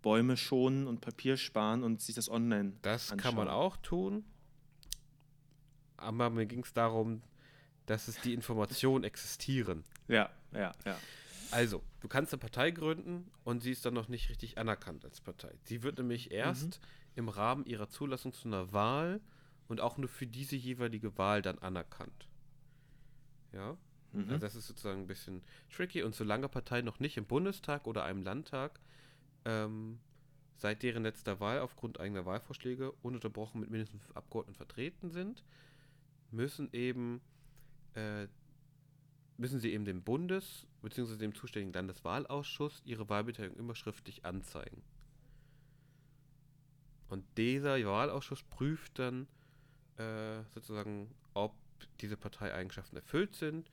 Bäume 0.00 0.36
schonen 0.36 0.86
und 0.86 1.00
Papier 1.00 1.36
sparen 1.36 1.82
und 1.82 2.00
sich 2.00 2.14
das 2.14 2.30
online 2.30 2.74
Das 2.82 3.08
kann 3.16 3.34
man 3.34 3.48
anschauen. 3.48 3.48
auch 3.48 3.76
tun. 3.78 4.24
Aber 5.98 6.30
mir 6.30 6.46
ging 6.46 6.62
es 6.62 6.72
darum, 6.72 7.22
dass 7.86 8.08
es 8.08 8.20
die 8.20 8.34
Informationen 8.34 9.04
existieren. 9.04 9.84
Ja, 10.08 10.30
ja, 10.52 10.72
ja. 10.84 10.98
Also, 11.50 11.82
du 12.00 12.08
kannst 12.08 12.32
eine 12.32 12.40
Partei 12.40 12.70
gründen 12.70 13.30
und 13.44 13.62
sie 13.62 13.70
ist 13.72 13.84
dann 13.84 13.94
noch 13.94 14.08
nicht 14.08 14.28
richtig 14.28 14.58
anerkannt 14.58 15.04
als 15.04 15.20
Partei. 15.20 15.54
Sie 15.64 15.82
wird 15.82 15.98
nämlich 15.98 16.30
erst 16.30 16.80
im 17.14 17.28
Rahmen 17.28 17.64
ihrer 17.64 17.88
Zulassung 17.88 18.32
zu 18.32 18.48
einer 18.48 18.72
Wahl 18.72 19.20
und 19.66 19.80
auch 19.80 19.96
nur 19.96 20.08
für 20.08 20.26
diese 20.26 20.56
jeweilige 20.56 21.16
Wahl 21.18 21.42
dann 21.42 21.58
anerkannt. 21.58 22.28
Ja, 23.52 23.76
Mhm. 24.12 24.30
also 24.30 24.38
das 24.38 24.54
ist 24.54 24.66
sozusagen 24.66 25.02
ein 25.02 25.06
bisschen 25.06 25.42
tricky 25.70 26.02
und 26.02 26.14
solange 26.14 26.48
Parteien 26.48 26.84
noch 26.84 26.98
nicht 26.98 27.16
im 27.16 27.26
Bundestag 27.26 27.86
oder 27.86 28.04
einem 28.04 28.22
Landtag 28.22 28.80
ähm, 29.44 29.98
seit 30.56 30.82
deren 30.82 31.02
letzter 31.02 31.40
Wahl 31.40 31.60
aufgrund 31.60 32.00
eigener 32.00 32.24
Wahlvorschläge 32.24 32.92
ununterbrochen 33.02 33.60
mit 33.60 33.70
mindestens 33.70 34.02
fünf 34.02 34.16
Abgeordneten 34.16 34.56
vertreten 34.56 35.10
sind, 35.10 35.44
müssen 36.30 36.68
eben 36.72 37.20
äh, 37.94 38.26
müssen 39.38 39.60
sie 39.60 39.72
eben 39.72 39.84
dem 39.84 40.02
Bundes- 40.02 40.66
bzw. 40.82 41.16
dem 41.16 41.34
zuständigen 41.34 41.72
Landeswahlausschuss 41.72 42.82
ihre 42.84 43.08
Wahlbeteiligung 43.08 43.58
immer 43.58 43.74
schriftlich 43.74 44.24
anzeigen. 44.24 44.82
Und 47.08 47.24
dieser 47.38 47.82
Wahlausschuss 47.86 48.42
prüft 48.42 48.98
dann 48.98 49.26
äh, 49.96 50.42
sozusagen, 50.54 51.14
ob 51.34 51.54
diese 52.00 52.16
Parteieigenschaften 52.16 52.98
erfüllt 52.98 53.34
sind 53.34 53.70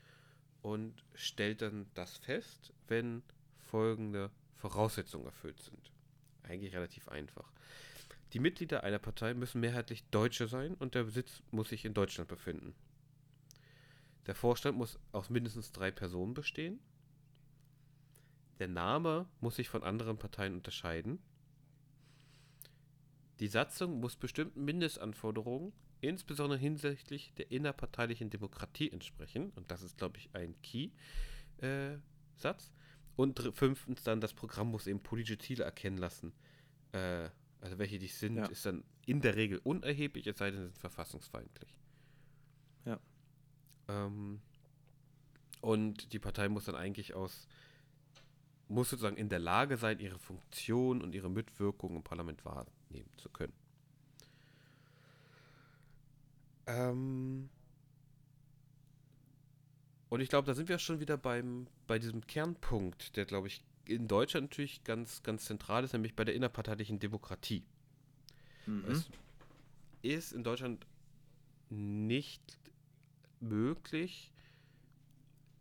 und 0.61 1.03
stellt 1.15 1.61
dann 1.61 1.87
das 1.95 2.17
fest, 2.17 2.71
wenn 2.87 3.23
folgende 3.59 4.31
Voraussetzungen 4.57 5.25
erfüllt 5.25 5.59
sind. 5.59 5.91
Eigentlich 6.43 6.73
relativ 6.73 7.09
einfach. 7.09 7.51
Die 8.35 8.41
Mitglieder 8.41 8.83
einer 8.83 8.99
Partei 8.99 9.33
müssen 9.33 9.61
mehrheitlich 9.61 10.03
Deutsche 10.09 10.49
sein 10.49 10.73
und 10.73 10.93
der 10.93 11.05
Sitz 11.05 11.41
muss 11.51 11.69
sich 11.69 11.85
in 11.85 11.93
Deutschland 11.93 12.27
befinden. 12.27 12.75
Der 14.25 14.35
Vorstand 14.35 14.77
muss 14.77 14.99
aus 15.13 15.29
mindestens 15.29 15.71
drei 15.71 15.89
Personen 15.89 16.33
bestehen. 16.33 16.81
Der 18.59 18.67
Name 18.67 19.25
muss 19.39 19.55
sich 19.55 19.69
von 19.69 19.83
anderen 19.83 20.17
Parteien 20.17 20.53
unterscheiden. 20.55 21.19
Die 23.39 23.47
Satzung 23.47 24.01
muss 24.01 24.17
bestimmten 24.17 24.65
Mindestanforderungen, 24.65 25.71
insbesondere 26.01 26.59
hinsichtlich 26.59 27.33
der 27.35 27.51
innerparteilichen 27.51 28.29
Demokratie 28.29 28.91
entsprechen. 28.91 29.51
Und 29.51 29.71
das 29.71 29.81
ist, 29.81 29.97
glaube 29.97 30.17
ich, 30.17 30.35
ein 30.35 30.61
Key-Satz. 30.61 30.91
und 33.15 33.39
dr- 33.39 33.53
fünftens 33.53 34.03
dann, 34.03 34.19
das 34.19 34.33
Programm 34.33 34.71
muss 34.71 34.87
eben 34.87 35.01
politische 35.01 35.37
Ziele 35.37 35.63
erkennen 35.63 35.99
lassen. 35.99 36.33
Äh, 36.91 37.29
also 37.65 37.79
welche 37.79 37.97
die 37.97 38.07
sind, 38.07 38.37
Ja. 38.37 38.45
ist 38.45 38.63
dann 38.67 38.83
in 39.07 39.21
der 39.21 39.35
Regel 39.35 39.59
unerheblich, 39.63 40.27
es 40.27 40.37
sei 40.37 40.51
denn, 40.51 40.59
sie 40.59 40.65
sind 40.67 40.77
verfassungsfeindlich. 40.77 41.75
Ja. 42.85 42.99
Ähm, 43.87 44.39
und 45.61 46.13
die 46.13 46.19
Partei 46.19 46.47
muss 46.47 46.65
dann 46.65 46.75
eigentlich 46.75 47.15
aus, 47.15 47.47
muss 48.67 48.91
sozusagen 48.91 49.17
in 49.17 49.29
der 49.29 49.39
Lage 49.39 49.77
sein, 49.77 49.99
ihre 49.99 50.19
Funktion 50.19 51.01
und 51.01 51.15
ihre 51.15 51.31
Mitwirkung 51.31 51.95
im 51.95 52.03
Parlament 52.03 52.45
wahrnehmen 52.45 53.09
zu 53.17 53.29
können. 53.29 53.53
Ähm, 56.67 57.49
und 60.09 60.21
ich 60.21 60.29
glaube, 60.29 60.45
da 60.45 60.53
sind 60.53 60.69
wir 60.69 60.77
schon 60.77 60.99
wieder 60.99 61.17
beim, 61.17 61.65
bei 61.87 61.97
diesem 61.97 62.27
Kernpunkt, 62.27 63.15
der, 63.17 63.25
glaube 63.25 63.47
ich, 63.47 63.63
in 63.87 64.07
Deutschland 64.07 64.51
natürlich 64.51 64.83
ganz, 64.83 65.23
ganz 65.23 65.45
zentral 65.45 65.83
ist, 65.83 65.93
nämlich 65.93 66.15
bei 66.15 66.23
der 66.23 66.35
innerparteilichen 66.35 66.99
Demokratie. 66.99 67.63
Mhm. 68.65 68.85
Es 68.87 69.09
ist 70.01 70.31
in 70.33 70.43
Deutschland 70.43 70.85
nicht 71.69 72.59
möglich, 73.39 74.31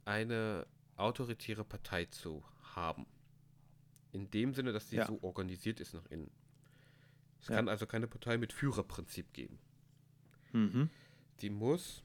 eine 0.04 0.66
autoritäre 0.96 1.64
Partei 1.64 2.04
zu 2.06 2.44
haben. 2.74 3.06
In 4.12 4.30
dem 4.30 4.54
Sinne, 4.54 4.72
dass 4.72 4.90
sie 4.90 4.96
Ja. 4.96 5.06
so 5.06 5.18
organisiert 5.22 5.80
ist 5.80 5.94
nach 5.94 6.06
innen. 6.06 6.30
Es 7.40 7.48
Ja. 7.48 7.56
kann 7.56 7.68
also 7.68 7.86
keine 7.86 8.06
Partei 8.06 8.38
mit 8.38 8.52
Führerprinzip 8.52 9.32
geben. 9.32 9.58
Mhm. 10.52 10.88
Die 11.40 11.50
muss, 11.50 12.03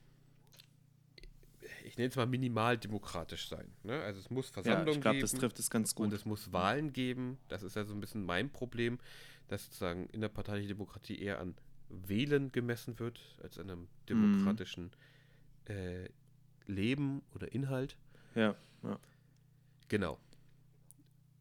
nenne 1.99 2.09
es 2.09 2.15
mal 2.15 2.25
minimal 2.25 2.77
demokratisch 2.77 3.47
sein. 3.47 3.71
Ne? 3.83 4.01
Also 4.01 4.19
es 4.19 4.29
muss 4.31 4.47
Ja, 4.47 4.53
Versammlungen 4.53 4.95
ich 4.95 5.01
glaube, 5.01 5.15
geben. 5.17 5.21
das 5.21 5.33
trifft 5.33 5.59
es 5.59 5.69
ganz 5.69 5.91
Und 5.93 6.09
gut. 6.09 6.13
es 6.13 6.25
muss 6.25 6.51
Wahlen 6.51 6.91
geben. 6.93 7.37
Das 7.47 7.61
ist 7.61 7.75
ja 7.75 7.85
so 7.85 7.93
ein 7.93 7.99
bisschen 7.99 8.25
mein 8.25 8.49
Problem, 8.49 8.97
dass 9.47 9.65
sozusagen 9.65 10.07
innerparteiliche 10.07 10.67
Demokratie 10.69 11.19
eher 11.19 11.39
an 11.39 11.55
Wählen 11.89 12.51
gemessen 12.51 12.99
wird, 12.99 13.19
als 13.43 13.57
an 13.59 13.69
einem 13.69 13.87
demokratischen 14.07 14.91
äh, 15.65 16.07
Leben 16.67 17.21
oder 17.33 17.51
Inhalt. 17.51 17.97
Ja, 18.35 18.55
ja. 18.83 18.99
Genau. 19.87 20.19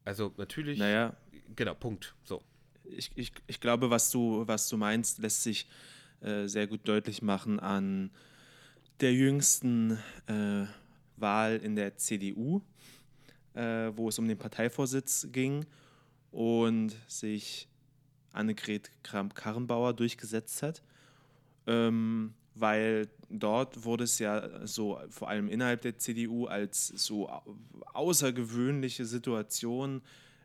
Also 0.05 0.33
natürlich, 0.37 0.79
Naja, 0.79 1.15
genau, 1.55 1.75
Punkt. 1.75 2.15
So. 2.23 2.41
ich, 2.83 3.11
ich, 3.15 3.31
ich 3.47 3.59
glaube, 3.59 3.89
was 3.91 4.09
du, 4.11 4.47
was 4.47 4.67
du 4.69 4.77
meinst, 4.77 5.19
lässt 5.19 5.43
sich 5.43 5.67
äh, 6.21 6.47
sehr 6.47 6.65
gut 6.67 6.87
deutlich 6.87 7.21
machen 7.21 7.59
an 7.59 8.09
der 9.01 9.13
jüngsten 9.13 9.97
äh, 10.27 10.65
Wahl 11.17 11.57
in 11.57 11.75
der 11.75 11.97
CDU, 11.97 12.61
äh, 13.53 13.91
wo 13.95 14.09
es 14.09 14.19
um 14.19 14.27
den 14.27 14.37
Parteivorsitz 14.37 15.27
ging 15.31 15.65
und 16.31 16.95
sich 17.07 17.67
Annegret 18.33 18.91
Kramp-Karrenbauer 19.03 19.93
durchgesetzt 19.93 20.61
hat. 20.63 20.83
Ähm, 21.67 22.33
weil 22.55 23.07
dort 23.29 23.85
wurde 23.85 24.03
es 24.03 24.19
ja 24.19 24.65
so, 24.67 24.99
vor 25.09 25.29
allem 25.29 25.47
innerhalb 25.49 25.81
der 25.81 25.97
CDU, 25.97 26.45
als 26.45 26.87
so 26.87 27.29
au- 27.29 27.43
außergewöhnliche 27.93 29.05
Situation 29.05 30.01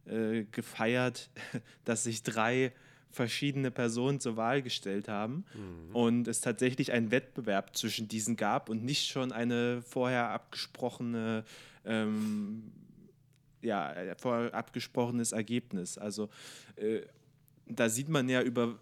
äh, 0.07 0.45
gefeiert, 0.45 1.31
dass 1.85 2.05
sich 2.05 2.23
drei 2.23 2.73
verschiedene 3.15 3.71
Personen 3.71 4.21
zur 4.21 4.37
Wahl 4.37 4.61
gestellt 4.63 5.09
haben 5.09 5.45
und 5.93 6.29
es 6.29 6.41
tatsächlich 6.41 6.93
einen 6.93 7.11
Wettbewerb 7.11 7.77
zwischen 7.77 8.09
diesen 8.09 8.37
gab 8.37 8.69
und 8.69 8.85
nicht 8.85 9.09
schon 9.09 9.33
eine 9.33 9.83
vorher 9.83 10.31
abgesprochene 10.31 11.45
ähm, 11.85 12.73
ja, 13.65 13.87
ein 13.87 14.15
vorher 14.19 14.55
abgesprochenes 14.55 15.33
Ergebnis. 15.33 15.99
Also 15.99 16.29
äh, 16.77 17.01
da 17.67 17.89
sieht 17.89 18.09
man 18.09 18.29
ja 18.29 18.43
über, 18.43 18.79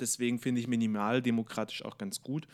deswegen 0.00 0.38
finde 0.38 0.60
ich 0.60 0.68
minimaldemokratisch 0.68 1.84
auch 1.84 1.98
ganz 1.98 2.22
gut, 2.22 2.48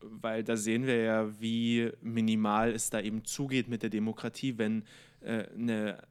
weil 0.00 0.44
da 0.44 0.56
sehen 0.56 0.86
wir 0.86 1.02
ja, 1.02 1.40
wie 1.40 1.90
minimal 2.02 2.72
es 2.72 2.90
da 2.90 3.00
eben 3.00 3.24
zugeht 3.24 3.68
mit 3.68 3.82
der 3.82 3.90
Demokratie, 3.90 4.58
wenn 4.58 4.84
äh, 5.20 5.46
eine 5.54 6.02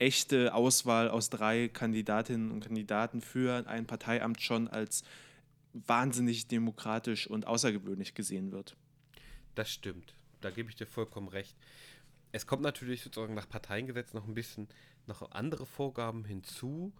echte 0.00 0.54
Auswahl 0.54 1.08
aus 1.08 1.30
drei 1.30 1.68
Kandidatinnen 1.68 2.50
und 2.50 2.64
Kandidaten 2.64 3.20
für 3.20 3.66
ein 3.68 3.86
Parteiamt 3.86 4.40
schon 4.40 4.66
als 4.66 5.04
wahnsinnig 5.72 6.48
demokratisch 6.48 7.28
und 7.28 7.46
außergewöhnlich 7.46 8.14
gesehen 8.14 8.50
wird. 8.50 8.76
Das 9.54 9.70
stimmt. 9.70 10.14
Da 10.40 10.50
gebe 10.50 10.70
ich 10.70 10.76
dir 10.76 10.86
vollkommen 10.86 11.28
recht. 11.28 11.54
Es 12.32 12.46
kommt 12.46 12.62
natürlich 12.62 13.02
sozusagen 13.02 13.34
nach 13.34 13.48
Parteiengesetz 13.48 14.14
noch 14.14 14.26
ein 14.26 14.34
bisschen 14.34 14.68
noch 15.06 15.30
andere 15.32 15.66
Vorgaben 15.66 16.24
hinzu, 16.24 16.92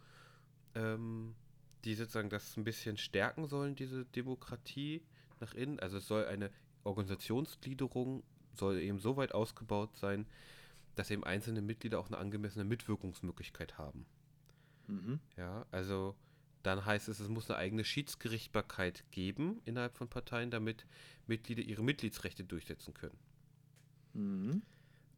ähm, 0.75 1.35
die 1.85 1.95
sozusagen 1.95 2.29
das 2.29 2.57
ein 2.57 2.65
bisschen 2.65 2.99
stärken 2.99 3.47
sollen, 3.47 3.77
diese 3.77 4.05
Demokratie 4.05 5.03
nach 5.41 5.55
innen. 5.55 5.81
Also 5.81 5.99
es 5.99 6.07
soll 6.07 6.27
eine 6.27 6.51
Organisationsgliederung, 6.85 8.23
soll 8.55 8.79
eben 8.81 8.99
so 8.99 9.17
weit 9.17 9.33
ausgebaut 9.33 9.97
sein, 9.97 10.27
dass 10.97 11.11
eben 11.11 11.25
einzelne 11.25 11.63
Mitglieder 11.63 11.99
auch 11.99 12.09
eine 12.09 12.19
angemessene 12.19 12.65
Mitwirkungsmöglichkeit 12.65 13.79
haben. 13.79 14.07
Mhm. 14.87 15.21
Ja, 15.37 15.67
also 15.71 16.17
dann 16.63 16.85
heißt 16.85 17.09
es, 17.09 17.21
es 17.21 17.29
muss 17.29 17.51
eine 17.51 17.59
eigene 17.59 17.85
Schiedsgerichtbarkeit 17.85 19.05
geben 19.11 19.61
innerhalb 19.65 19.97
von 19.97 20.09
Parteien, 20.09 20.51
damit 20.51 20.85
Mitglieder 21.27 21.63
ihre 21.63 21.83
Mitgliedsrechte 21.83 22.45
durchsetzen 22.45 22.93
können. 22.93 23.19
Mhm. 24.13 24.63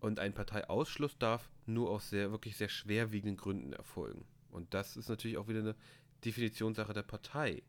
Und 0.00 0.18
ein 0.18 0.34
Parteiausschluss 0.34 1.18
darf 1.18 1.48
nur 1.66 1.90
aus 1.90 2.10
sehr, 2.10 2.30
wirklich 2.32 2.56
sehr 2.56 2.68
schwerwiegenden 2.68 3.36
Gründen 3.36 3.72
erfolgen. 3.72 4.24
Und 4.50 4.74
das 4.74 4.96
ist 4.96 5.08
natürlich 5.08 5.36
auch 5.38 5.48
wieder 5.48 5.60
eine 5.60 5.76
Definitionssache 6.24 6.92
der 6.92 7.02
Partei. 7.02 7.62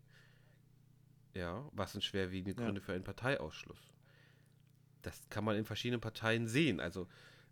Ja, 1.33 1.67
was 1.71 1.93
sind 1.93 2.03
schwerwiegende 2.03 2.59
Ja. 2.59 2.65
Gründe 2.65 2.81
für 2.81 2.93
einen 2.93 3.03
Parteiausschluss? 3.03 3.91
Das 5.01 5.29
kann 5.29 5.43
man 5.43 5.55
in 5.57 5.65
verschiedenen 5.65 6.01
Parteien 6.01 6.47
sehen. 6.47 6.79
Also, 6.79 7.07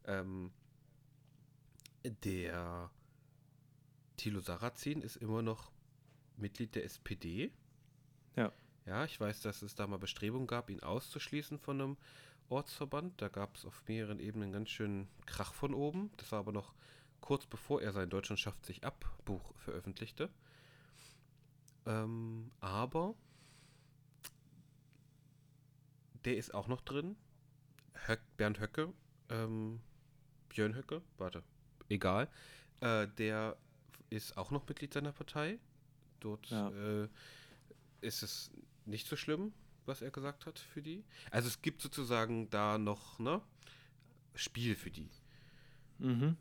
ähm, 0.06 0.52
der 2.04 2.90
Thilo 4.18 4.40
Sarrazin 4.40 5.02
ist 5.02 5.18
immer 5.18 5.42
noch 5.42 5.72
Mitglied 6.38 6.76
der 6.76 6.86
SPD. 6.86 7.52
Ja. 8.36 8.52
Ja, 8.86 9.06
ich 9.06 9.20
weiß, 9.20 9.42
dass 9.42 9.62
es 9.62 9.76
da 9.76 9.86
mal 9.86 10.00
Bestrebungen 10.00 10.48
gab, 10.48 10.70
ihn 10.70 10.82
auszuschließen 10.82 11.60
von 11.60 11.82
einem 11.82 11.98
Ortsverband. 12.50 13.22
Da 13.22 13.30
gab 13.30 13.56
es 13.56 13.66
auf 13.66 13.84
mehreren 13.88 14.20
Ebenen 14.20 14.52
ganz 14.52 14.70
schön 14.70 15.08
Krach 15.26 15.54
von 15.54 15.74
oben. 15.74 16.12
Das 16.18 16.32
war 16.32 16.40
aber 16.40 16.52
noch 16.52 16.74
kurz 17.22 17.46
bevor 17.46 17.82
er 17.82 17.94
sein 17.94 18.10
Deutschland 18.10 18.40
schafft 18.40 18.66
sich 18.66 18.84
ab 18.84 19.06
Buch 19.26 19.54
veröffentlichte. 19.58 20.30
Ähm, 21.86 22.52
aber 22.60 23.16
der 26.26 26.38
ist 26.38 26.54
auch 26.54 26.68
noch 26.68 26.82
drin. 26.82 27.16
Höck, 28.08 28.22
Bernd 28.38 28.60
Höcke, 28.60 28.94
ähm, 29.30 29.80
Björn 30.54 30.76
Höcke, 30.76 31.02
warte, 31.18 31.44
egal. 31.90 32.28
Äh, 32.82 33.08
der 33.18 33.58
ist 34.10 34.38
auch 34.38 34.52
noch 34.52 34.68
Mitglied 34.68 34.94
seiner 34.94 35.14
Partei. 35.14 35.60
Dort 36.20 36.48
Ja. 36.50 36.70
äh, 36.70 37.08
ist 38.02 38.22
es 38.24 38.52
nicht 38.86 39.08
so 39.08 39.16
schlimm, 39.16 39.54
was 39.86 40.02
er 40.02 40.12
gesagt 40.12 40.46
hat 40.46 40.60
für 40.60 40.82
die. 40.82 41.04
Also 41.32 41.48
es 41.48 41.62
gibt 41.62 41.82
sozusagen 41.82 42.50
da 42.50 42.78
noch 42.78 43.18
ne 43.20 43.42
Spiel 44.36 44.76
für 44.76 44.92
die. 44.92 45.10
Mhm. 46.00 46.36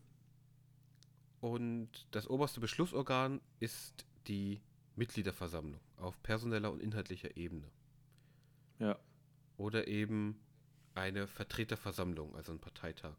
Und 1.40 2.06
das 2.10 2.28
oberste 2.28 2.60
Beschlussorgan 2.60 3.40
ist 3.60 4.04
die 4.26 4.60
Mitgliederversammlung 4.96 5.80
auf 5.96 6.20
personeller 6.22 6.70
und 6.72 6.80
inhaltlicher 6.82 7.36
Ebene. 7.36 7.70
Ja. 8.78 8.98
Oder 9.56 9.86
eben 9.88 10.40
eine 10.94 11.26
Vertreterversammlung, 11.26 12.34
also 12.36 12.52
ein 12.52 12.58
Parteitag. 12.58 13.16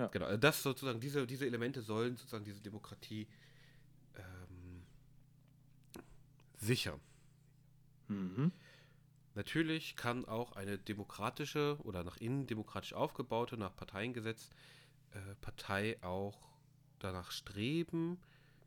Ja. 0.00 0.06
Genau, 0.06 0.24
also 0.24 0.38
das 0.38 0.62
sozusagen, 0.62 0.98
diese, 0.98 1.26
diese 1.26 1.46
Elemente 1.46 1.82
sollen 1.82 2.16
sozusagen 2.16 2.44
diese 2.44 2.62
Demokratie 2.62 3.28
ähm, 4.16 4.82
sichern. 6.56 6.98
Mhm. 8.08 8.50
Natürlich 9.34 9.96
kann 9.96 10.24
auch 10.24 10.52
eine 10.52 10.78
demokratische 10.78 11.76
oder 11.84 12.02
nach 12.02 12.16
innen 12.16 12.46
demokratisch 12.46 12.94
aufgebaute, 12.94 13.58
nach 13.58 13.76
Parteiengesetz, 13.76 14.50
äh, 15.12 15.34
Partei 15.42 16.02
auch 16.02 16.48
danach 16.98 17.30
streben, 17.30 18.18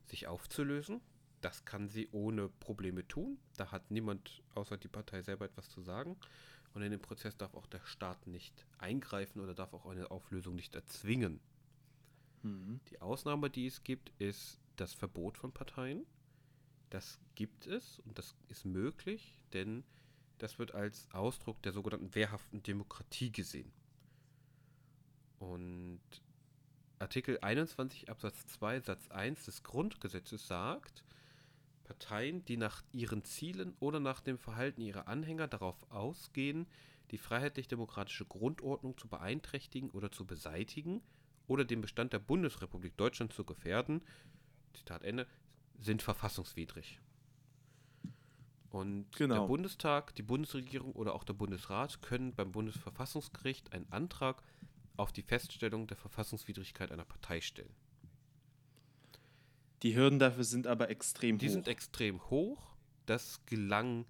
sich 0.06 0.28
aufzulösen. 0.28 1.02
Das 1.42 1.66
kann 1.66 1.90
sie 1.90 2.08
ohne 2.12 2.48
Probleme 2.48 3.08
tun. 3.08 3.40
Da 3.58 3.72
hat 3.72 3.90
niemand 3.90 4.44
außer 4.54 4.78
die 4.78 4.88
Partei 4.88 5.24
selber 5.24 5.46
etwas 5.46 5.68
zu 5.68 5.82
sagen. 5.82 6.16
Und 6.74 6.82
in 6.82 6.92
den 6.92 7.02
Prozess 7.02 7.38
darf 7.38 7.54
auch 7.54 7.68
der 7.68 7.82
Staat 7.86 8.26
nicht 8.28 8.66
eingreifen 8.80 9.40
oder 9.40 9.54
darf 9.54 9.74
auch 9.74 9.86
eine 9.86 10.10
Auflösung 10.10 10.56
nicht 10.56 10.76
erzwingen. 10.76 11.40
Mhm. 12.42 12.80
Die 12.90 13.02
Ausnahme, 13.02 13.50
die 13.50 13.68
es 13.68 13.84
gibt, 13.84 14.12
ist 14.20 14.60
das 14.76 14.94
Verbot 14.94 15.38
von 15.38 15.52
Parteien. 15.52 16.06
Das 16.90 17.20
gibt 17.36 17.68
es 17.68 18.00
und 18.00 18.18
das 18.18 18.36
ist 18.50 18.66
möglich, 18.66 19.40
denn 19.54 19.84
das 20.40 20.60
wird 20.60 20.74
als 20.74 21.08
Ausdruck 21.12 21.62
der 21.62 21.72
sogenannten 21.72 22.14
wehrhaften 22.16 22.62
Demokratie 22.64 23.32
gesehen. 23.32 23.72
Und 25.40 26.02
Artikel 27.00 27.38
21 27.42 28.10
Absatz 28.10 28.48
2 28.48 28.82
Satz 28.82 29.10
1 29.10 29.46
des 29.46 29.64
Grundgesetzes 29.64 30.48
sagt, 30.48 31.04
Parteien, 31.94 32.44
die 32.46 32.58
nach 32.58 32.82
ihren 32.92 33.24
Zielen 33.24 33.76
oder 33.80 34.00
nach 34.00 34.20
dem 34.20 34.40
Verhalten 34.40 34.82
ihrer 34.82 35.08
Anhänger 35.08 35.48
darauf 35.48 35.76
ausgehen, 35.92 36.66
die 37.12 37.20
freiheitlich-demokratische 37.20 38.26
Grundordnung 38.26 38.98
zu 38.98 39.08
beeinträchtigen 39.08 39.92
oder 39.92 40.12
zu 40.12 40.26
beseitigen 40.26 41.02
oder 41.48 41.66
den 41.66 41.82
Bestand 41.82 42.12
der 42.14 42.20
Bundesrepublik 42.20 42.98
Deutschland 42.98 43.32
zu 43.32 43.44
gefährden, 43.44 44.02
Zitat 44.74 45.04
Ende, 45.04 45.28
sind 45.80 46.02
verfassungswidrig. 46.02 47.00
Und 48.72 49.12
der 49.20 49.28
Genau. 49.28 49.48
Bundestag, 49.48 50.16
die 50.16 50.24
Bundesregierung 50.24 50.94
oder 50.94 51.14
auch 51.14 51.24
der 51.24 51.34
Bundesrat 51.34 52.02
können 52.02 52.34
beim 52.34 52.52
Bundesverfassungsgericht 52.52 53.72
einen 53.72 53.92
Antrag 53.92 54.42
auf 54.98 55.12
die 55.12 55.22
Feststellung 55.22 55.86
der 55.86 55.98
Verfassungswidrigkeit 55.98 56.92
einer 56.92 57.06
Partei 57.06 57.40
stellen. 57.40 57.76
Die 59.84 59.96
Hürden 59.96 60.18
dafür 60.18 60.46
sind 60.46 60.66
aber 60.66 60.90
extrem 60.90 61.38
Die 61.38 61.48
hoch. 61.48 61.52
sind 61.52 61.68
extrem 61.68 62.22
hoch. 62.30 62.62
Das 63.06 63.42
gelang 63.46 64.06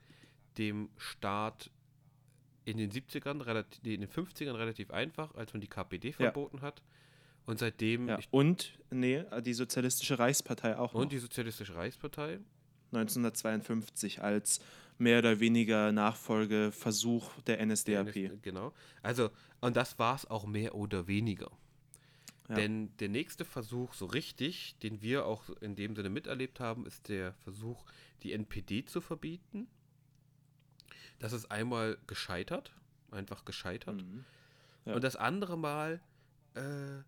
dem 0.58 0.90
Staat 0.98 1.72
in 2.66 2.78
den 2.78 2.92
70ern, 2.92 3.44
relativ, 3.44 3.80
in 3.84 4.02
den 4.02 4.10
50ern 4.10 4.56
relativ 4.56 4.92
einfach, 4.92 5.34
als 5.36 5.54
man 5.54 5.62
die 5.62 5.68
KPD 5.68 6.14
verboten 6.14 6.62
hat. 6.62 6.82
Und 7.46 7.60
seitdem, 7.60 8.08
ja. 8.08 8.20
Und, 8.32 8.80
nee, 8.90 9.24
die 9.44 9.54
Sozialistische 9.54 10.18
Reichspartei 10.18 10.78
auch 10.78 10.94
noch. 10.94 11.02
und 11.02 11.12
die 11.12 11.18
Sozialistische 11.18 11.76
Reichspartei, 11.76 12.40
1952 12.94 14.22
als 14.22 14.62
mehr 14.98 15.20
oder 15.20 15.40
weniger 15.40 15.92
Nachfolgeversuch 15.92 17.42
der 17.42 17.58
der 17.58 17.66
NSDAP. 17.66 18.16
NS 18.16 18.42
genau. 18.42 18.74
Also, 19.02 19.32
und 19.60 19.76
das 19.76 20.00
war 20.00 20.16
es 20.16 20.26
auch 20.30 20.46
mehr 20.46 20.76
oder 20.76 21.08
weniger. 21.08 21.52
Ja. 22.50 22.56
Denn 22.56 22.96
der 22.98 23.10
nächste 23.10 23.46
Versuch, 23.46 23.94
so 23.94 24.06
richtig, 24.06 24.78
den 24.80 25.02
wir 25.02 25.26
auch 25.26 25.50
in 25.62 25.76
dem 25.76 25.96
Sinne 25.96 26.10
miterlebt 26.10 26.60
haben, 26.60 26.86
ist 26.86 27.08
der 27.08 27.34
Versuch, 27.36 27.86
die 28.22 28.34
NPD 28.34 28.86
zu 28.86 29.00
verbieten. 29.02 29.68
Das 31.20 31.32
ist 31.32 31.50
einmal 31.52 31.98
gescheitert, 32.06 32.74
einfach 33.12 33.46
gescheitert. 33.46 34.02
Mhm. 34.04 34.26
Ja. 34.86 34.96
Und 34.96 35.04
das 35.04 35.16
andere 35.16 35.58
Mal 35.58 36.02
äh, 36.56 37.02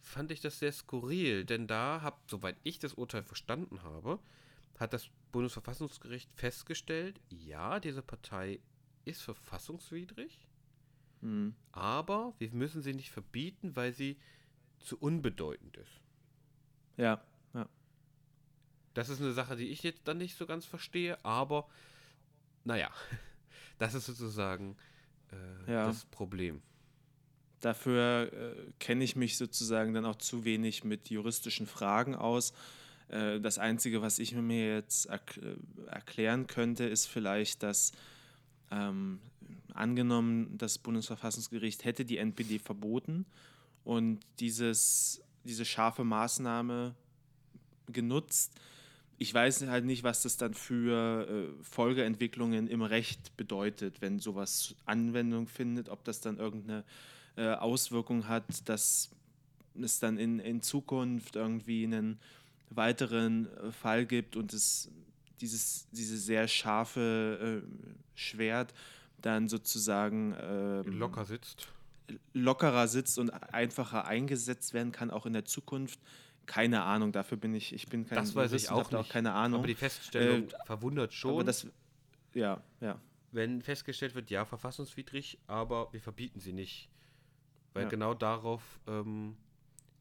fand 0.00 0.30
ich 0.30 0.40
das 0.40 0.60
sehr 0.60 0.72
skurril, 0.72 1.44
denn 1.44 1.66
da 1.66 2.00
hat, 2.02 2.16
soweit 2.28 2.56
ich 2.62 2.78
das 2.78 2.94
Urteil 2.94 3.24
verstanden 3.24 3.82
habe, 3.82 4.20
hat 4.78 4.92
das 4.92 5.10
Bundesverfassungsgericht 5.32 6.30
festgestellt, 6.34 7.20
ja, 7.28 7.80
diese 7.80 8.02
Partei 8.02 8.60
ist 9.04 9.22
verfassungswidrig, 9.22 10.46
Mhm. 11.20 11.56
aber 11.72 12.32
wir 12.38 12.52
müssen 12.52 12.80
sie 12.80 12.94
nicht 12.94 13.10
verbieten, 13.10 13.74
weil 13.74 13.92
sie 13.92 14.18
zu 14.80 14.98
unbedeutend 14.98 15.76
ist. 15.76 16.00
Ja, 16.96 17.22
ja. 17.54 17.68
Das 18.94 19.08
ist 19.08 19.20
eine 19.20 19.32
Sache, 19.32 19.56
die 19.56 19.68
ich 19.68 19.82
jetzt 19.82 20.06
dann 20.06 20.18
nicht 20.18 20.36
so 20.36 20.46
ganz 20.46 20.64
verstehe, 20.64 21.22
aber 21.24 21.68
naja, 22.64 22.90
das 23.78 23.94
ist 23.94 24.06
sozusagen 24.06 24.76
äh, 25.66 25.72
Ja. 25.72 25.86
das 25.86 26.04
Problem. 26.06 26.62
Dafür 27.60 28.32
äh, 28.32 28.72
kenne 28.78 29.02
ich 29.04 29.16
mich 29.16 29.36
sozusagen 29.36 29.92
dann 29.92 30.06
auch 30.06 30.16
zu 30.16 30.44
wenig 30.44 30.84
mit 30.84 31.10
juristischen 31.10 31.66
Fragen 31.66 32.14
aus. 32.14 32.52
Äh, 33.08 33.40
das 33.40 33.58
Einzige, 33.58 34.00
was 34.00 34.18
ich 34.18 34.32
mir 34.32 34.74
jetzt 34.74 35.06
erk 35.06 35.36
äh, 35.38 35.56
erklären 35.88 36.46
könnte, 36.46 36.84
ist 36.84 37.06
vielleicht, 37.06 37.62
dass 37.64 37.92
ähm, 38.70 39.18
angenommen, 39.74 40.56
das 40.58 40.78
Bundesverfassungsgericht 40.78 41.84
hätte 41.84 42.04
die 42.04 42.18
NPD 42.18 42.58
verboten 42.58 43.26
und 43.84 44.20
dieses, 44.40 45.22
diese 45.44 45.64
scharfe 45.64 46.04
Maßnahme 46.04 46.94
genutzt. 47.86 48.52
Ich 49.16 49.34
weiß 49.34 49.66
halt 49.66 49.84
nicht, 49.84 50.04
was 50.04 50.22
das 50.22 50.36
dann 50.36 50.54
für 50.54 51.28
äh, 51.28 51.64
Folgeentwicklungen 51.64 52.68
im 52.68 52.82
Recht 52.82 53.36
bedeutet, 53.36 54.00
wenn 54.00 54.20
sowas 54.20 54.76
Anwendung 54.84 55.48
findet, 55.48 55.88
ob 55.88 56.04
das 56.04 56.20
dann 56.20 56.38
irgendeine 56.38 56.84
äh, 57.36 57.54
Auswirkung 57.54 58.28
hat, 58.28 58.68
dass 58.68 59.10
es 59.80 59.98
dann 59.98 60.18
in, 60.18 60.38
in 60.38 60.60
Zukunft 60.60 61.36
irgendwie 61.36 61.84
einen 61.84 62.20
weiteren 62.70 63.46
äh, 63.56 63.72
Fall 63.72 64.06
gibt 64.06 64.36
und 64.36 64.52
es 64.52 64.90
dieses, 65.40 65.88
diese 65.90 66.18
sehr 66.18 66.48
scharfe 66.48 67.62
äh, 67.64 67.88
Schwert 68.14 68.74
dann 69.20 69.48
sozusagen 69.48 70.34
ähm, 70.40 70.98
Locker 70.98 71.24
sitzt. 71.24 71.68
Lockerer 72.32 72.88
sitzt 72.88 73.18
und 73.18 73.30
einfacher 73.30 74.06
eingesetzt 74.06 74.74
werden 74.74 74.92
kann, 74.92 75.10
auch 75.10 75.26
in 75.26 75.32
der 75.32 75.44
Zukunft. 75.44 76.00
Keine 76.46 76.82
Ahnung, 76.82 77.12
dafür 77.12 77.36
bin 77.36 77.54
ich, 77.54 77.74
ich 77.74 77.86
bin 77.88 78.06
kein 78.06 78.16
Das 78.16 78.34
weiß 78.34 78.52
ich 78.52 78.70
auch 78.70 78.90
nicht. 78.90 79.10
keine 79.10 79.32
Ahnung. 79.32 79.58
Aber 79.60 79.66
die 79.66 79.74
Feststellung 79.74 80.48
Äh, 80.48 80.64
verwundert 80.64 81.12
schon, 81.12 81.32
Aber 81.32 81.44
das, 81.44 81.66
ja, 82.32 82.62
ja. 82.80 82.98
wenn 83.32 83.60
festgestellt 83.60 84.14
wird, 84.14 84.30
ja, 84.30 84.44
verfassungswidrig, 84.46 85.38
aber 85.46 85.92
wir 85.92 86.00
verbieten 86.00 86.40
sie 86.40 86.52
nicht. 86.54 86.88
Weil 87.74 87.82
Ja. 87.84 87.88
genau 87.90 88.14
darauf 88.14 88.62
ähm, 88.86 89.36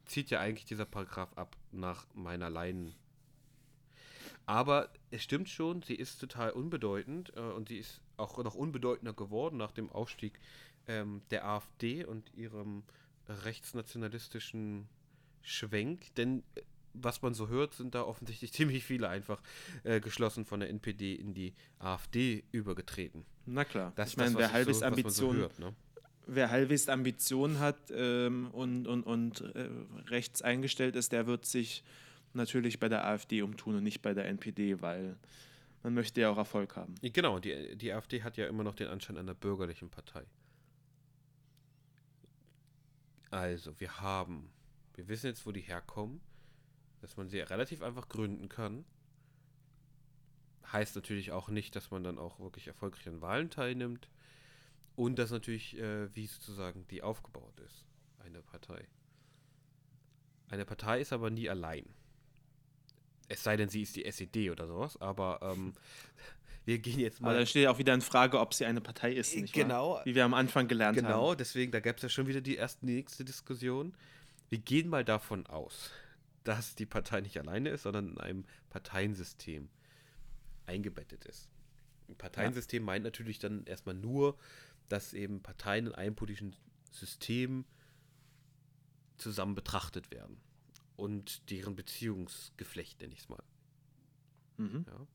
zieht 0.05 0.29
ja 0.29 0.39
eigentlich 0.39 0.63
dieser 0.65 0.85
Paragraph 0.85 1.33
ab, 1.35 1.57
nach 1.73 2.07
meiner 2.13 2.49
Leinen. 2.49 2.95
Aber 4.45 4.89
es 5.11 5.23
stimmt 5.23 5.49
schon, 5.49 5.81
sie 5.81 5.95
ist 5.95 6.19
total 6.19 6.51
unbedeutend 6.51 7.33
äh, 7.35 7.41
und 7.41 7.67
sie 7.67 7.77
ist 7.79 8.01
auch 8.15 8.41
noch 8.43 8.55
unbedeutender 8.55 9.11
geworden 9.13 9.57
nach 9.57 9.71
dem 9.73 9.91
Aufstieg 9.91 10.39
ähm, 10.87 11.21
der 11.31 11.45
AfD 11.45 12.05
und 12.05 12.33
ihrem 12.33 12.83
rechtsnationalistischen 13.27 14.87
Schwenk. 15.41 16.13
Denn 16.15 16.43
äh, 16.55 16.61
was 16.93 17.21
man 17.21 17.33
so 17.33 17.47
hört, 17.47 17.73
sind 17.73 17.95
da 17.95 18.03
offensichtlich 18.03 18.53
ziemlich 18.53 18.83
viele 18.83 19.09
einfach 19.09 19.41
äh, 19.83 19.99
geschlossen 19.99 20.45
von 20.45 20.59
der 20.59 20.69
NPD 20.69 21.15
in 21.15 21.33
die 21.33 21.53
AfD 21.79 22.43
übergetreten. 22.51 23.25
Na 23.45 23.65
klar. 23.65 23.93
Das 23.95 24.11
ich 24.11 24.17
meine, 24.17 24.35
wer 24.35 24.47
ich 24.47 24.53
halbwegs 24.53 24.79
so, 25.15 25.31
man 25.31 25.49
so 25.49 25.63
ne? 25.63 25.75
wer 26.27 26.51
halbwegs 26.51 26.89
Ambition 26.89 27.59
hat 27.59 27.77
ähm, 27.91 28.49
und, 28.51 28.87
und, 28.87 29.03
und 29.03 29.41
äh, 29.55 29.69
rechts 30.07 30.41
eingestellt 30.41 30.95
ist, 30.95 31.11
der 31.11 31.27
wird 31.27 31.45
sich 31.45 31.83
natürlich 32.33 32.79
bei 32.79 32.89
der 32.89 33.05
AfD 33.05 33.41
umtun 33.41 33.75
und 33.75 33.83
nicht 33.83 34.01
bei 34.01 34.13
der 34.13 34.25
NPD, 34.25 34.81
weil 34.81 35.17
man 35.83 35.93
möchte 35.93 36.21
ja 36.21 36.29
auch 36.29 36.37
Erfolg 36.37 36.75
haben. 36.75 36.95
Genau, 37.01 37.39
die, 37.39 37.75
die 37.77 37.93
AfD 37.93 38.23
hat 38.23 38.37
ja 38.37 38.47
immer 38.47 38.63
noch 38.63 38.75
den 38.75 38.87
Anschein 38.87 39.17
einer 39.17 39.33
bürgerlichen 39.33 39.89
Partei. 39.89 40.25
Also, 43.29 43.79
wir 43.79 43.99
haben, 43.99 44.49
wir 44.93 45.07
wissen 45.07 45.27
jetzt, 45.27 45.45
wo 45.45 45.51
die 45.51 45.61
herkommen, 45.61 46.21
dass 47.01 47.17
man 47.17 47.29
sie 47.29 47.39
relativ 47.39 47.81
einfach 47.81 48.09
gründen 48.09 48.49
kann. 48.49 48.85
Heißt 50.71 50.95
natürlich 50.95 51.31
auch 51.31 51.49
nicht, 51.49 51.75
dass 51.75 51.91
man 51.91 52.03
dann 52.03 52.17
auch 52.17 52.39
wirklich 52.39 52.67
erfolgreich 52.67 53.07
an 53.07 53.21
Wahlen 53.21 53.49
teilnimmt. 53.49 54.09
Und 54.95 55.19
dass 55.19 55.29
natürlich, 55.29 55.77
äh, 55.77 56.13
wie 56.15 56.25
sozusagen 56.25 56.87
die 56.87 57.03
aufgebaut 57.03 57.59
ist, 57.59 57.85
eine 58.25 58.41
Partei. 58.41 58.87
Eine 60.49 60.65
Partei 60.65 61.01
ist 61.01 61.13
aber 61.13 61.29
nie 61.29 61.49
allein. 61.49 61.85
Es 63.27 63.43
sei 63.43 63.57
denn, 63.57 63.69
sie 63.69 63.81
ist 63.81 63.95
die 63.95 64.05
SED 64.05 64.49
oder 64.49 64.67
sowas, 64.67 64.99
aber 65.01 65.39
ähm, 65.41 65.73
wir 66.67 66.79
gehen 66.79 66.99
jetzt 66.99 67.21
Aber 67.21 67.31
mal. 67.31 67.39
da 67.39 67.45
steht 67.45 67.63
ja 67.63 67.71
auch 67.71 67.77
wieder 67.79 67.93
in 67.93 68.01
Frage, 68.01 68.39
ob 68.41 68.53
sie 68.53 68.65
eine 68.65 68.81
Partei 68.81 69.13
ist, 69.13 69.33
nicht 69.35 69.53
Genau. 69.53 69.93
wahr? 69.95 70.05
Wie 70.05 70.15
wir 70.15 70.25
am 70.25 70.33
Anfang 70.33 70.67
gelernt 70.67 70.97
Genau, 70.97 71.29
haben. 71.29 71.37
deswegen, 71.37 71.71
da 71.71 71.79
gab 71.79 71.95
es 71.95 72.03
ja 72.03 72.09
schon 72.09 72.27
wieder 72.27 72.41
die 72.41 72.57
erste 72.57 72.85
nächste 72.85 73.23
Diskussion. 73.23 73.93
Wir 74.49 74.57
gehen 74.59 74.89
mal 74.89 75.05
davon 75.05 75.47
aus, 75.47 75.91
dass 76.43 76.75
die 76.75 76.85
Partei 76.85 77.21
nicht 77.21 77.39
alleine 77.39 77.69
ist, 77.69 77.83
sondern 77.83 78.09
in 78.09 78.17
einem 78.19 78.45
Parteiensystem 78.69 79.69
eingebettet 80.65 81.23
ist. 81.23 81.49
Ein 82.09 82.15
Parteiensystem 82.17 82.83
meint 82.83 83.05
natürlich 83.05 83.39
dann 83.39 83.65
erstmal 83.65 83.95
nur, 83.95 84.37
dass 84.89 85.13
eben 85.13 85.41
Parteien 85.41 85.87
in 85.87 85.95
einem 85.95 86.15
politischen 86.15 86.53
System 86.91 87.63
zusammen 89.17 89.55
betrachtet 89.55 90.11
werden. 90.11 90.37
Und 90.97 91.49
deren 91.49 91.77
Beziehungsgeflecht, 91.77 92.99
nenne 92.99 93.13
ich 93.13 93.19
es 93.21 93.29
mal. 93.29 93.43
Mhm. 94.57 94.85
Ja. 94.87 95.07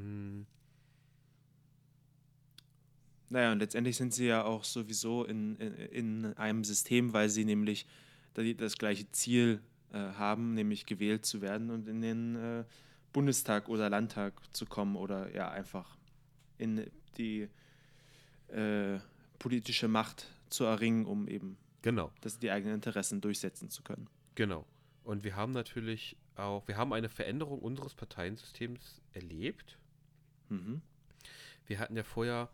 Mm, 0.00 0.46
Naja, 3.32 3.52
und 3.52 3.60
letztendlich 3.60 3.96
sind 3.96 4.12
sie 4.12 4.26
ja 4.26 4.42
auch 4.44 4.64
sowieso 4.64 5.24
in, 5.24 5.54
in, 5.56 5.74
in 6.24 6.36
einem 6.36 6.64
System, 6.64 7.12
weil 7.12 7.28
sie 7.28 7.44
nämlich 7.44 7.86
das 8.34 8.76
gleiche 8.76 9.08
Ziel 9.12 9.60
äh, 9.92 9.98
haben, 9.98 10.54
nämlich 10.54 10.84
gewählt 10.84 11.24
zu 11.24 11.40
werden 11.40 11.70
und 11.70 11.86
in 11.88 12.00
den 12.00 12.34
äh, 12.36 12.64
Bundestag 13.12 13.68
oder 13.68 13.88
Landtag 13.88 14.34
zu 14.52 14.66
kommen 14.66 14.96
oder 14.96 15.32
ja 15.32 15.48
einfach 15.48 15.96
in 16.58 16.90
die 17.18 17.48
äh, 18.48 18.98
politische 19.38 19.86
Macht 19.86 20.26
zu 20.48 20.64
erringen, 20.64 21.06
um 21.06 21.28
eben 21.28 21.56
Genau. 21.82 22.10
das, 22.20 22.38
die 22.38 22.50
eigenen 22.50 22.74
Interessen 22.74 23.20
durchsetzen 23.20 23.70
zu 23.70 23.82
können. 23.82 24.08
Genau. 24.34 24.66
Und 25.04 25.22
wir 25.24 25.36
haben 25.36 25.52
natürlich 25.52 26.16
auch, 26.34 26.66
wir 26.68 26.76
haben 26.76 26.92
eine 26.92 27.08
Veränderung 27.08 27.60
unseres 27.60 27.94
Parteiensystems 27.94 29.00
erlebt. 29.12 29.78
Mhm. 30.50 30.82
Wir 31.66 31.78
hatten 31.78 31.96
ja 31.96 32.02
vorher, 32.02 32.50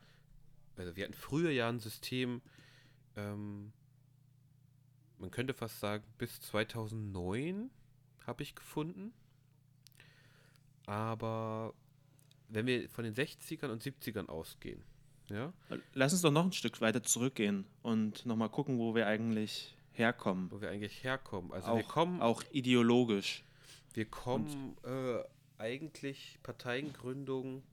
also 0.76 0.97
wir 0.97 1.05
hatten 1.05 1.14
früher 1.14 1.51
ja 1.51 1.68
ein 1.68 1.80
System, 1.80 2.42
ähm, 3.16 3.72
man 5.18 5.30
könnte 5.30 5.55
fast 5.55 5.80
sagen, 5.80 6.05
bis 6.18 6.40
2009 6.40 7.70
habe 8.26 8.42
ich 8.42 8.55
gefunden. 8.55 9.12
Aber 10.84 11.74
wenn 12.49 12.66
wir 12.66 12.88
von 12.88 13.05
den 13.05 13.14
60ern 13.14 13.70
und 13.70 13.82
70ern 13.82 14.28
ausgehen, 14.28 14.82
ja, 15.28 15.53
Lass 15.94 16.12
uns 16.12 16.22
doch 16.22 16.30
noch 16.30 16.44
ein 16.44 16.53
Stück 16.53 16.80
weiter 16.80 17.03
zurückgehen 17.03 17.66
und 17.82 18.26
nochmal 18.26 18.49
gucken, 18.49 18.78
wo 18.78 18.94
wir 18.94 19.09
eigentlich 19.09 19.76
herkommen. 19.90 20.51
wo 20.53 20.61
wir 20.61 20.70
eigentlich 20.70 21.03
herkommen. 21.03 21.53
Also 21.53 21.68
auch, 21.68 21.76
wir 21.76 21.84
kommen, 21.84 22.20
auch 22.20 22.44
ideologisch. 22.53 23.42
wir 23.94 24.05
kommen 24.05 24.76
äh, 24.84 25.18
eigentlich 25.59 26.38
Parteiengründung 26.44 27.64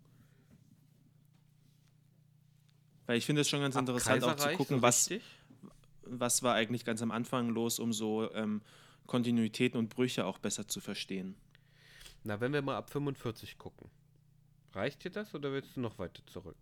Weil 3.14 3.20
ich 3.20 3.28
finde 3.28 3.42
es 3.42 3.50
schon 3.50 3.62
ganz 3.62 3.76
interessant 3.76 4.24
auch 4.24 4.36
zu 4.36 4.50
gucken, 4.54 4.78
so 4.78 4.82
was, 4.82 5.08
was 6.02 6.42
war 6.42 6.56
eigentlich 6.56 6.84
ganz 6.84 7.00
am 7.04 7.12
Anfang 7.12 7.50
los, 7.50 7.78
um 7.78 7.94
so 7.94 8.34
ähm, 8.34 8.64
Kontinuitäten 9.06 9.78
und 9.78 9.90
Brüche 9.90 10.26
auch 10.26 10.40
besser 10.40 10.68
zu 10.68 10.82
verstehen. 10.82 11.36
Na, 12.24 12.42
wenn 12.42 12.54
wir 12.54 12.64
mal 12.64 12.76
ab 12.76 12.90
45 12.90 13.60
gucken. 13.60 13.88
Reicht 14.74 15.04
dir 15.04 15.12
das 15.12 15.36
oder 15.36 15.52
willst 15.54 15.78
du 15.78 15.82
noch 15.82 16.00
weiter 16.00 16.26
zurück? 16.26 16.58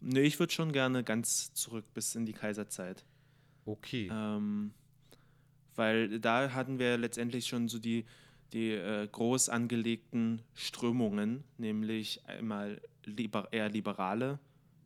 Nee, 0.00 0.20
ich 0.20 0.38
würde 0.38 0.52
schon 0.52 0.70
gerne 0.70 1.02
ganz 1.02 1.52
zurück 1.54 1.86
bis 1.92 2.14
in 2.14 2.24
die 2.24 2.34
Kaiserzeit. 2.34 3.04
Okay. 3.64 4.08
Ähm, 4.12 4.70
weil 5.74 6.20
da 6.20 6.52
hatten 6.52 6.78
wir 6.78 6.98
letztendlich 6.98 7.48
schon 7.48 7.66
so 7.66 7.80
die, 7.80 8.04
die 8.52 8.70
äh, 8.70 9.08
groß 9.10 9.48
angelegten 9.48 10.40
Strömungen, 10.54 11.42
nämlich 11.58 12.24
einmal 12.28 12.80
liber 13.04 13.48
eher 13.50 13.68
liberale 13.68 14.38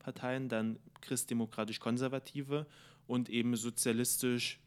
Parteien, 0.04 0.48
dann 0.48 0.78
christdemokratisch-konservative 1.00 2.66
und 3.06 3.28
eben 3.30 3.56
sozialistisch 3.56 4.60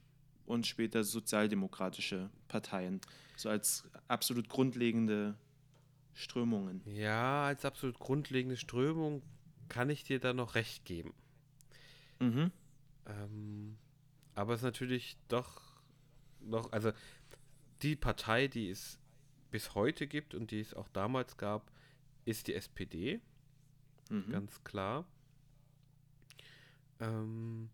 und 0.46 0.66
später 0.66 1.04
sozialdemokratische 1.04 2.30
Parteien. 2.48 3.02
So 3.36 3.50
als 3.50 3.88
absolut 4.08 4.50
grundlegende 4.50 5.36
Strömungen. 6.14 6.82
Ja, 6.86 7.46
als 7.46 7.64
absolut 7.66 8.00
grundlegende 8.00 8.58
Strömung 8.58 9.22
kann 9.70 9.90
ich 9.90 10.04
dir 10.04 10.20
da 10.20 10.34
noch 10.34 10.56
recht 10.56 10.86
geben. 10.86 11.14
Mhm. 12.20 12.52
Ähm, 13.06 13.78
aber 14.34 14.54
es 14.54 14.62
ist 14.62 14.66
natürlich 14.66 15.18
doch 15.28 15.62
noch, 16.40 16.72
also 16.72 16.92
die 17.84 17.96
Partei, 17.96 18.48
die 18.48 18.70
es 18.70 19.00
bis 19.52 19.76
heute 19.76 20.08
gibt 20.08 20.34
und 20.34 20.50
die 20.50 20.60
es 20.60 20.74
auch 20.74 20.88
damals 20.90 21.38
gab, 21.38 21.72
ist 22.26 22.48
die 22.48 22.56
SPD. 22.56 23.22
Mhm. 24.10 24.32
Ganz 24.32 24.64
klar. 24.64 25.06
Ähm, 27.00 27.70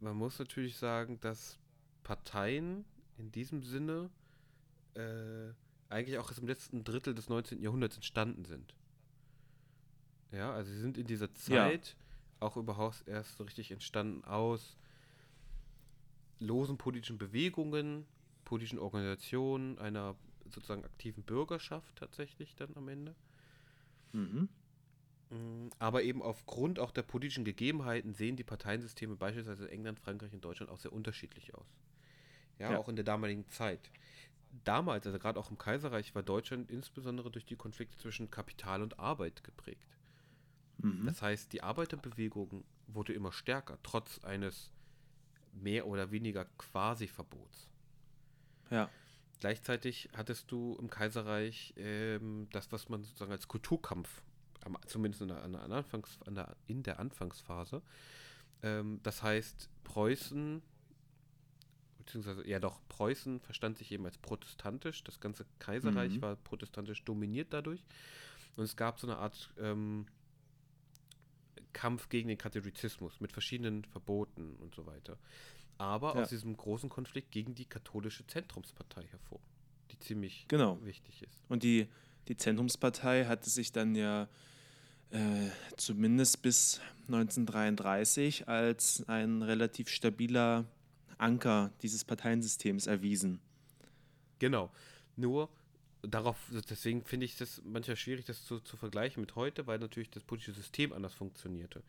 man 0.00 0.16
muss 0.16 0.38
natürlich 0.38 0.76
sagen, 0.76 1.20
dass 1.20 1.58
Parteien 2.02 2.84
in 3.18 3.30
diesem 3.32 3.62
Sinne 3.62 4.10
äh, 4.94 5.52
eigentlich 5.88 6.18
auch 6.18 6.28
erst 6.28 6.40
im 6.40 6.48
letzten 6.48 6.84
Drittel 6.84 7.14
des 7.14 7.28
19. 7.28 7.62
Jahrhunderts 7.62 7.96
entstanden 7.96 8.44
sind. 8.44 8.74
Ja, 10.32 10.52
also 10.52 10.70
sie 10.72 10.80
sind 10.80 10.96
in 10.96 11.06
dieser 11.06 11.34
Zeit 11.34 11.96
auch 12.38 12.56
überhaupt 12.56 13.06
erst 13.06 13.36
so 13.36 13.44
richtig 13.44 13.70
entstanden 13.72 14.24
aus 14.24 14.78
losen 16.38 16.78
politischen 16.78 17.18
Bewegungen, 17.18 18.06
politischen 18.44 18.78
Organisationen, 18.78 19.78
einer 19.78 20.16
sozusagen 20.48 20.84
aktiven 20.84 21.22
Bürgerschaft 21.22 21.96
tatsächlich 21.96 22.56
dann 22.56 22.74
am 22.76 22.88
Ende. 22.88 23.14
Mhm. 24.12 24.48
Mm, 25.30 25.68
Aber 25.78 26.02
eben 26.02 26.22
aufgrund 26.22 26.78
auch 26.78 26.90
der 26.90 27.02
politischen 27.02 27.44
Gegebenheiten 27.44 28.14
sehen 28.14 28.36
die 28.36 28.44
Parteiensysteme 28.44 29.16
beispielsweise 29.16 29.66
in 29.66 29.70
England, 29.72 30.00
Frankreich 30.00 30.32
und 30.32 30.44
Deutschland 30.44 30.70
auch 30.70 30.78
sehr 30.78 30.92
unterschiedlich 30.92 31.54
aus. 31.54 31.66
Ja, 32.58 32.72
Ja. 32.72 32.78
auch 32.78 32.88
in 32.88 32.96
der 32.96 33.04
damaligen 33.04 33.48
Zeit. 33.48 33.90
Damals, 34.64 35.06
also 35.06 35.18
gerade 35.18 35.38
auch 35.38 35.50
im 35.50 35.58
Kaiserreich, 35.58 36.14
war 36.14 36.22
Deutschland 36.22 36.70
insbesondere 36.70 37.30
durch 37.30 37.46
die 37.46 37.56
Konflikte 37.56 37.96
zwischen 37.98 38.30
Kapital 38.30 38.82
und 38.82 38.98
Arbeit 38.98 39.44
geprägt. 39.44 39.86
Mhm. 40.78 41.06
Das 41.06 41.22
heißt, 41.22 41.52
die 41.52 41.62
Arbeiterbewegung 41.62 42.64
wurde 42.88 43.12
immer 43.12 43.32
stärker, 43.32 43.78
trotz 43.82 44.18
eines 44.24 44.72
mehr 45.52 45.86
oder 45.86 46.10
weniger 46.10 46.44
Quasi-Verbots. 46.58 47.68
Ja. 48.70 48.90
Gleichzeitig 49.38 50.10
hattest 50.14 50.50
du 50.50 50.76
im 50.80 50.90
Kaiserreich 50.90 51.72
ähm, 51.76 52.48
das, 52.52 52.70
was 52.72 52.88
man 52.88 53.02
sozusagen 53.02 53.32
als 53.32 53.48
Kulturkampf, 53.48 54.22
am, 54.64 54.76
zumindest 54.86 55.22
in 55.22 55.28
der, 55.28 55.42
an 55.42 55.52
der, 55.52 55.62
Anfangs, 55.62 56.18
an 56.26 56.34
der, 56.34 56.56
in 56.66 56.82
der 56.82 56.98
Anfangsphase, 56.98 57.82
ähm, 58.62 59.00
das 59.02 59.22
heißt, 59.22 59.68
Preußen, 59.84 60.62
beziehungsweise, 61.98 62.46
ja 62.46 62.58
doch, 62.58 62.80
Preußen 62.88 63.40
verstand 63.40 63.78
sich 63.78 63.92
eben 63.92 64.04
als 64.04 64.18
protestantisch, 64.18 65.02
das 65.04 65.20
ganze 65.20 65.46
Kaiserreich 65.58 66.16
Mhm. 66.16 66.22
war 66.22 66.36
protestantisch 66.36 67.04
dominiert 67.04 67.52
dadurch 67.52 67.84
und 68.56 68.64
es 68.64 68.76
gab 68.76 68.98
so 68.98 69.06
eine 69.06 69.16
Art 69.18 69.52
ähm, 69.58 70.06
Kampf 71.72 72.08
gegen 72.08 72.28
den 72.28 72.38
Katholizismus 72.38 73.20
mit 73.20 73.32
verschiedenen 73.32 73.84
Verboten 73.84 74.56
und 74.56 74.74
so 74.74 74.86
weiter. 74.86 75.18
Aber 75.78 76.14
Ja. 76.16 76.22
aus 76.22 76.28
diesem 76.30 76.56
großen 76.56 76.88
Konflikt 76.90 77.30
gegen 77.30 77.54
die 77.54 77.64
katholische 77.64 78.26
Zentrumspartei 78.26 79.04
hervor, 79.06 79.40
die 79.90 79.98
ziemlich 79.98 80.46
Genau. 80.48 80.82
wichtig 80.84 81.22
ist. 81.22 81.40
Und 81.48 81.62
die, 81.62 81.88
die 82.28 82.36
Zentrumspartei 82.36 83.24
hatte 83.26 83.48
sich 83.48 83.72
dann 83.72 83.94
ja 83.94 84.28
äh, 85.10 85.50
zumindest 85.76 86.42
bis 86.42 86.80
1933 87.08 88.48
als 88.48 89.04
ein 89.08 89.42
relativ 89.42 89.88
stabiler 89.88 90.64
Anker 91.18 91.72
dieses 91.82 92.04
Parteiensystems 92.04 92.86
erwiesen. 92.86 93.40
Genau. 94.38 94.70
Nur 95.16 95.48
darauf, 96.02 96.36
deswegen 96.68 97.04
finde 97.04 97.26
ich 97.26 97.36
das 97.36 97.60
manchmal 97.64 97.96
schwierig, 97.96 98.24
das 98.24 98.44
zu, 98.44 98.60
zu 98.60 98.76
vergleichen 98.76 99.20
mit 99.20 99.36
heute, 99.36 99.66
weil 99.66 99.78
natürlich 99.78 100.10
das 100.10 100.22
politische 100.22 100.52
System 100.52 100.92
anders 100.92 101.14
funktionierte. 101.14 101.82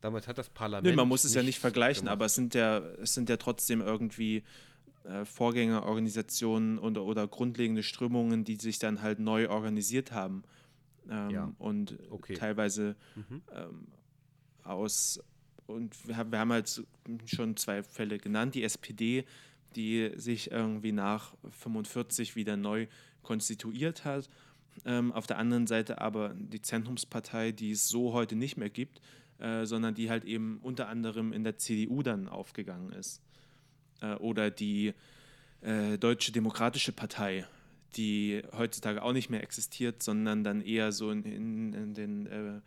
Damals 0.00 0.28
hat 0.28 0.38
das 0.38 0.48
Parlament. 0.48 0.86
Nee, 0.86 0.96
man 0.96 1.08
muss 1.08 1.24
es 1.24 1.34
ja 1.34 1.42
nicht 1.42 1.58
vergleichen, 1.58 2.04
gemacht. 2.04 2.12
aber 2.12 2.26
es 2.26 2.34
sind 2.34 2.54
ja, 2.54 2.78
es 2.78 3.14
sind 3.14 3.28
ja 3.28 3.36
trotzdem 3.36 3.80
irgendwie 3.80 4.44
äh, 5.04 5.24
Vorgängerorganisationen 5.24 6.78
oder, 6.78 7.04
oder 7.04 7.26
grundlegende 7.26 7.82
Strömungen, 7.82 8.44
die 8.44 8.56
sich 8.56 8.78
dann 8.78 9.02
halt 9.02 9.18
neu 9.18 9.48
organisiert 9.48 10.12
haben. 10.12 10.44
Ähm, 11.10 11.30
Ja. 11.30 11.52
Und 11.58 11.98
Okay. 12.10 12.34
teilweise 12.34 12.96
Mhm. 13.16 13.42
ähm, 13.54 13.86
aus, 14.64 15.20
und 15.66 16.06
wir 16.06 16.16
haben, 16.16 16.30
wir 16.32 16.38
haben 16.38 16.52
halt 16.52 16.82
schon 17.26 17.56
zwei 17.56 17.82
Fälle 17.82 18.18
genannt, 18.18 18.54
die 18.54 18.62
SPD, 18.64 19.24
die 19.76 20.12
sich 20.16 20.50
irgendwie 20.50 20.92
nach 20.92 21.34
45 21.50 22.36
wieder 22.36 22.56
neu 22.56 22.86
konstituiert 23.22 24.04
hat. 24.04 24.28
Ähm, 24.84 25.12
auf 25.12 25.26
der 25.26 25.38
anderen 25.38 25.66
Seite 25.66 26.00
aber 26.00 26.34
die 26.34 26.62
Zentrumspartei, 26.62 27.52
die 27.52 27.72
es 27.72 27.88
so 27.88 28.12
heute 28.12 28.36
nicht 28.36 28.56
mehr 28.56 28.70
gibt, 28.70 29.00
äh, 29.38 29.64
sondern 29.66 29.94
die 29.94 30.08
halt 30.08 30.24
eben 30.24 30.58
unter 30.62 30.88
anderem 30.88 31.32
in 31.32 31.44
der 31.44 31.58
CDU 31.58 32.02
dann 32.02 32.28
aufgegangen 32.28 32.92
ist. 32.92 33.20
Äh, 34.00 34.14
oder 34.14 34.50
die 34.50 34.94
äh, 35.60 35.98
Deutsche 35.98 36.30
Demokratische 36.32 36.92
Partei, 36.92 37.44
die 37.96 38.42
heutzutage 38.56 39.02
auch 39.02 39.12
nicht 39.12 39.30
mehr 39.30 39.42
existiert, 39.42 40.02
sondern 40.02 40.44
dann 40.44 40.60
eher 40.60 40.92
so 40.92 41.10
in, 41.10 41.24
in, 41.24 41.72
in 41.72 41.94
den 41.94 42.26
äh, 42.26 42.60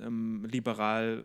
ähm, 0.00 0.44
liberal 0.44 1.24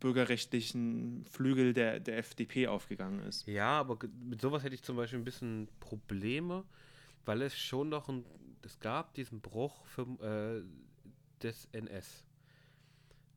bürgerrechtlichen 0.00 1.24
Flügel 1.24 1.72
der, 1.72 2.00
der 2.00 2.18
FDP 2.18 2.68
aufgegangen 2.68 3.20
ist. 3.20 3.46
Ja, 3.46 3.80
aber 3.80 3.98
mit 4.28 4.40
sowas 4.40 4.62
hätte 4.62 4.74
ich 4.74 4.82
zum 4.82 4.96
Beispiel 4.96 5.18
ein 5.18 5.24
bisschen 5.24 5.68
Probleme, 5.80 6.64
weil 7.24 7.42
es 7.42 7.56
schon 7.58 7.88
noch 7.88 8.08
ein, 8.08 8.24
es 8.62 8.78
gab 8.78 9.14
diesen 9.14 9.40
Bruch 9.40 9.84
für, 9.86 10.02
äh, 10.02 10.62
des 11.42 11.68
NS. 11.72 12.24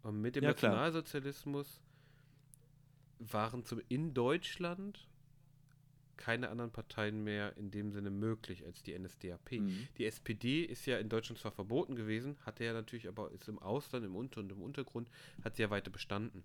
Und 0.03 0.22
mit 0.22 0.36
dem 0.36 0.43
Ja, 0.43 0.53
klar. 0.53 0.72
Nationalsozialismus 0.72 1.82
waren 3.20 3.64
zum, 3.66 3.82
in 3.89 4.14
Deutschland 4.14 5.09
keine 6.20 6.49
anderen 6.49 6.70
Parteien 6.72 7.24
mehr 7.24 7.55
in 7.55 7.72
dem 7.72 7.91
Sinne 7.93 8.09
möglich 8.09 8.65
als 8.65 8.84
die 8.84 8.93
NSDAP. 8.97 9.53
Mhm. 9.53 9.88
Die 9.97 10.05
SPD 10.05 10.63
ist 10.63 10.86
ja 10.86 10.97
in 10.97 11.07
Deutschland 11.07 11.39
zwar 11.39 11.53
verboten 11.53 11.95
gewesen, 11.95 12.36
hatte 12.45 12.65
ja 12.65 12.74
natürlich 12.74 13.07
aber 13.07 13.32
ist 13.32 13.47
im 13.47 13.57
Ausland, 13.57 14.05
im 14.05 14.15
Unter- 14.17 14.41
und 14.41 14.51
im 14.51 14.61
Untergrund, 14.61 15.09
hat 15.43 15.55
sie 15.55 15.61
ja 15.61 15.70
weiter 15.70 15.89
bestanden. 15.89 16.43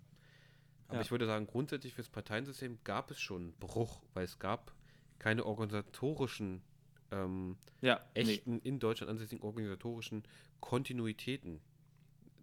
Aber 0.86 0.98
Ja. 0.98 1.02
ich 1.02 1.10
würde 1.10 1.26
sagen, 1.26 1.46
grundsätzlich 1.48 1.92
fürs 1.92 2.08
Parteiensystem 2.08 2.78
gab 2.84 3.10
es 3.10 3.18
schon 3.20 3.42
einen 3.42 3.52
Bruch, 3.54 4.00
weil 4.14 4.24
es 4.24 4.38
gab 4.38 4.72
keine 5.18 5.44
organisatorischen, 5.44 6.62
ähm, 7.10 7.56
Ja, 7.80 8.00
nee. 8.14 8.20
echten, 8.22 8.60
in 8.60 8.78
Deutschland 8.78 9.10
ansässigen 9.10 9.42
organisatorischen 9.42 10.22
Kontinuitäten. 10.60 11.60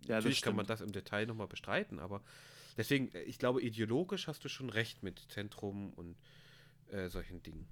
ja, 0.05 0.15
Natürlich 0.17 0.41
kann 0.41 0.55
man 0.55 0.65
das 0.65 0.81
im 0.81 0.91
Detail 0.91 1.27
nochmal 1.27 1.47
bestreiten, 1.47 1.97
aber 1.99 2.21
deswegen, 2.77 3.09
äh, 3.13 3.21
ich 3.23 3.39
glaube, 3.39 3.61
ideologisch 3.61 4.27
hast 4.27 4.43
du 4.43 4.49
schon 4.49 4.69
recht 4.69 5.01
mit 5.01 5.19
Zentrum 5.29 5.93
und 5.93 6.15
äh, 6.91 7.09
solchen 7.09 7.41
Dingen. 7.43 7.67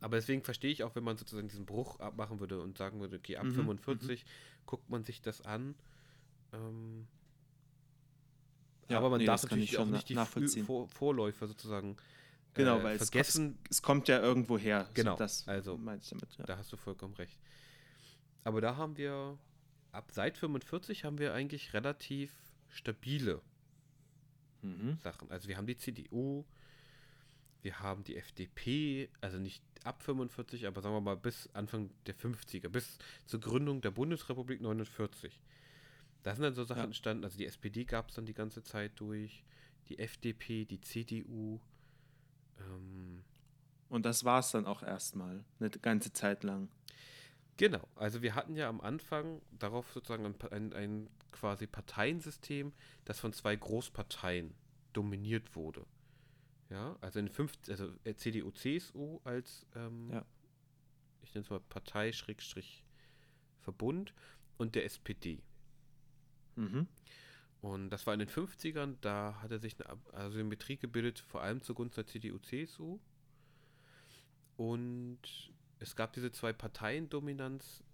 Aber 0.00 0.16
deswegen 0.16 0.42
verstehe 0.42 0.70
ich 0.70 0.84
auch, 0.84 0.94
wenn 0.94 1.04
man 1.04 1.16
sozusagen 1.16 1.48
diesen 1.48 1.64
Bruch 1.64 1.98
abmachen 1.98 2.38
würde 2.38 2.60
und 2.60 2.76
sagen 2.76 3.00
würde, 3.00 3.16
okay, 3.16 3.36
ab 3.38 3.44
Mhm, 3.46 3.52
45 3.54 4.24
guckt 4.66 4.90
man 4.90 5.02
sich 5.02 5.22
das 5.22 5.40
an. 5.40 5.74
Ähm, 6.52 7.06
Ja, 8.90 8.98
aber 8.98 9.08
man 9.08 9.20
nee, 9.20 9.24
darf 9.24 9.40
das 9.40 9.48
kann 9.48 9.58
natürlich 9.58 9.72
ich 9.72 9.78
auch 9.78 9.86
nicht 9.86 10.08
die 10.10 10.62
Vor 10.62 10.88
Vorläufer 10.88 11.46
sozusagen 11.46 11.96
Genau, 12.52 12.80
äh, 12.80 12.84
weil 12.84 12.96
es, 12.96 13.08
vergessen. 13.08 13.58
es, 13.64 13.78
es 13.78 13.82
kommt 13.82 14.08
ja 14.08 14.20
irgendwo 14.20 14.58
her. 14.58 14.88
Genau, 14.94 15.16
das 15.16 15.48
also, 15.48 15.76
meinte 15.76 16.04
ich 16.04 16.10
damit. 16.10 16.36
Ja. 16.36 16.44
Da 16.44 16.56
hast 16.58 16.70
du 16.72 16.76
vollkommen 16.76 17.14
recht. 17.14 17.40
Aber 18.44 18.60
da 18.60 18.76
haben 18.76 18.96
wir, 18.96 19.38
ab 19.92 20.10
seit 20.12 20.36
45 20.36 21.04
haben 21.04 21.18
wir 21.18 21.32
eigentlich 21.34 21.72
relativ 21.72 22.30
stabile 22.68 23.40
Mhm. 24.64 24.98
Sachen. 25.02 25.30
Also 25.30 25.48
wir 25.48 25.56
haben 25.56 25.66
die 25.66 25.76
CDU, 25.76 26.44
wir 27.62 27.80
haben 27.80 28.02
die 28.04 28.16
FDP, 28.16 29.08
also 29.20 29.38
nicht 29.38 29.62
ab 29.84 30.02
45, 30.02 30.66
aber 30.66 30.80
sagen 30.82 30.94
wir 30.94 31.00
mal 31.00 31.16
bis 31.16 31.48
Anfang 31.54 31.90
der 32.06 32.14
50er, 32.16 32.68
bis 32.68 32.98
zur 33.26 33.40
Gründung 33.40 33.80
der 33.80 33.90
Bundesrepublik 33.90 34.60
49. 34.60 35.40
Da 36.22 36.34
sind 36.34 36.42
dann 36.42 36.54
so 36.54 36.64
Sachen 36.64 36.78
Ja. 36.78 36.84
entstanden, 36.84 37.24
also 37.24 37.36
die 37.36 37.46
SPD 37.46 37.84
gab 37.84 38.08
es 38.08 38.14
dann 38.14 38.24
die 38.26 38.34
ganze 38.34 38.62
Zeit 38.62 38.92
durch, 38.96 39.44
die 39.88 39.98
FDP, 39.98 40.64
die 40.64 40.80
CDU, 40.80 41.60
ähm, 42.58 43.22
Und 43.90 44.06
das 44.06 44.24
war 44.24 44.40
es 44.40 44.50
dann 44.50 44.66
auch 44.66 44.82
erstmal, 44.82 45.44
eine 45.60 45.70
ganze 45.70 46.12
Zeit 46.12 46.42
lang. 46.42 46.68
Genau, 47.56 47.86
also 47.94 48.20
wir 48.22 48.34
hatten 48.34 48.56
ja 48.56 48.68
am 48.68 48.80
Anfang 48.80 49.40
darauf 49.52 49.92
sozusagen 49.92 50.26
ein, 50.26 50.34
ein, 50.50 50.72
ein 50.72 51.10
quasi 51.30 51.66
Parteiensystem, 51.66 52.72
das 53.04 53.20
von 53.20 53.32
zwei 53.32 53.54
Großparteien 53.54 54.54
dominiert 54.92 55.54
wurde. 55.54 55.86
Ja, 56.70 56.96
also 57.00 57.20
in 57.20 57.28
fünf, 57.28 57.52
also 57.68 57.92
äh, 58.04 58.14
CDU, 58.14 58.50
CSU 58.50 59.20
als, 59.22 59.66
ähm, 59.76 60.10
Ja. 60.10 60.24
ich 61.22 61.34
nenne 61.34 61.44
es 61.44 61.50
mal 61.50 61.60
Partei, 61.60 62.10
Schrägstrich, 62.12 62.82
Verbund 63.60 64.14
und 64.58 64.74
der 64.74 64.84
SPD. 64.84 65.42
Mhm. 66.56 66.88
Und 67.60 67.90
das 67.90 68.06
war 68.06 68.14
in 68.14 68.20
den 68.20 68.28
50ern, 68.28 68.96
da 69.00 69.40
hatte 69.40 69.58
sich 69.58 69.76
eine 69.80 69.98
Asymmetrie 70.12 70.76
gebildet, 70.76 71.18
vor 71.18 71.42
allem 71.42 71.62
zugunsten 71.62 71.96
der 71.96 72.06
CDU, 72.06 72.38
CSU. 72.38 72.98
Und 74.56 75.18
es 75.84 75.96
gab 75.96 76.12
diese 76.14 76.32
zwei 76.32 76.52
Parteiendominanz 76.52 77.84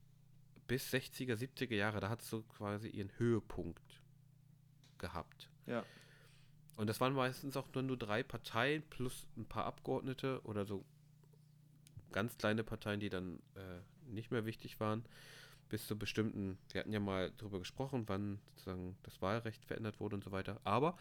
bis 0.66 0.92
60er, 0.92 1.34
70er 1.34 1.74
Jahre, 1.74 2.00
da 2.00 2.08
hat 2.08 2.22
es 2.22 2.30
so 2.30 2.42
quasi 2.42 2.88
ihren 2.88 3.10
Höhepunkt 3.18 4.00
gehabt. 4.98 5.50
Ja. 5.66 5.84
und 6.76 6.88
das 6.88 7.00
waren 7.00 7.12
meistens 7.12 7.56
auch 7.56 7.68
nur, 7.74 7.82
nur 7.82 7.96
drei 7.96 8.22
Parteien 8.22 8.82
plus 8.88 9.26
ein 9.36 9.44
paar 9.44 9.64
Abgeordnete 9.64 10.40
oder 10.44 10.64
so 10.64 10.84
ganz 12.12 12.36
kleine 12.38 12.64
Parteien, 12.64 13.00
die 13.00 13.08
dann 13.08 13.40
äh, 13.54 13.80
nicht 14.06 14.30
mehr 14.30 14.46
wichtig 14.46 14.80
waren, 14.80 15.04
bis 15.68 15.86
zu 15.86 15.96
bestimmten, 15.96 16.58
wir 16.72 16.80
hatten 16.80 16.92
ja 16.92 17.00
mal 17.00 17.30
darüber 17.38 17.60
gesprochen, 17.60 18.04
wann 18.08 18.40
sozusagen 18.50 18.96
das 19.02 19.22
Wahlrecht 19.22 19.64
verändert 19.64 20.00
wurde 20.00 20.16
und 20.16 20.24
so 20.24 20.32
weiter. 20.32 20.60
Aber 20.64 20.96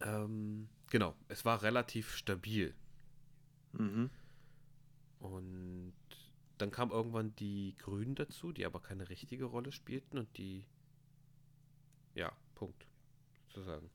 ähm, 0.00 0.68
genau, 0.90 1.14
es 1.28 1.44
war 1.44 1.62
relativ 1.62 2.14
stabil. 2.14 2.74
Mhm. 3.72 4.10
Und 5.24 5.94
dann 6.58 6.70
kam 6.70 6.90
irgendwann 6.90 7.34
die 7.36 7.74
Grünen 7.78 8.14
dazu, 8.14 8.52
die 8.52 8.66
aber 8.66 8.80
keine 8.80 9.08
richtige 9.08 9.46
Rolle 9.46 9.72
spielten 9.72 10.18
und 10.18 10.36
die, 10.36 10.66
ja, 12.14 12.30
Punkt, 12.54 12.86
sozusagen. 13.48 13.90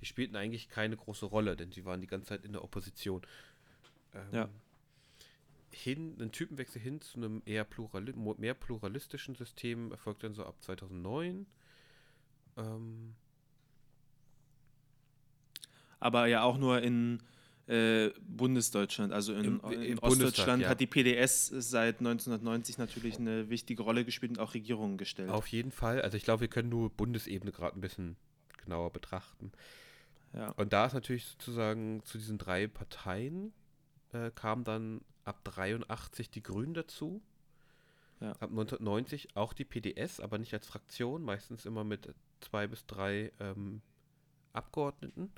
Die 0.00 0.06
spielten 0.06 0.36
eigentlich 0.36 0.70
keine 0.70 0.96
große 0.96 1.26
Rolle, 1.26 1.54
denn 1.54 1.70
sie 1.70 1.84
waren 1.84 2.00
die 2.00 2.06
ganze 2.06 2.28
Zeit 2.28 2.46
in 2.46 2.52
der 2.52 2.64
Opposition. 2.64 3.20
Ähm, 4.14 4.28
Ja. 4.32 4.48
Hin, 5.72 6.16
ein 6.18 6.32
Typenwechsel 6.32 6.80
hin 6.80 7.00
zu 7.02 7.18
einem 7.18 7.42
eher 7.44 7.64
plurali 7.64 8.14
mehr 8.14 8.54
pluralistischen 8.54 9.34
System 9.36 9.92
erfolgt 9.92 10.24
dann 10.24 10.34
so 10.34 10.44
ab 10.46 10.56
2009. 10.62 11.46
Ähm, 12.56 13.14
Aber 16.00 16.26
ja 16.26 16.42
auch 16.42 16.56
nur 16.56 16.80
in 16.82 17.22
äh, 17.70 18.10
Bundesdeutschland. 18.20 19.12
Also 19.12 19.32
in, 19.32 19.44
Im- 19.44 19.52
in, 19.52 19.60
Bundestag, 19.60 20.02
Ostdeutschland 20.02 20.62
ja. 20.62 20.68
hat 20.68 20.80
die 20.80 20.86
PDS 20.86 21.46
seit 21.46 22.00
1990 22.00 22.78
natürlich 22.78 23.18
eine 23.18 23.48
wichtige 23.48 23.82
Rolle 23.82 24.04
gespielt 24.04 24.32
und 24.32 24.40
auch 24.40 24.54
Regierungen 24.54 24.98
gestellt. 24.98 25.30
auf 25.30 25.46
jeden 25.46 25.70
Fall. 25.70 26.02
Also 26.02 26.16
ich 26.16 26.24
glaube, 26.24 26.40
wir 26.42 26.48
können 26.48 26.68
nur 26.68 26.90
Bundesebene 26.90 27.52
gerade 27.52 27.78
ein 27.78 27.80
bisschen 27.80 28.16
genauer 28.64 28.90
betrachten. 28.90 29.52
Ja. 30.32 30.50
Und 30.50 30.72
da 30.72 30.86
ist 30.86 30.94
natürlich 30.94 31.26
sozusagen 31.26 32.02
zu 32.04 32.18
diesen 32.18 32.38
drei 32.38 32.66
Parteien 32.66 33.52
äh, 34.12 34.30
kam 34.34 34.64
dann 34.64 35.02
ab 35.24 35.44
83 35.44 36.30
die 36.30 36.42
Grünen 36.42 36.74
dazu. 36.74 37.22
Ja. 38.20 38.32
Ab 38.32 38.50
1990 38.50 39.36
auch 39.36 39.52
die 39.52 39.64
PDS, 39.64 40.20
aber 40.20 40.38
nicht 40.38 40.52
als 40.52 40.66
Fraktion, 40.66 41.22
meistens 41.22 41.66
immer 41.66 41.84
mit 41.84 42.12
zwei 42.40 42.66
bis 42.66 42.84
drei 42.86 43.32
ähm, 43.38 43.80
Abgeordneten. 44.52 45.30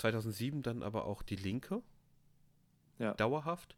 2007 0.00 0.62
dann 0.62 0.82
aber 0.82 1.04
auch 1.04 1.22
die 1.22 1.36
Linke, 1.36 1.82
Ja. 2.98 3.14
dauerhaft. 3.14 3.76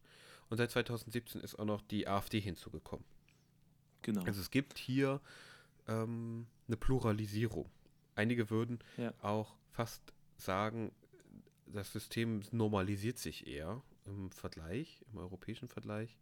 Und 0.48 0.56
seit 0.58 0.70
2017 0.70 1.40
ist 1.40 1.58
auch 1.58 1.64
noch 1.64 1.80
die 1.82 2.06
AfD 2.08 2.40
hinzugekommen. 2.40 3.04
Genau. 4.02 4.22
Also 4.24 4.40
es 4.40 4.50
gibt 4.50 4.78
hier 4.78 5.20
ähm, 5.88 6.46
eine 6.66 6.76
Pluralisierung. 6.76 7.70
Einige 8.14 8.50
würden 8.50 8.78
Ja. 8.96 9.12
auch 9.22 9.54
fast 9.70 10.12
sagen, 10.36 10.92
das 11.66 11.92
System 11.92 12.42
normalisiert 12.50 13.18
sich 13.18 13.46
eher 13.46 13.82
im 14.04 14.30
Vergleich, 14.30 15.04
im 15.12 15.18
europäischen 15.18 15.68
Vergleich. 15.68 16.16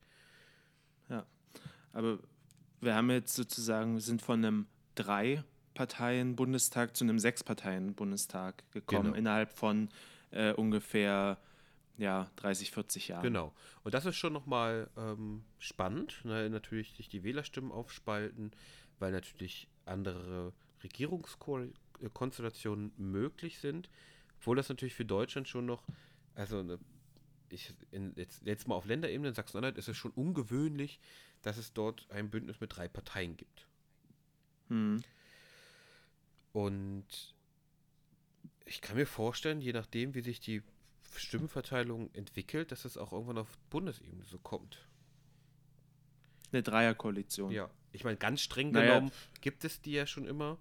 Aber 1.92 2.20
wir 2.80 2.94
haben 2.94 3.10
jetzt 3.10 3.34
sozusagen, 3.34 3.94
wir 3.94 4.00
sind 4.00 4.22
von 4.22 4.44
einem 4.44 4.66
Drei-Parteien-Bundestag 5.74 6.96
zu 6.96 7.04
einem 7.04 7.18
Sechs-Parteien-Bundestag 7.18 8.70
gekommen, 8.72 9.04
Genau. 9.04 9.16
innerhalb 9.16 9.52
von 9.52 9.88
äh, 10.30 10.52
ungefähr 10.52 11.38
ja, 11.98 12.30
30, 12.36 12.70
40 12.70 13.08
Jahren. 13.08 13.22
Genau. 13.22 13.52
Und 13.84 13.94
das 13.94 14.06
ist 14.06 14.16
schon 14.16 14.32
nochmal 14.32 14.88
ähm, 14.96 15.42
spannend, 15.58 16.20
weil 16.24 16.48
natürlich 16.50 16.94
sich 16.94 17.08
die 17.08 17.24
Wählerstimmen 17.24 17.72
aufspalten, 17.72 18.52
weil 18.98 19.12
natürlich 19.12 19.68
andere 19.84 20.52
Regierungskonstellationen 20.82 22.92
möglich 22.96 23.58
sind, 23.58 23.90
obwohl 24.38 24.56
das 24.56 24.68
natürlich 24.70 24.94
für 24.94 25.04
Deutschland 25.04 25.46
schon 25.48 25.66
noch, 25.66 25.84
also 26.34 26.60
eine, 26.60 26.78
ich, 27.50 27.74
in, 27.90 28.14
jetzt, 28.16 28.46
jetzt 28.46 28.66
mal 28.66 28.76
auf 28.76 28.86
Länderebene 28.86 29.28
in 29.28 29.34
Sachsen-Anhalt 29.34 29.76
ist 29.76 29.88
es 29.88 29.96
schon 29.96 30.12
ungewöhnlich, 30.12 31.00
dass 31.42 31.58
es 31.58 31.74
dort 31.74 32.06
ein 32.10 32.30
Bündnis 32.30 32.60
mit 32.60 32.74
drei 32.74 32.88
Parteien 32.88 33.36
gibt. 33.36 33.66
Mhm. 34.68 35.02
Und 36.52 37.34
ich 38.64 38.80
kann 38.80 38.96
mir 38.96 39.06
vorstellen, 39.06 39.60
je 39.60 39.72
nachdem, 39.72 40.14
wie 40.14 40.20
sich 40.20 40.40
die 40.40 40.62
Stimmenverteilung 41.16 42.12
entwickelt, 42.14 42.72
dass 42.72 42.84
es 42.84 42.96
auch 42.96 43.12
irgendwann 43.12 43.38
auf 43.38 43.58
Bundesebene 43.70 44.24
so 44.24 44.38
kommt. 44.38 44.86
Eine 46.52 46.62
Dreierkoalition. 46.62 47.50
Ja, 47.52 47.70
ich 47.92 48.04
meine, 48.04 48.16
ganz 48.16 48.40
streng 48.40 48.70
Naja. 48.72 48.94
genommen 48.94 49.12
gibt 49.40 49.64
es 49.64 49.80
die 49.80 49.92
ja 49.92 50.06
schon 50.06 50.26
immer, 50.26 50.58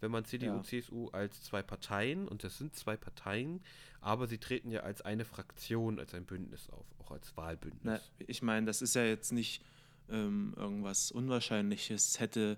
wenn 0.00 0.10
man 0.10 0.24
CDU, 0.24 0.56
Ja. 0.56 0.62
CSU 0.62 1.08
als 1.10 1.42
zwei 1.42 1.62
Parteien, 1.62 2.28
und 2.28 2.44
das 2.44 2.58
sind 2.58 2.74
zwei 2.74 2.96
Parteien, 2.96 3.62
aber 4.00 4.26
sie 4.26 4.38
treten 4.38 4.70
ja 4.70 4.80
als 4.80 5.02
eine 5.02 5.24
Fraktion, 5.24 5.98
als 5.98 6.14
ein 6.14 6.24
Bündnis 6.24 6.68
auf, 6.70 6.86
auch 6.98 7.10
als 7.10 7.36
Wahlbündnis. 7.36 7.82
Na, 7.84 8.24
ich 8.26 8.40
meine, 8.42 8.66
das 8.66 8.80
ist 8.82 8.94
ja 8.94 9.04
jetzt 9.04 9.32
nicht 9.32 9.62
ähm, 10.08 10.54
irgendwas 10.56 11.10
Unwahrscheinliches. 11.10 12.18
Hätte 12.20 12.56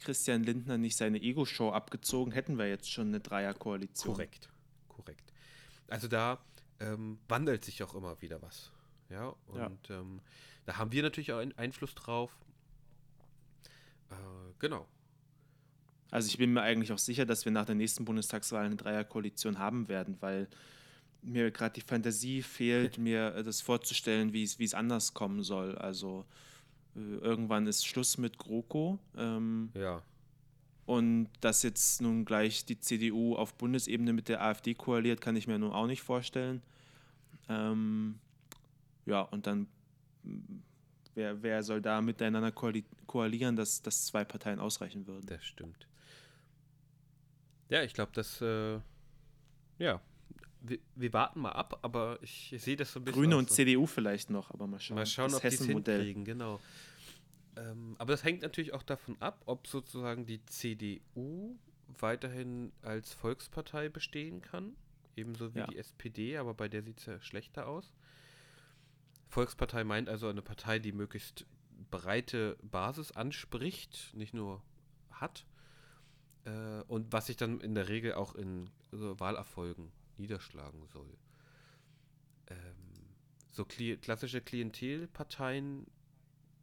Christian 0.00 0.42
Lindner 0.42 0.78
nicht 0.78 0.96
seine 0.96 1.20
Ego-Show 1.20 1.70
abgezogen, 1.70 2.32
hätten 2.32 2.58
wir 2.58 2.68
jetzt 2.68 2.90
schon 2.90 3.08
eine 3.08 3.20
Dreierkoalition. 3.20 4.14
Korrekt, 4.14 4.48
korrekt. 4.88 5.32
Also 5.88 6.08
da 6.08 6.38
ähm, 6.80 7.18
wandelt 7.28 7.64
sich 7.64 7.82
auch 7.82 7.94
immer 7.94 8.20
wieder 8.20 8.42
was. 8.42 8.70
Ja, 9.10 9.34
Ja. 9.54 9.66
und 9.66 9.90
Ähm, 9.90 10.20
da 10.66 10.78
haben 10.78 10.92
wir 10.92 11.02
natürlich 11.02 11.32
auch 11.32 11.38
einen 11.38 11.56
Einfluss 11.58 11.94
drauf. 11.94 12.36
Äh, 14.10 14.14
genau. 14.58 14.86
Also 16.10 16.28
ich 16.28 16.38
bin 16.38 16.52
mir 16.52 16.62
eigentlich 16.62 16.92
auch 16.92 16.98
sicher, 16.98 17.26
dass 17.26 17.44
wir 17.44 17.52
nach 17.52 17.66
der 17.66 17.74
nächsten 17.74 18.04
Bundestagswahl 18.04 18.64
eine 18.64 18.76
Dreierkoalition 18.76 19.58
haben 19.58 19.88
werden, 19.88 20.16
weil 20.20 20.48
mir 21.22 21.50
gerade 21.50 21.74
die 21.74 21.80
Fantasie 21.80 22.42
fehlt, 22.42 22.98
mir 22.98 23.34
äh, 23.34 23.42
das 23.42 23.60
vorzustellen, 23.60 24.32
wie 24.32 24.44
es 24.44 24.74
anders 24.74 25.14
kommen 25.14 25.42
soll. 25.42 25.76
Also 25.76 26.24
irgendwann 26.94 27.66
ist 27.66 27.86
Schluss 27.86 28.18
mit 28.18 28.38
GroKo. 28.38 28.98
Ähm, 29.16 29.70
Ja. 29.74 30.02
Und 30.86 31.30
dass 31.40 31.62
jetzt 31.62 32.02
nun 32.02 32.26
gleich 32.26 32.66
die 32.66 32.78
CDU 32.78 33.36
auf 33.36 33.54
Bundesebene 33.54 34.12
mit 34.12 34.28
der 34.28 34.42
AfD 34.42 34.74
koaliert, 34.74 35.22
kann 35.22 35.34
ich 35.34 35.46
mir 35.46 35.58
nun 35.58 35.72
auch 35.72 35.86
nicht 35.86 36.02
vorstellen. 36.02 36.62
Ähm, 37.48 38.18
ja, 39.06 39.22
und 39.22 39.46
dann, 39.46 39.66
m, 40.24 40.62
wer, 41.14 41.42
wer 41.42 41.62
soll 41.62 41.80
da 41.80 42.02
miteinander 42.02 42.52
koali 42.52 42.84
koalieren, 43.06 43.56
dass, 43.56 43.80
dass 43.80 44.04
zwei 44.04 44.24
Parteien 44.24 44.60
ausreichen 44.60 45.06
würden? 45.06 45.26
Das 45.26 45.42
stimmt. 45.44 45.86
Ja, 47.70 47.82
ich 47.82 47.94
glaube, 47.94 48.12
das, 48.12 48.42
äh, 48.42 48.78
ja, 49.78 50.00
wir, 50.66 50.78
wir 50.94 51.12
warten 51.12 51.40
mal 51.40 51.52
ab, 51.52 51.78
aber 51.82 52.18
ich, 52.22 52.54
sehe 52.58 52.76
das 52.76 52.92
so 52.92 53.00
ein 53.00 53.04
bisschen. 53.04 53.20
Grüne 53.20 53.36
und 53.36 53.48
so. 53.50 53.56
CDU 53.56 53.86
vielleicht 53.86 54.30
noch, 54.30 54.50
aber 54.50 54.66
mal 54.66 54.80
schauen. 54.80 54.96
Mal 54.96 55.06
schauen, 55.06 55.26
das 55.26 55.36
ob 55.36 55.42
die 55.42 55.48
es 55.48 55.64
hinkriegen, 55.64 56.24
genau. 56.24 56.60
Ähm, 57.56 57.94
aber 57.98 58.12
das 58.12 58.24
hängt 58.24 58.42
natürlich 58.42 58.72
auch 58.72 58.82
davon 58.82 59.16
ab, 59.20 59.42
ob 59.46 59.66
sozusagen 59.66 60.26
die 60.26 60.44
CDU 60.46 61.56
weiterhin 62.00 62.72
als 62.82 63.12
Volkspartei 63.12 63.88
bestehen 63.88 64.40
kann, 64.40 64.74
ebenso 65.16 65.54
wie 65.54 65.60
Ja. 65.60 65.66
die 65.66 65.76
SPD, 65.76 66.38
aber 66.38 66.54
bei 66.54 66.68
der 66.68 66.82
sieht 66.82 66.98
es 66.98 67.06
ja 67.06 67.20
schlechter 67.20 67.68
aus. 67.68 67.92
Volkspartei 69.28 69.84
meint 69.84 70.08
also 70.08 70.28
eine 70.28 70.42
Partei, 70.42 70.78
die 70.78 70.92
möglichst 70.92 71.46
breite 71.90 72.56
Basis 72.62 73.12
anspricht, 73.12 74.12
nicht 74.14 74.32
nur 74.34 74.62
hat, 75.10 75.44
äh, 76.44 76.82
und 76.88 77.12
was 77.12 77.26
sich 77.26 77.36
dann 77.36 77.60
in 77.60 77.74
der 77.74 77.88
Regel 77.88 78.14
auch 78.14 78.34
in 78.34 78.70
also 78.92 79.18
Wahlerfolgen 79.20 79.92
niederschlagen 80.18 80.86
soll. 80.92 81.16
Ähm, 82.48 82.56
so 83.52 83.64
kli 83.64 83.96
klassische 83.96 84.40
Klientelparteien 84.40 85.86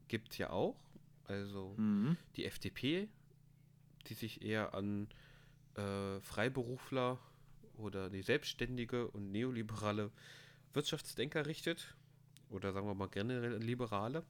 gibt 0.08 0.32
es 0.32 0.38
ja 0.38 0.49
auch. 0.49 0.78
Also 1.26 1.74
Mhm. 1.78 2.18
die 2.36 2.45
FDP, 2.45 3.08
die 4.08 4.14
sich 4.14 4.41
eher 4.41 4.74
an 4.74 5.08
äh, 5.76 6.20
Freiberufler 6.20 7.18
oder 7.78 8.10
die 8.10 8.22
selbstständige 8.22 9.08
und 9.08 9.32
neoliberale 9.32 10.12
Wirtschaftsdenker 10.74 11.45
richtet. 11.45 11.95
Oder 12.49 12.74
sagen 12.74 12.88
wir 12.88 12.93
mal 12.95 13.08
generell 13.08 13.58
Liberale. 13.64 14.26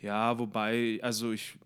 Ja, 0.00 0.38
wobei, 0.38 0.98
also 1.02 1.32
ich, 1.32 1.56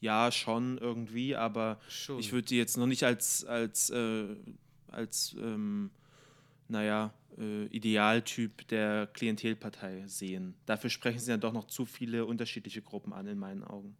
ja, 0.00 0.30
schon 0.32 0.78
irgendwie, 0.78 1.36
aber 1.36 1.78
Schon. 1.88 2.18
ich 2.18 2.32
würde 2.32 2.48
die 2.48 2.56
jetzt 2.56 2.76
noch 2.76 2.86
nicht 2.86 3.04
als, 3.04 3.44
als, 3.44 3.90
äh, 3.90 4.36
als 4.92 5.34
ähm, 5.38 5.90
naja, 6.68 7.12
äh, 7.38 7.66
Idealtyp 7.66 8.66
der 8.68 9.06
Klientelpartei 9.08 10.06
sehen. 10.06 10.54
Dafür 10.66 10.90
sprechen 10.90 11.18
sie 11.18 11.30
dann 11.30 11.40
doch 11.40 11.52
noch 11.52 11.66
zu 11.66 11.84
viele 11.86 12.24
unterschiedliche 12.26 12.82
Gruppen 12.82 13.12
an, 13.12 13.26
in 13.26 13.38
meinen 13.38 13.64
Augen. 13.64 13.96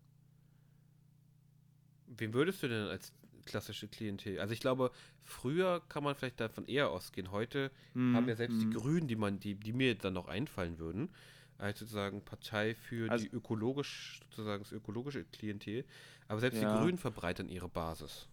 Wen 2.07 2.35
würdest 2.35 2.63
du 2.63 2.69
denn 2.69 2.87
als 2.89 3.13
klassische 3.47 3.89
Klientel? 3.89 4.39
Also 4.41 4.53
ich 4.53 4.61
glaube, 4.61 4.91
früher 5.23 5.81
kann 5.89 6.05
man 6.05 6.15
vielleicht 6.15 6.41
davon 6.41 6.67
eher 6.67 6.91
ausgehen. 6.91 7.31
Heute 7.31 7.71
Mhm, 7.95 8.15
haben 8.17 8.29
ja 8.29 8.37
selbst 8.37 8.61
die 8.61 8.67
mhm. 8.67 8.75
Grünen, 8.75 9.09
die 9.09 9.17
man, 9.17 9.41
die, 9.41 9.55
die 9.55 9.73
mir 9.73 9.95
dann 9.97 10.15
noch 10.15 10.29
einfallen 10.29 10.79
würden, 10.79 11.09
als 11.59 11.79
sozusagen 11.79 12.23
Partei 12.25 12.75
für 12.75 13.11
Also- 13.11 13.25
die 13.27 13.31
ökologisch, 13.35 14.21
sozusagen 14.31 14.63
das 14.63 14.73
ökologische 14.73 15.25
Klientel. 15.25 15.85
Aber 16.29 16.41
selbst 16.41 16.61
Ja. 16.63 16.73
die 16.77 16.83
Grünen 16.83 16.99
verbreitern 16.99 17.49
ihre 17.49 17.69
Basis. 17.69 18.29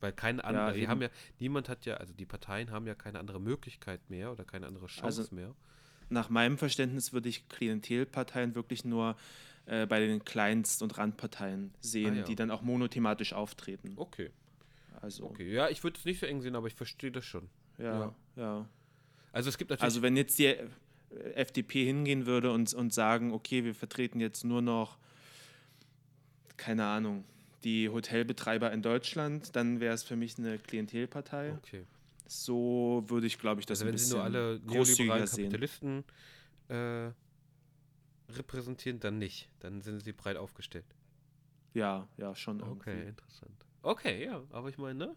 Weil 0.00 0.12
keine 0.12 0.44
andere, 0.44 0.70
Ja, 0.70 0.74
eben. 0.74 0.88
haben 0.88 1.02
ja, 1.02 1.08
niemand 1.38 1.68
hat 1.68 1.86
ja, 1.86 1.94
also 1.94 2.12
die 2.12 2.26
Parteien 2.26 2.70
haben 2.70 2.86
ja 2.86 2.94
keine 2.94 3.18
andere 3.18 3.40
Möglichkeit 3.40 4.00
mehr 4.10 4.30
oder 4.32 4.44
keine 4.44 4.66
andere 4.66 4.86
Chance 4.86 5.22
Also- 5.22 5.34
mehr. 5.34 5.54
Nach 6.10 6.28
meinem 6.28 6.58
Verständnis 6.58 7.12
würde 7.14 7.28
ich 7.30 7.48
Klientelparteien 7.48 8.54
wirklich 8.54 8.84
nur 8.84 9.16
äh, 9.66 9.86
bei 9.86 9.98
den 9.98 10.22
Kleinst- 10.22 10.82
und 10.82 10.98
Randparteien 10.98 11.72
sehen, 11.80 12.12
Ah, 12.12 12.16
ja. 12.18 12.22
die 12.24 12.36
dann 12.36 12.50
auch 12.50 12.60
monothematisch 12.60 13.32
auftreten. 13.32 13.94
Okay, 13.96 14.30
Also, 15.00 15.24
okay. 15.24 15.50
Ja, 15.50 15.70
ich 15.70 15.82
würde 15.82 15.98
es 15.98 16.04
nicht 16.04 16.20
so 16.20 16.26
eng 16.26 16.42
sehen, 16.42 16.54
aber 16.54 16.66
ich 16.66 16.74
verstehe 16.74 17.10
das 17.10 17.24
schon. 17.24 17.48
ja, 17.78 17.84
Ja. 18.00 18.14
ja. 18.36 18.68
Also 19.32 19.48
es 19.48 19.56
gibt 19.56 19.70
natürlich. 19.70 19.82
Also 19.84 20.02
wenn 20.02 20.18
jetzt 20.18 20.38
die 20.38 20.44
äh, 20.46 20.66
FDP 21.34 21.84
hingehen 21.86 22.26
würde 22.26 22.52
und, 22.52 22.74
und 22.74 22.92
sagen, 22.92 23.32
okay, 23.32 23.64
wir 23.64 23.74
vertreten 23.74 24.20
jetzt 24.20 24.44
nur 24.44 24.60
noch, 24.60 24.98
keine 26.58 26.84
Ahnung, 26.84 27.24
die 27.64 27.88
Hotelbetreiber 27.88 28.70
in 28.72 28.82
Deutschland, 28.82 29.56
dann 29.56 29.80
wäre 29.80 29.94
es 29.94 30.02
für 30.04 30.16
mich 30.16 30.38
eine 30.38 30.58
Klientelpartei. 30.58 31.54
okay. 31.54 31.84
So 32.26 33.04
würde 33.06 33.26
ich, 33.26 33.38
glaube 33.38 33.60
ich, 33.60 33.66
das 33.66 33.80
Also 33.80 33.90
wenn 33.90 33.98
sie 33.98 34.12
nur 34.14 34.22
alle 34.22 34.60
neoliberalen. 34.64 35.26
Kapitalisten 35.26 36.04
äh, 36.68 37.10
repräsentieren, 38.30 39.00
dann 39.00 39.18
nicht. 39.18 39.48
Dann 39.60 39.80
sind 39.82 40.00
sie 40.02 40.12
breit 40.12 40.36
aufgestellt. 40.36 40.86
Ja, 41.74 42.08
ja, 42.16 42.34
schon 42.34 42.62
Okay, 42.62 42.90
irgendwie. 42.90 43.08
interessant. 43.08 43.52
Okay, 43.82 44.24
ja, 44.24 44.42
aber 44.50 44.68
ich 44.70 44.78
meine, 44.78 44.94
ne? 45.06 45.16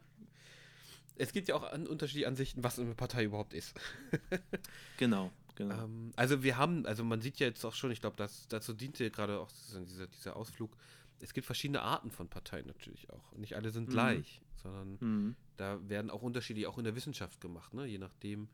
Es 1.15 1.31
gibt 1.31 1.47
ja 1.47 1.55
auch 1.55 1.63
an, 1.71 1.87
unterschiedliche 1.87 2.27
Ansichten, 2.27 2.63
was 2.63 2.77
eine 2.79 2.93
Partei 2.93 3.23
überhaupt 3.23 3.53
ist. 3.53 3.79
Genau, 4.97 5.31
genau. 5.55 5.83
Ähm, 5.85 6.11
also 6.15 6.43
wir 6.43 6.57
haben, 6.57 6.85
also 6.85 7.03
man 7.03 7.21
sieht 7.21 7.39
ja 7.39 7.47
jetzt 7.47 7.63
auch 7.63 7.73
schon, 7.73 7.91
ich 7.91 8.01
glaube, 8.01 8.17
das, 8.17 8.47
dazu 8.47 8.73
diente 8.73 9.09
gerade 9.11 9.39
auch 9.39 9.49
dieser, 9.85 10.07
dieser 10.07 10.35
Ausflug. 10.35 10.75
Es 11.19 11.33
gibt 11.33 11.45
verschiedene 11.45 11.81
Arten 11.81 12.11
von 12.11 12.29
Parteien 12.29 12.67
natürlich 12.67 13.09
auch. 13.09 13.31
Nicht 13.33 13.55
alle 13.55 13.71
sind 13.71 13.87
Mhm. 13.87 13.91
gleich, 13.91 14.41
sondern 14.55 14.97
Mhm. 14.99 15.35
da 15.57 15.87
werden 15.89 16.11
auch 16.11 16.21
Unterschiede 16.21 16.67
auch 16.69 16.77
in 16.77 16.83
der 16.83 16.95
Wissenschaft 16.95 17.41
gemacht, 17.41 17.73
ne? 17.73 17.85
je 17.85 17.97
nachdem, 17.97 18.47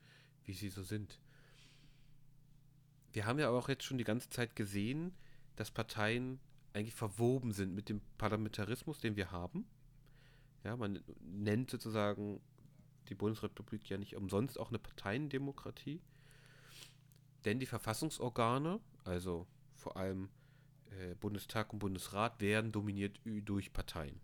wie 0.44 0.54
sie 0.54 0.68
so 0.70 0.82
sind. 0.82 1.20
Wir 3.12 3.26
haben 3.26 3.38
ja 3.38 3.48
aber 3.48 3.58
auch 3.58 3.68
jetzt 3.68 3.84
schon 3.84 3.98
die 3.98 4.04
ganze 4.04 4.28
Zeit 4.30 4.56
gesehen, 4.56 5.12
dass 5.56 5.70
Parteien 5.70 6.40
eigentlich 6.72 6.94
verwoben 6.94 7.52
sind 7.52 7.74
mit 7.74 7.88
dem 7.88 8.00
Parlamentarismus, 8.18 8.98
den 8.98 9.14
wir 9.16 9.30
haben. 9.30 9.66
Ja, 10.64 10.76
man 10.76 11.00
nennt 11.20 11.70
sozusagen 11.70 12.40
die 13.08 13.14
Bundesrepublik 13.14 13.88
ja 13.88 13.98
nicht 13.98 14.16
umsonst 14.16 14.58
auch 14.58 14.70
eine 14.70 14.78
Parteiendemokratie. 14.78 16.00
Denn 17.44 17.60
die 17.60 17.66
Verfassungsorgane, 17.66 18.80
also 19.04 19.46
vor 19.76 19.96
allem 19.96 20.30
äh, 21.00 21.14
Bundestag 21.14 21.72
und 21.72 21.78
Bundesrat, 21.78 22.40
werden 22.40 22.72
dominiert 22.72 23.18
durch 23.24 23.72
Parteien. 23.72 24.20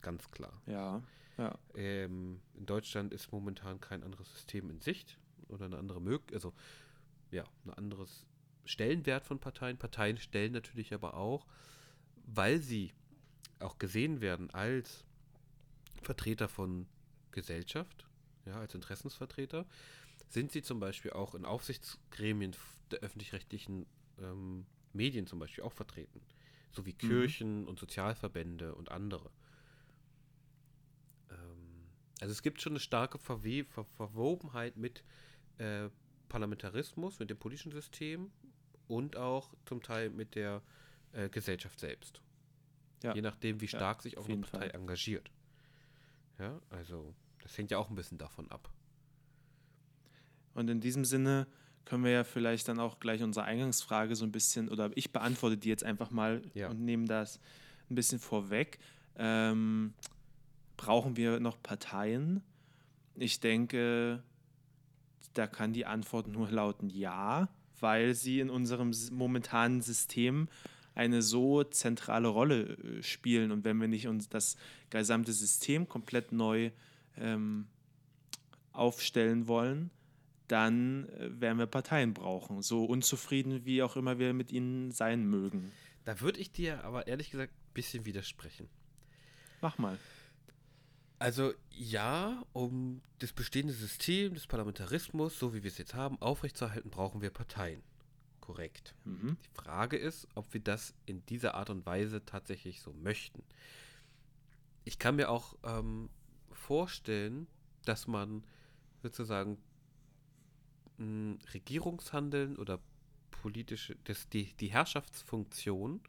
Ganz 0.00 0.30
klar. 0.30 0.60
Ja, 0.66 1.02
ja. 1.38 1.58
Ähm, 1.74 2.40
in 2.54 2.66
Deutschland 2.66 3.12
ist 3.12 3.32
momentan 3.32 3.80
kein 3.80 4.02
anderes 4.02 4.32
System 4.32 4.70
in 4.70 4.80
Sicht 4.80 5.18
oder 5.48 5.66
eine 5.66 5.78
andere 5.78 6.00
Möglichkeit, 6.00 6.34
also 6.34 6.52
ja, 7.30 7.44
ein 7.64 7.70
anderes 7.70 8.26
Stellenwert 8.64 9.26
von 9.26 9.38
Parteien. 9.38 9.78
Parteien 9.78 10.18
stellen 10.18 10.52
natürlich 10.52 10.92
aber 10.92 11.14
auch, 11.14 11.46
weil 12.26 12.60
sie 12.60 12.92
auch 13.58 13.78
gesehen 13.78 14.20
werden 14.20 14.50
als 14.50 15.04
Vertreter 16.02 16.48
von 16.48 16.86
Gesellschaft, 17.30 18.06
ja, 18.44 18.58
als 18.58 18.74
Interessensvertreter, 18.74 19.66
sind 20.28 20.52
sie 20.52 20.62
zum 20.62 20.80
Beispiel 20.80 21.12
auch 21.12 21.34
in 21.34 21.44
Aufsichtsgremien 21.44 22.54
der 22.90 23.00
öffentlich-rechtlichen 23.00 23.86
ähm, 24.18 24.66
Medien 24.94 25.26
zum 25.26 25.38
Beispiel 25.38 25.64
auch 25.64 25.72
vertreten, 25.72 26.20
sowie 26.70 26.92
Kirchen 26.92 27.66
und 27.66 27.78
Sozialverbände 27.78 28.74
und 28.74 28.90
andere. 28.90 29.30
Ähm, 31.30 31.86
also 32.20 32.32
es 32.32 32.42
gibt 32.42 32.60
schon 32.60 32.72
eine 32.72 32.80
starke 32.80 33.18
Verwe 33.18 33.64
Ver 33.64 33.84
Verwobenheit 33.84 34.76
mit 34.76 35.02
äh, 35.58 35.88
Parlamentarismus, 36.28 37.18
mit 37.18 37.30
dem 37.30 37.38
politischen 37.38 37.72
System 37.72 38.30
und 38.88 39.16
auch 39.16 39.54
zum 39.66 39.82
Teil 39.82 40.10
mit 40.10 40.34
der 40.34 40.62
äh, 41.12 41.28
Gesellschaft 41.28 41.78
selbst. 41.78 42.22
Ja. 43.02 43.14
Je 43.14 43.20
nachdem, 43.22 43.60
wie 43.60 43.66
Ja, 43.66 43.70
stark 43.78 44.02
sich 44.02 44.16
auch 44.16 44.28
eine 44.28 44.38
Partei 44.38 44.70
Fall. 44.70 44.80
engagiert. 44.80 45.30
Ja, 46.38 46.60
also 46.70 47.14
das 47.42 47.56
hängt 47.58 47.70
ja 47.70 47.78
auch 47.78 47.90
ein 47.90 47.96
bisschen 47.96 48.18
davon 48.18 48.50
ab. 48.50 48.72
Und 50.54 50.68
in 50.68 50.80
diesem 50.80 51.04
Sinne 51.04 51.46
können 51.84 52.04
wir 52.04 52.10
ja 52.12 52.24
vielleicht 52.24 52.68
dann 52.68 52.78
auch 52.80 53.00
gleich 53.00 53.22
unsere 53.22 53.44
Eingangsfrage 53.46 54.14
so 54.16 54.24
ein 54.24 54.32
bisschen, 54.32 54.68
oder 54.68 54.90
ich 54.94 55.12
beantworte 55.12 55.56
die 55.56 55.68
jetzt 55.68 55.84
einfach 55.84 56.10
mal 56.10 56.42
Ja. 56.54 56.68
und 56.68 56.80
nehme 56.84 57.06
das 57.06 57.40
ein 57.90 57.94
bisschen 57.94 58.18
vorweg. 58.18 58.78
Ähm, 59.16 59.92
brauchen 60.76 61.16
wir 61.16 61.40
noch 61.40 61.62
Parteien? 61.62 62.42
Ich 63.16 63.40
denke, 63.40 64.22
da 65.34 65.46
kann 65.46 65.72
die 65.72 65.86
Antwort 65.86 66.28
nur 66.28 66.50
lauten 66.50 66.88
Ja, 66.88 67.48
weil 67.80 68.14
sie 68.14 68.40
in 68.40 68.48
unserem 68.48 68.92
momentanen 69.10 69.80
System 69.82 70.48
eine 70.94 71.22
so 71.22 71.64
zentrale 71.64 72.28
Rolle 72.28 72.76
äh, 72.76 73.02
spielen. 73.02 73.50
Und 73.50 73.64
wenn 73.64 73.80
wir 73.80 73.88
nicht 73.88 74.06
uns 74.06 74.28
das 74.28 74.56
gesamte 74.90 75.32
System 75.32 75.88
komplett 75.88 76.32
neu 76.32 76.70
ähm, 77.16 77.66
aufstellen 78.72 79.48
wollen, 79.48 79.90
dann 80.52 81.08
äh, 81.08 81.40
werden 81.40 81.58
wir 81.58 81.66
Parteien 81.66 82.12
brauchen. 82.12 82.60
So 82.60 82.84
unzufrieden, 82.84 83.64
wie 83.64 83.82
auch 83.82 83.96
immer 83.96 84.18
wir 84.18 84.34
mit 84.34 84.52
ihnen 84.52 84.92
sein 84.92 85.24
mögen. 85.24 85.72
Da 86.04 86.20
würde 86.20 86.40
ich 86.40 86.52
dir 86.52 86.84
aber 86.84 87.06
ehrlich 87.06 87.30
gesagt 87.30 87.52
ein 87.52 87.74
bisschen 87.74 88.04
widersprechen. 88.04 88.68
Mach 89.62 89.78
mal. 89.78 89.98
Also 91.18 91.54
ja, 91.70 92.44
um 92.52 93.00
das 93.20 93.32
bestehende 93.32 93.72
System 93.72 94.34
des 94.34 94.46
Parlamentarismus, 94.46 95.38
so 95.38 95.54
wie 95.54 95.62
wir 95.62 95.70
es 95.70 95.78
jetzt 95.78 95.94
haben, 95.94 96.20
aufrechtzuerhalten, 96.20 96.90
brauchen 96.90 97.22
wir 97.22 97.30
Parteien. 97.30 97.80
Korrekt. 98.40 98.94
Mhm. 99.04 99.38
Die 99.44 99.54
Frage 99.54 99.96
ist, 99.96 100.26
ob 100.34 100.52
wir 100.52 100.60
das 100.60 100.94
in 101.06 101.24
dieser 101.26 101.54
Art 101.54 101.70
und 101.70 101.86
Weise 101.86 102.24
tatsächlich 102.26 102.82
so 102.82 102.92
möchten. 102.92 103.42
Ich 104.84 104.98
kann 104.98 105.16
mir 105.16 105.30
auch 105.30 105.54
ähm, 105.62 106.10
vorstellen, 106.50 107.46
dass 107.84 108.08
man 108.08 108.42
sozusagen 109.00 109.58
mh, 111.02 111.38
Regierungshandeln 111.54 112.56
oder 112.56 112.80
politische, 113.30 113.96
das, 114.04 114.28
die, 114.28 114.52
die 114.54 114.68
Herrschaftsfunktion 114.72 116.00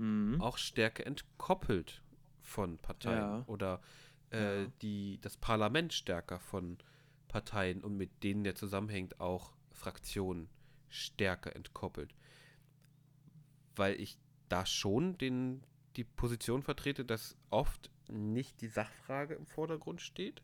Mhm. 0.00 0.40
auch 0.40 0.58
stärker 0.58 1.04
entkoppelt 1.06 2.02
von 2.40 2.78
Parteien 2.78 3.18
Ja. 3.40 3.44
oder 3.48 3.80
äh, 4.30 4.62
Ja. 4.62 4.68
die, 4.80 5.18
das 5.20 5.36
Parlament 5.36 5.92
stärker 5.92 6.38
von 6.38 6.78
Parteien 7.26 7.82
und 7.82 7.96
mit 7.96 8.22
denen 8.22 8.44
der 8.44 8.54
zusammenhängt 8.54 9.20
auch 9.20 9.56
Fraktionen 9.72 10.48
stärker 10.88 11.56
entkoppelt. 11.56 12.14
Weil 13.74 14.00
ich 14.00 14.18
da 14.48 14.64
schon 14.66 15.18
den, 15.18 15.64
die 15.96 16.04
Position 16.04 16.62
vertrete, 16.62 17.04
dass 17.04 17.36
oft 17.50 17.90
nicht 18.08 18.60
die 18.60 18.68
Sachfrage 18.68 19.34
im 19.34 19.46
Vordergrund 19.46 20.00
steht 20.00 20.42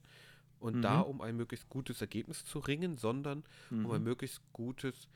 und 0.64 0.76
Mhm. 0.76 0.82
da 0.82 1.00
um 1.00 1.20
ein 1.20 1.36
möglichst 1.36 1.68
gutes 1.68 2.00
Ergebnis 2.00 2.44
zu 2.46 2.58
ringen, 2.58 2.96
sondern 2.96 3.44
um 3.70 3.90
ein 3.90 3.98
Mhm. 3.98 4.04
möglichst 4.04 4.40
gutes, 4.54 5.08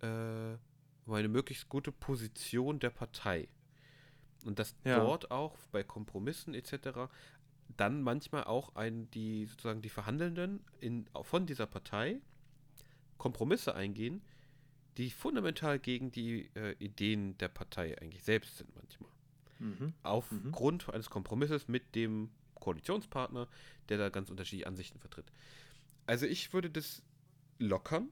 äh, 0.00 0.54
um 1.04 1.12
eine 1.14 1.28
möglichst 1.28 1.68
gute 1.68 1.92
Position 1.92 2.78
der 2.78 2.90
Partei. 2.90 3.48
Und 4.44 4.58
dass 4.58 4.74
Ja. 4.84 4.98
dort 5.04 5.30
auch 5.30 5.54
bei 5.70 5.82
Kompromissen 5.82 6.54
etc. 6.54 7.10
dann 7.76 8.00
manchmal 8.02 8.44
auch 8.44 8.74
ein, 8.74 9.10
die 9.10 9.44
sozusagen 9.44 9.82
die 9.82 9.90
Verhandelnden 9.90 10.64
in, 10.80 11.06
von 11.22 11.44
dieser 11.46 11.66
Partei 11.66 12.20
Kompromisse 13.18 13.74
eingehen, 13.74 14.22
die 14.96 15.10
fundamental 15.10 15.78
gegen 15.78 16.10
die 16.10 16.48
äh, 16.54 16.72
Ideen 16.78 17.36
der 17.38 17.48
Partei 17.48 17.98
eigentlich 18.00 18.24
selbst 18.24 18.56
sind 18.56 18.74
manchmal. 18.74 19.10
Mhm. 19.58 19.92
Aufgrund 20.02 20.88
eines 20.88 21.10
Kompromisses 21.10 21.68
mit 21.68 21.94
dem 21.94 22.30
Koalitionspartner, 22.66 23.46
der 23.88 23.96
da 23.96 24.08
ganz 24.08 24.28
unterschiedliche 24.28 24.66
Ansichten 24.66 24.98
vertritt. 24.98 25.30
Also 26.04 26.26
ich 26.26 26.52
würde 26.52 26.68
das 26.68 27.00
lockern, 27.60 28.08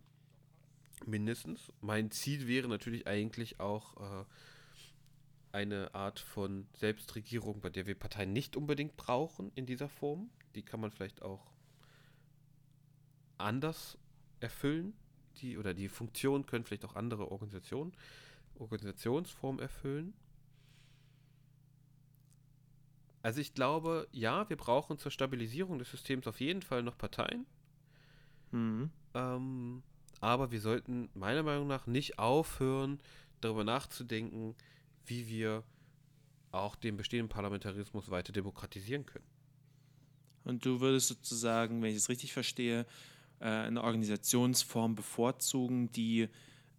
mindestens. 1.06 1.72
Mein 1.80 2.12
Ziel 2.12 2.46
wäre 2.46 2.68
natürlich 2.68 3.08
eigentlich 3.08 3.58
auch 3.58 3.96
äh, 3.96 4.24
eine 5.50 5.92
Art 5.92 6.20
von 6.20 6.68
Selbstregierung, 6.74 7.60
bei 7.60 7.68
der 7.68 7.88
wir 7.88 7.96
Parteien 7.96 8.32
nicht 8.32 8.56
unbedingt 8.56 8.96
brauchen 8.96 9.50
in 9.56 9.66
dieser 9.66 9.88
Form. 9.88 10.30
Die 10.54 10.62
kann 10.62 10.78
man 10.78 10.92
vielleicht 10.92 11.22
auch 11.22 11.50
anders 13.36 13.98
erfüllen. 14.38 14.94
Die, 15.38 15.58
oder 15.58 15.74
die 15.74 15.88
Funktion 15.88 16.46
können 16.46 16.64
vielleicht 16.64 16.84
auch 16.84 16.94
andere 16.94 17.32
Organisationen, 17.32 17.92
Organisationsformen 18.54 19.60
erfüllen. 19.60 20.14
Also 23.24 23.40
ich 23.40 23.54
glaube, 23.54 24.06
ja, 24.12 24.46
wir 24.50 24.56
brauchen 24.58 24.98
zur 24.98 25.10
Stabilisierung 25.10 25.78
des 25.78 25.90
Systems 25.90 26.26
auf 26.26 26.40
jeden 26.40 26.60
Fall 26.60 26.82
noch 26.82 26.98
Parteien. 26.98 27.46
Mhm. 28.50 28.90
Ähm, 29.14 29.82
aber 30.20 30.50
wir 30.52 30.60
sollten 30.60 31.08
meiner 31.14 31.42
Meinung 31.42 31.66
nach 31.66 31.86
nicht 31.86 32.18
aufhören, 32.18 33.00
darüber 33.40 33.64
nachzudenken, 33.64 34.54
wie 35.06 35.26
wir 35.26 35.64
auch 36.52 36.76
den 36.76 36.98
bestehenden 36.98 37.30
Parlamentarismus 37.30 38.10
weiter 38.10 38.34
demokratisieren 38.34 39.06
können. 39.06 39.24
Und 40.44 40.66
du 40.66 40.82
würdest 40.82 41.08
sozusagen, 41.08 41.80
wenn 41.80 41.92
ich 41.92 41.96
es 41.96 42.10
richtig 42.10 42.34
verstehe, 42.34 42.84
äh, 43.40 43.46
eine 43.46 43.82
Organisationsform 43.82 44.96
bevorzugen, 44.96 45.90
die 45.92 46.28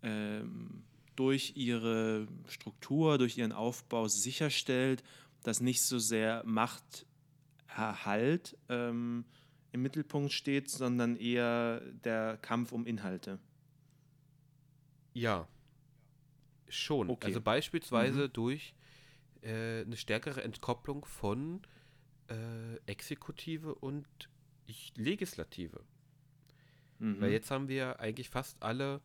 ähm, 0.03 0.83
durch 1.15 1.53
ihre 1.55 2.27
Struktur, 2.47 3.17
durch 3.17 3.35
ihren 3.35 3.51
Aufbau 3.51 4.07
sicherstellt, 4.07 5.03
dass 5.45 5.61
nicht 5.61 5.83
so 5.83 5.99
sehr 5.99 6.43
Machterhalt 6.45 6.97
ähm, 8.67 9.25
im 9.71 9.81
Mittelpunkt 9.83 10.31
steht, 10.31 10.69
sondern 10.69 11.15
eher 11.15 11.81
der 12.03 12.37
Kampf 12.37 12.71
um 12.71 12.87
Inhalte. 12.87 13.37
Ja, 15.13 15.47
schon. 16.67 17.09
Okay. 17.09 17.27
Also 17.27 17.41
beispielsweise 17.41 18.27
durch 18.27 18.73
äh, 19.41 19.81
eine 19.81 19.97
stärkere 19.97 20.41
Entkopplung 20.43 21.05
von 21.05 21.61
äh, 22.27 22.77
Exekutive 22.87 23.75
und 23.75 24.07
Legislative. 24.95 25.83
Mhm. 26.97 27.21
Weil 27.21 27.31
jetzt 27.31 27.51
haben 27.51 27.67
wir 27.67 27.99
eigentlich 27.99 28.29
fast 28.29 28.61
alle 28.63 29.01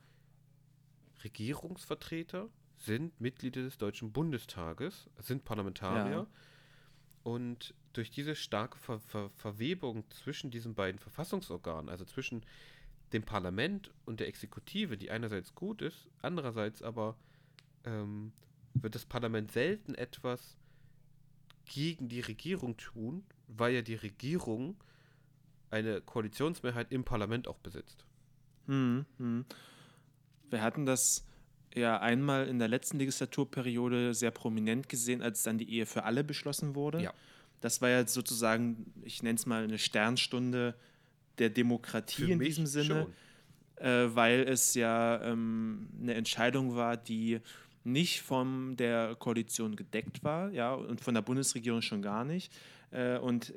Regierungsvertreter 1.22 2.48
sind 2.80 3.20
Mitglieder 3.20 3.62
des 3.62 3.78
Deutschen 3.78 4.12
Bundestages, 4.12 5.08
sind 5.18 5.44
Parlamentarier. 5.44 6.10
Ja. 6.10 6.26
Und 7.22 7.74
durch 7.92 8.10
diese 8.10 8.34
starke 8.34 8.78
Ver 8.78 8.98
Ver 9.00 9.30
Verwebung 9.36 10.04
zwischen 10.10 10.50
diesen 10.50 10.74
beiden 10.74 10.98
Verfassungsorganen, 10.98 11.90
also 11.90 12.04
zwischen 12.04 12.44
dem 13.12 13.22
Parlament 13.22 13.90
und 14.06 14.20
der 14.20 14.28
Exekutive, 14.28 14.96
die 14.96 15.10
einerseits 15.10 15.54
gut 15.54 15.82
ist, 15.82 16.08
andererseits 16.22 16.82
aber 16.82 17.16
ähm, 17.84 18.32
wird 18.74 18.94
das 18.94 19.04
Parlament 19.04 19.52
selten 19.52 19.94
etwas 19.94 20.56
gegen 21.66 22.08
die 22.08 22.20
Regierung 22.20 22.76
tun, 22.76 23.24
weil 23.46 23.74
ja 23.74 23.82
die 23.82 23.94
Regierung 23.94 24.76
eine 25.70 26.00
Koalitionsmehrheit 26.00 26.90
im 26.90 27.04
Parlament 27.04 27.46
auch 27.46 27.58
besitzt. 27.58 28.04
Mhm. 28.66 29.04
Mhm. 29.18 29.44
Wir 30.48 30.62
hatten 30.62 30.86
das 30.86 31.26
ja 31.74 32.00
einmal 32.00 32.48
in 32.48 32.58
der 32.58 32.68
letzten 32.68 32.98
Legislaturperiode 32.98 34.14
sehr 34.14 34.30
prominent 34.30 34.88
gesehen, 34.88 35.22
als 35.22 35.42
dann 35.42 35.58
die 35.58 35.70
Ehe 35.72 35.86
für 35.86 36.04
alle 36.04 36.24
beschlossen 36.24 36.74
wurde. 36.74 37.02
Ja. 37.02 37.14
Das 37.60 37.80
war 37.82 37.90
ja 37.90 38.06
sozusagen, 38.06 38.92
ich 39.02 39.22
nenne 39.22 39.36
es 39.36 39.46
mal 39.46 39.64
eine 39.64 39.78
Sternstunde 39.78 40.74
der 41.38 41.50
Demokratie 41.50 42.24
Für 42.24 42.32
in 42.32 42.38
diesem 42.38 42.66
Sinne, 42.66 43.06
äh, 43.76 44.06
weil 44.08 44.40
es 44.48 44.74
ja 44.74 45.22
ähm, 45.22 45.88
eine 46.00 46.14
Entscheidung 46.14 46.74
war, 46.74 46.96
die 46.96 47.40
nicht 47.84 48.22
von 48.22 48.76
der 48.76 49.14
Koalition 49.16 49.76
gedeckt 49.76 50.22
war, 50.22 50.50
ja, 50.50 50.74
und 50.74 51.00
von 51.00 51.14
der 51.14 51.22
Bundesregierung 51.22 51.82
schon 51.82 52.02
gar 52.02 52.24
nicht. 52.24 52.52
Äh, 52.90 53.18
und 53.18 53.54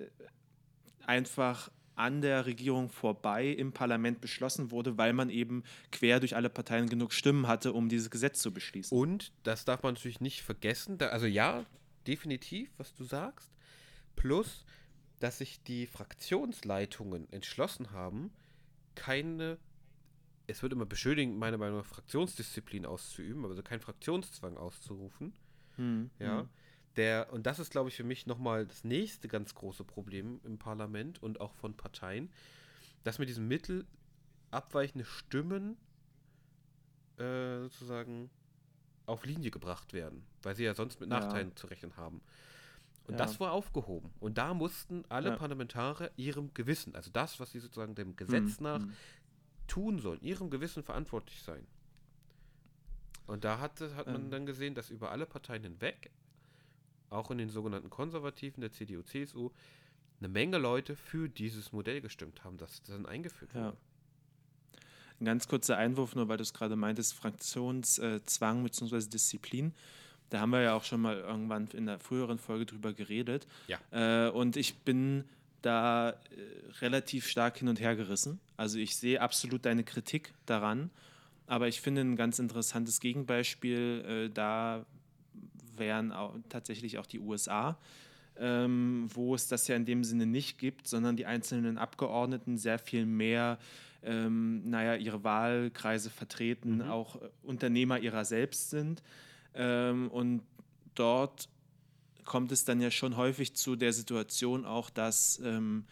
einfach 1.05 1.69
an 2.03 2.19
der 2.21 2.45
Regierung 2.45 2.89
vorbei 2.89 3.47
im 3.47 3.71
Parlament 3.71 4.19
beschlossen 4.19 4.71
wurde, 4.71 4.97
weil 4.97 5.13
man 5.13 5.29
eben 5.29 5.63
quer 5.89 6.19
durch 6.19 6.35
alle 6.35 6.49
Parteien 6.49 6.89
genug 6.89 7.13
Stimmen 7.13 7.47
hatte, 7.47 7.71
um 7.71 7.87
dieses 7.87 8.09
Gesetz 8.09 8.39
zu 8.41 8.51
beschließen. 8.53 8.95
Und 8.95 9.31
das 9.43 9.63
darf 9.63 9.83
man 9.83 9.93
natürlich 9.93 10.19
nicht 10.19 10.41
vergessen. 10.41 10.97
Da, 10.97 11.07
also 11.07 11.27
ja, 11.27 11.65
definitiv, 12.05 12.69
was 12.77 12.93
du 12.93 13.05
sagst. 13.05 13.49
Plus, 14.17 14.65
dass 15.19 15.37
sich 15.37 15.63
die 15.63 15.87
Fraktionsleitungen 15.87 17.31
entschlossen 17.31 17.91
haben, 17.91 18.33
keine, 18.95 19.57
es 20.45 20.61
wird 20.61 20.73
immer 20.73 20.85
beschuldigt, 20.85 21.31
meiner 21.31 21.57
Meinung 21.57 21.77
nach, 21.77 21.85
Fraktionsdisziplin 21.85 22.85
auszuüben, 22.85 23.45
also 23.45 23.63
keinen 23.63 23.79
Fraktionszwang 23.79 24.57
auszurufen. 24.57 25.31
Hm, 25.77 26.09
Ja. 26.19 26.41
hm. 26.41 26.49
Der, 26.95 27.33
und 27.33 27.45
das 27.47 27.59
ist, 27.59 27.71
glaube 27.71 27.89
ich, 27.89 27.95
für 27.95 28.03
mich 28.03 28.27
nochmal 28.27 28.67
das 28.67 28.83
nächste 28.83 29.27
ganz 29.27 29.55
große 29.55 29.83
Problem 29.83 30.39
im 30.43 30.57
Parlament 30.59 31.21
und 31.23 31.41
auch 31.41 31.53
von 31.55 31.75
Parteien, 31.75 32.31
dass 33.03 33.17
mit 33.19 33.29
diesem 33.29 33.47
Mittel 33.47 33.85
abweichende 34.51 35.05
Stimmen 35.05 35.77
äh, 37.17 37.61
sozusagen 37.61 38.29
auf 39.05 39.25
Linie 39.25 39.51
gebracht 39.51 39.93
werden, 39.93 40.23
weil 40.43 40.55
sie 40.55 40.63
ja 40.63 40.75
sonst 40.75 40.99
mit 40.99 41.09
Ja. 41.09 41.19
Nachteilen 41.19 41.55
zu 41.55 41.67
rechnen 41.67 41.97
haben. 41.97 42.21
Und 43.05 43.13
Ja. 43.13 43.17
das 43.17 43.39
war 43.39 43.51
aufgehoben. 43.51 44.11
Und 44.19 44.37
da 44.37 44.53
mussten 44.53 45.03
alle 45.09 45.29
Ja. 45.31 45.35
Parlamentarier 45.35 46.11
ihrem 46.15 46.53
Gewissen, 46.53 46.95
also 46.95 47.09
das, 47.11 47.39
was 47.39 47.51
sie 47.51 47.59
sozusagen 47.59 47.95
dem 47.95 48.15
Gesetz 48.15 48.57
Hm, 48.57 48.63
nach 48.63 48.81
hm. 48.81 48.93
tun 49.67 49.99
sollen, 49.99 50.21
ihrem 50.21 50.49
Gewissen 50.49 50.83
verantwortlich 50.83 51.41
sein. 51.41 51.65
Und 53.25 53.43
da 53.43 53.59
hat, 53.59 53.81
hat 53.81 54.07
man 54.07 54.25
Ähm. 54.25 54.29
dann 54.31 54.45
gesehen, 54.45 54.75
dass 54.75 54.89
über 54.89 55.11
alle 55.11 55.25
Parteien 55.25 55.63
hinweg, 55.63 56.11
auch 57.13 57.31
in 57.31 57.37
den 57.37 57.49
sogenannten 57.49 57.89
Konservativen, 57.89 58.61
der 58.61 58.71
CDU, 58.71 59.01
CSU, 59.03 59.49
eine 60.19 60.27
Menge 60.29 60.57
Leute 60.57 60.95
für 60.95 61.27
dieses 61.29 61.71
Modell 61.71 62.01
gestimmt 62.01 62.43
haben, 62.43 62.57
das 62.57 62.81
dann 62.83 63.05
eingeführt 63.05 63.51
Ja. 63.53 63.65
wurde. 63.67 63.77
Ein 65.19 65.25
ganz 65.25 65.47
kurzer 65.47 65.77
Einwurf, 65.77 66.15
nur 66.15 66.27
weil 66.27 66.37
du 66.37 66.43
es 66.43 66.53
gerade 66.53 66.75
meintest, 66.75 67.13
Fraktionszwang 67.13 68.63
bzw. 68.63 69.07
Disziplin. 69.09 69.73
Da 70.29 70.39
haben 70.39 70.49
wir 70.51 70.61
ja 70.61 70.73
auch 70.73 70.83
schon 70.83 71.01
mal 71.01 71.17
irgendwann 71.17 71.67
in 71.67 71.85
der 71.85 71.99
früheren 71.99 72.39
Folge 72.39 72.65
drüber 72.65 72.93
geredet. 72.93 73.45
Ja. 73.67 73.79
Äh, 73.91 74.29
und 74.31 74.57
ich 74.57 74.75
bin 74.79 75.23
da 75.61 76.09
äh, 76.09 76.15
relativ 76.81 77.27
stark 77.27 77.59
hin 77.59 77.67
und 77.67 77.79
her 77.79 77.95
gerissen. 77.95 78.39
Also 78.57 78.79
ich 78.79 78.97
sehe 78.97 79.21
absolut 79.21 79.65
deine 79.65 79.83
Kritik 79.83 80.33
daran, 80.45 80.89
aber 81.45 81.67
ich 81.67 81.79
finde 81.81 82.01
ein 82.01 82.15
ganz 82.15 82.39
interessantes 82.39 82.99
Gegenbeispiel, 82.99 84.03
äh, 84.07 84.33
da 84.33 84.85
wären 85.77 86.11
auch, 86.11 86.35
tatsächlich 86.49 86.97
auch 86.97 87.05
die 87.05 87.19
USA, 87.19 87.77
ähm, 88.37 89.07
wo 89.13 89.35
es 89.35 89.47
das 89.47 89.67
ja 89.67 89.75
in 89.75 89.85
dem 89.85 90.03
Sinne 90.03 90.25
nicht 90.25 90.57
gibt, 90.57 90.87
sondern 90.87 91.15
die 91.15 91.25
einzelnen 91.25 91.77
Abgeordneten 91.77 92.57
sehr 92.57 92.79
viel 92.79 93.05
mehr, 93.05 93.59
ähm, 94.03 94.69
naja, 94.69 94.95
ihre 94.95 95.23
Wahlkreise 95.23 96.09
vertreten, 96.09 96.77
Mhm. 96.77 96.81
auch 96.89 97.21
äh, 97.21 97.29
Unternehmer 97.43 97.99
ihrer 97.99 98.25
selbst 98.25 98.69
sind. 98.69 99.03
Ähm, 99.53 100.09
und 100.09 100.41
dort 100.95 101.47
kommt 102.25 102.51
es 102.51 102.65
dann 102.65 102.81
ja 102.81 102.89
schon 102.89 103.17
häufig 103.17 103.55
zu 103.55 103.75
der 103.75 103.93
Situation 103.93 104.65
auch, 104.65 104.89
dass 104.89 105.39
ähm, 105.43 105.85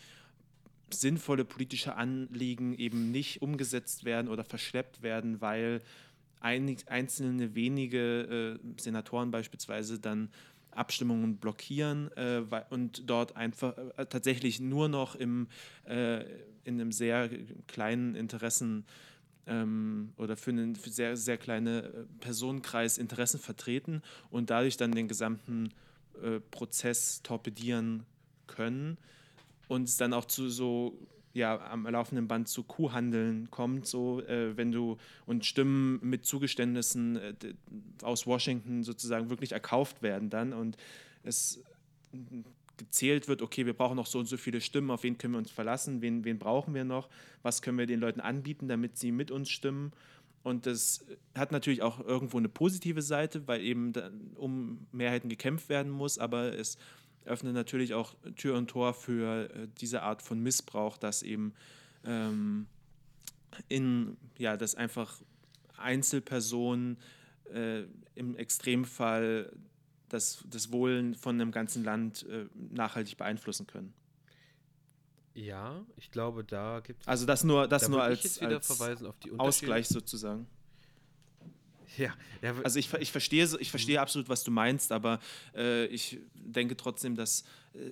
sinnvolle 0.90 1.46
politische 1.46 1.96
Anliegen 1.96 2.74
eben 2.74 3.12
nicht 3.12 3.42
umgesetzt 3.42 4.04
werden 4.04 4.28
oder 4.28 4.44
verschleppt 4.44 5.04
werden, 5.04 5.42
weil 5.42 5.82
einig, 6.41 6.85
einzelne 6.88 7.55
wenige 7.55 8.59
äh, 8.59 8.81
Senatoren 8.81 9.31
beispielsweise 9.31 9.99
dann 9.99 10.30
Abstimmungen 10.72 11.38
blockieren 11.38 12.09
äh, 12.15 12.43
und 12.69 13.09
dort 13.09 13.35
einfach 13.35 13.77
äh, 13.97 14.05
tatsächlich 14.05 14.59
nur 14.59 14.89
noch 14.89 15.15
im, 15.15 15.47
äh, 15.85 16.22
in 16.63 16.80
einem 16.80 16.91
sehr 16.91 17.30
kleinen 17.68 18.15
Interessen 18.15 18.85
ähm, 19.47 20.13
oder 20.18 20.38
für 20.38 20.51
einen 20.51 20.76
für 20.76 20.89
sehr, 20.89 21.18
sehr 21.18 21.38
kleine 21.38 21.84
äh, 21.84 22.05
Personenkreis 22.19 22.97
Interessen 22.97 23.39
vertreten 23.39 24.01
und 24.30 24.49
dadurch 24.49 24.77
dann 24.77 24.91
den 24.91 25.07
gesamten 25.07 25.73
äh, 26.22 26.39
Prozess 26.39 27.22
torpedieren 27.23 28.05
können 28.47 28.97
und 29.68 29.88
es 29.88 29.97
dann 29.97 30.13
auch 30.13 30.26
zu 30.26 30.49
so 30.49 30.97
ja 31.34 31.60
am 31.72 31.86
laufenden 31.86 32.28
Band 32.28 32.48
zu 32.48 32.64
Kuhhandeln 32.64 33.49
kommt, 33.52 33.86
so 33.88 34.22
äh, 34.22 34.56
wenn 34.58 34.72
du 34.72 34.98
und 35.26 35.45
Stimmen 35.45 35.99
mit 36.02 36.26
Zugeständnissen 36.26 37.16
äh, 37.16 37.34
aus 38.02 38.28
Washington 38.28 38.84
sozusagen 38.84 39.30
wirklich 39.30 39.53
erkauft 39.53 40.02
werden 40.02 40.30
dann 40.30 40.53
und 40.53 40.78
es 41.24 41.64
gezählt 42.78 43.28
wird, 43.28 43.41
okay, 43.41 43.66
wir 43.66 43.74
brauchen 43.74 43.95
noch 43.95 44.08
so 44.08 44.20
und 44.20 44.26
so 44.26 44.38
viele 44.38 44.60
Stimmen, 44.60 44.90
auf 44.91 45.03
wen 45.03 45.18
können 45.18 45.34
wir 45.36 45.38
uns 45.38 45.52
verlassen, 45.52 46.02
wen, 46.02 46.26
wen 46.26 46.40
brauchen 46.40 46.74
wir 46.74 46.84
noch, 46.84 47.10
was 47.44 47.62
können 47.62 47.78
wir 47.78 47.86
den 47.86 47.99
Leuten 47.99 48.20
anbieten, 48.20 48.68
damit 48.68 48.98
sie 48.98 49.12
mit 49.12 49.30
uns 49.30 49.49
stimmen. 49.49 49.91
Und 50.44 50.66
das 50.66 51.06
hat 51.36 51.52
natürlich 51.52 51.84
auch 51.84 51.99
irgendwo 51.99 52.40
eine 52.40 52.49
positive 52.49 53.03
Seite, 53.03 53.48
weil 53.48 53.62
eben 53.62 53.94
dann 53.94 54.32
um 54.36 54.88
Mehrheiten 54.91 55.30
gekämpft 55.30 55.70
werden 55.70 55.91
muss, 55.91 56.18
aber 56.18 56.58
es 56.58 56.78
öffnet 57.26 57.53
natürlich 57.53 57.93
auch 57.93 58.15
Tür 58.35 58.57
und 58.57 58.69
Tor 58.69 58.93
für 58.93 59.49
äh, 59.53 59.68
diese 59.80 60.02
Art 60.02 60.22
von 60.22 60.39
Missbrauch, 60.41 60.98
dass 60.98 61.22
eben 61.23 61.53
ähm, 62.06 62.68
in, 63.68 64.18
ja, 64.38 64.57
dass 64.57 64.76
einfach 64.76 65.22
Einzelpersonen 65.77 66.98
äh, 67.53 67.84
im 68.15 68.35
Extremfall 68.35 69.52
das, 70.10 70.43
das 70.49 70.72
Wohlen 70.72 71.15
von 71.15 71.39
einem 71.39 71.52
ganzen 71.52 71.84
Land 71.84 72.26
äh, 72.27 72.45
nachhaltig 72.56 73.18
beeinflussen 73.18 73.68
können. 73.68 73.93
Ja, 75.34 75.85
ich 75.95 76.11
glaube, 76.11 76.43
da 76.43 76.81
gibt 76.81 77.02
es. 77.02 77.07
Also 77.07 77.26
das 77.26 77.43
nur, 77.43 77.68
das 77.68 77.88
nur 77.88 77.99
ich 77.99 78.03
als, 78.03 78.23
jetzt 78.23 78.41
wieder 78.41 78.56
als 78.57 78.68
verweisen 78.68 79.07
auf 79.07 79.18
die 79.19 79.31
Ausgleich 79.31 79.88
sozusagen. 79.88 80.48
Ja, 81.97 82.13
ja, 82.41 82.55
Also 82.63 82.80
ich, 82.80 82.93
ich 82.93 83.11
verstehe, 83.11 83.47
ich 83.59 83.69
verstehe 83.69 83.99
absolut, 84.01 84.30
was 84.30 84.43
du 84.43 84.51
meinst, 84.51 84.91
aber 84.91 85.19
äh, 85.55 85.85
ich 85.88 86.19
denke 86.35 86.77
trotzdem, 86.77 87.15
dass 87.15 87.43
äh, 87.73 87.91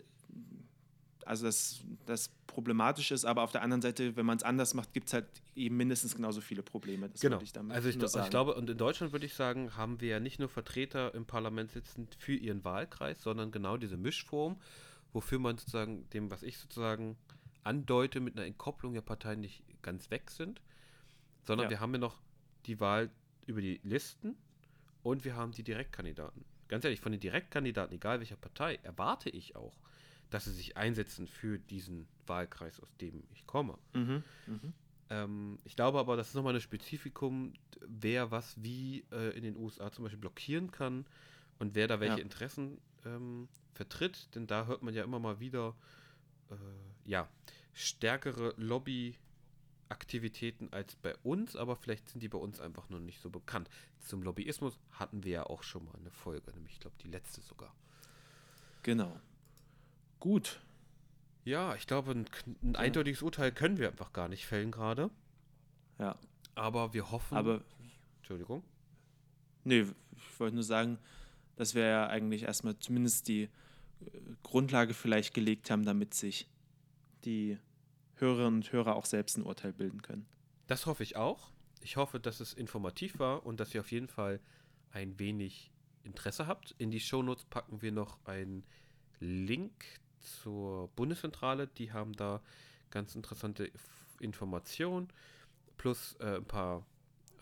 also 1.25 1.45
das, 1.45 1.81
das 2.05 2.31
problematisch 2.47 3.11
ist, 3.11 3.23
aber 3.23 3.43
auf 3.43 3.51
der 3.51 3.61
anderen 3.61 3.81
Seite, 3.81 4.15
wenn 4.15 4.25
man 4.25 4.37
es 4.37 4.43
anders 4.43 4.73
macht, 4.73 4.93
gibt 4.93 5.07
es 5.07 5.13
halt 5.13 5.27
eben 5.55 5.77
mindestens 5.77 6.15
genauso 6.15 6.41
viele 6.41 6.63
Probleme. 6.63 7.07
Das 7.07 7.21
Genau. 7.21 7.39
ich 7.41 7.53
damit 7.53 7.75
also 7.75 7.87
ich, 7.87 7.95
ich 7.97 8.29
glaube, 8.29 8.55
und 8.55 8.69
in 8.69 8.77
Deutschland 8.77 9.13
würde 9.13 9.25
ich 9.27 9.35
sagen, 9.35 9.75
haben 9.75 10.01
wir 10.01 10.09
ja 10.09 10.19
nicht 10.19 10.39
nur 10.39 10.49
Vertreter 10.49 11.13
im 11.13 11.25
Parlament 11.25 11.71
sitzen 11.71 12.07
für 12.17 12.33
ihren 12.33 12.63
Wahlkreis, 12.63 13.21
sondern 13.21 13.51
genau 13.51 13.77
diese 13.77 13.97
Mischform, 13.97 14.57
wofür 15.13 15.37
man 15.39 15.57
sozusagen 15.57 16.09
dem, 16.09 16.31
was 16.31 16.41
ich 16.41 16.57
sozusagen 16.57 17.15
andeute, 17.63 18.19
mit 18.19 18.35
einer 18.35 18.45
Entkopplung 18.47 18.93
der 18.93 19.01
Parteien 19.01 19.41
nicht 19.41 19.63
ganz 19.83 20.09
weg 20.09 20.31
sind, 20.31 20.61
sondern 21.45 21.65
Ja. 21.65 21.69
wir 21.71 21.79
haben 21.79 21.93
ja 21.93 21.99
noch 21.99 22.19
die 22.65 22.79
Wahl 22.79 23.09
über 23.49 23.61
die 23.61 23.79
Listen 23.83 24.37
und 25.03 25.25
wir 25.25 25.35
haben 25.35 25.51
die 25.51 25.63
Direktkandidaten. 25.63 26.45
Ganz 26.67 26.85
ehrlich, 26.85 27.01
von 27.01 27.11
den 27.11 27.19
Direktkandidaten, 27.19 27.95
egal 27.95 28.19
welcher 28.19 28.35
Partei, 28.35 28.75
erwarte 28.83 29.29
ich 29.29 29.55
auch, 29.55 29.73
dass 30.29 30.45
sie 30.45 30.53
sich 30.53 30.77
einsetzen 30.77 31.27
für 31.27 31.57
diesen 31.57 32.07
Wahlkreis, 32.27 32.79
aus 32.79 32.95
dem 33.01 33.23
ich 33.31 33.47
komme. 33.47 33.77
Mhm. 33.93 34.23
Mhm. 34.45 34.73
Ähm, 35.09 35.57
ich 35.63 35.75
glaube 35.75 35.97
aber, 35.97 36.15
das 36.15 36.29
ist 36.29 36.35
nochmal 36.35 36.53
ein 36.53 36.61
Spezifikum, 36.61 37.53
wer 37.81 38.29
was 38.29 38.61
wie 38.61 39.03
äh, 39.11 39.35
in 39.35 39.43
den 39.43 39.57
USA 39.57 39.91
zum 39.91 40.03
Beispiel 40.03 40.19
blockieren 40.19 40.69
kann 40.69 41.07
und 41.57 41.73
wer 41.73 41.87
da 41.87 41.99
welche 41.99 42.17
Ja. 42.17 42.23
Interessen 42.23 42.79
ähm, 43.05 43.47
vertritt. 43.73 44.29
Denn 44.35 44.45
da 44.45 44.67
hört 44.67 44.83
man 44.83 44.93
ja 44.93 45.03
immer 45.03 45.19
mal 45.19 45.39
wieder 45.39 45.75
äh, 46.51 46.55
ja, 47.05 47.27
stärkere 47.73 48.53
Lobbyaktivitäten 49.89 50.71
als 50.71 50.95
bei 50.95 51.15
uns, 51.23 51.55
aber 51.55 51.75
vielleicht 51.75 52.09
sind 52.09 52.21
die 52.21 52.27
bei 52.27 52.37
uns 52.37 52.59
einfach 52.59 52.89
noch 52.89 52.99
nicht 52.99 53.21
so 53.21 53.29
bekannt. 53.29 53.69
Zum 53.99 54.21
Lobbyismus 54.21 54.77
hatten 54.91 55.23
wir 55.23 55.31
ja 55.31 55.43
auch 55.45 55.63
schon 55.63 55.85
mal 55.85 55.95
eine 55.95 56.11
Folge, 56.11 56.51
nämlich 56.53 56.73
ich 56.73 56.79
glaube 56.79 56.95
die 57.03 57.07
letzte 57.07 57.41
sogar. 57.41 57.73
Genau. 58.83 59.19
Gut. 60.19 60.61
Ja, 61.43 61.73
ich 61.75 61.87
glaube, 61.87 62.11
ein, 62.11 62.29
ein 62.61 62.75
eindeutiges 62.75 63.23
Urteil 63.23 63.51
können 63.51 63.77
wir 63.77 63.87
einfach 63.87 64.13
gar 64.13 64.27
nicht 64.27 64.45
fällen 64.45 64.71
gerade. 64.71 65.09
Ja. 65.97 66.17
Aber 66.53 66.93
wir 66.93 67.09
hoffen. 67.09 67.35
Aber 67.35 67.63
Entschuldigung. 68.17 68.63
nee, 69.63 69.81
ich 70.15 70.39
wollte 70.39 70.55
nur 70.55 70.63
sagen, 70.63 70.99
dass 71.55 71.73
wir 71.73 71.85
ja 71.85 72.07
eigentlich 72.07 72.43
erstmal 72.43 72.77
zumindest 72.77 73.27
die 73.27 73.43
äh, 73.43 73.49
Grundlage 74.43 74.93
vielleicht 74.93 75.33
gelegt 75.33 75.71
haben, 75.71 75.83
damit 75.83 76.13
sich 76.13 76.47
die 77.25 77.57
Hörerinnen 78.19 78.55
und 78.55 78.71
Hörer 78.71 78.95
auch 78.95 79.05
selbst 79.05 79.37
ein 79.37 79.43
Urteil 79.43 79.73
bilden 79.73 80.01
können. 80.01 80.25
Das 80.67 80.85
hoffe 80.85 81.03
ich 81.03 81.15
auch. 81.15 81.51
Ich 81.81 81.97
hoffe, 81.97 82.19
dass 82.19 82.39
es 82.39 82.53
informativ 82.53 83.19
war 83.19 83.45
und 83.45 83.59
dass 83.59 83.73
ihr 83.73 83.81
auf 83.81 83.91
jeden 83.91 84.07
Fall 84.07 84.39
ein 84.91 85.17
wenig 85.19 85.71
Interesse 86.03 86.47
habt. 86.47 86.75
In 86.77 86.91
die 86.91 86.99
Shownotes 86.99 87.45
packen 87.45 87.81
wir 87.81 87.91
noch 87.91 88.17
einen 88.25 88.65
Link 89.19 89.85
zur 90.19 90.89
Bundeszentrale. 90.89 91.67
Die 91.67 91.93
haben 91.93 92.13
da 92.13 92.41
ganz 92.89 93.15
interessante 93.15 93.71
Informationen. 94.19 95.07
Plus 95.77 96.15
äh, 96.19 96.35
ein 96.37 96.45
paar, 96.45 96.85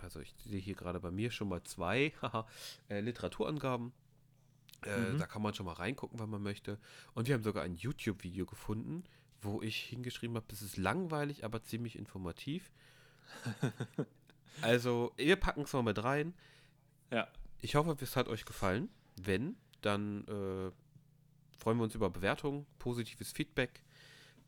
also 0.01 0.19
ich 0.19 0.33
sehe 0.45 0.59
hier 0.59 0.75
gerade 0.75 0.99
bei 0.99 1.11
mir 1.11 1.31
schon 1.31 1.49
mal 1.49 1.63
zwei 1.63 2.13
äh, 2.89 3.01
Literaturangaben. 3.01 3.91
Äh, 4.85 5.11
Mhm. 5.13 5.17
Da 5.17 5.25
kann 5.25 5.41
man 5.41 5.55
schon 5.55 5.65
mal 5.65 5.73
reingucken, 5.73 6.19
wenn 6.19 6.29
man 6.29 6.43
möchte. 6.43 6.77
Und 7.15 7.27
wir 7.27 7.33
haben 7.33 7.43
sogar 7.43 7.63
ein 7.63 7.75
YouTube-Video 7.75 8.45
gefunden, 8.45 9.03
wo 9.41 9.61
ich 9.61 9.77
hingeschrieben 9.77 10.35
habe, 10.35 10.45
das 10.49 10.61
ist 10.61 10.77
langweilig, 10.77 11.43
aber 11.45 11.63
ziemlich 11.63 11.95
informativ. 11.97 12.71
also, 14.61 15.13
wir 15.17 15.35
packen 15.35 15.61
es 15.61 15.73
mal 15.73 15.83
mit 15.83 16.03
rein. 16.03 16.33
Ja. 17.11 17.27
Ich 17.61 17.75
hoffe, 17.75 17.95
es 18.01 18.15
hat 18.15 18.27
euch 18.27 18.45
gefallen. 18.45 18.89
Wenn, 19.15 19.55
dann 19.81 20.23
äh, 20.27 20.71
freuen 21.57 21.77
wir 21.77 21.83
uns 21.83 21.95
über 21.95 22.09
Bewertungen, 22.09 22.65
positives 22.79 23.31
Feedback. 23.31 23.81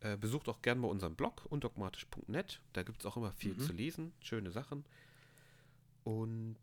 Äh, 0.00 0.16
besucht 0.16 0.48
auch 0.48 0.62
gerne 0.62 0.80
mal 0.80 0.88
unseren 0.88 1.14
Blog 1.14 1.44
undogmatisch.net. 1.50 2.60
Da 2.72 2.82
gibt 2.82 3.00
es 3.00 3.06
auch 3.06 3.16
immer 3.16 3.32
viel 3.32 3.54
Mhm. 3.54 3.60
zu 3.60 3.72
lesen, 3.72 4.12
schöne 4.20 4.50
Sachen. 4.50 4.84
Und 6.04 6.56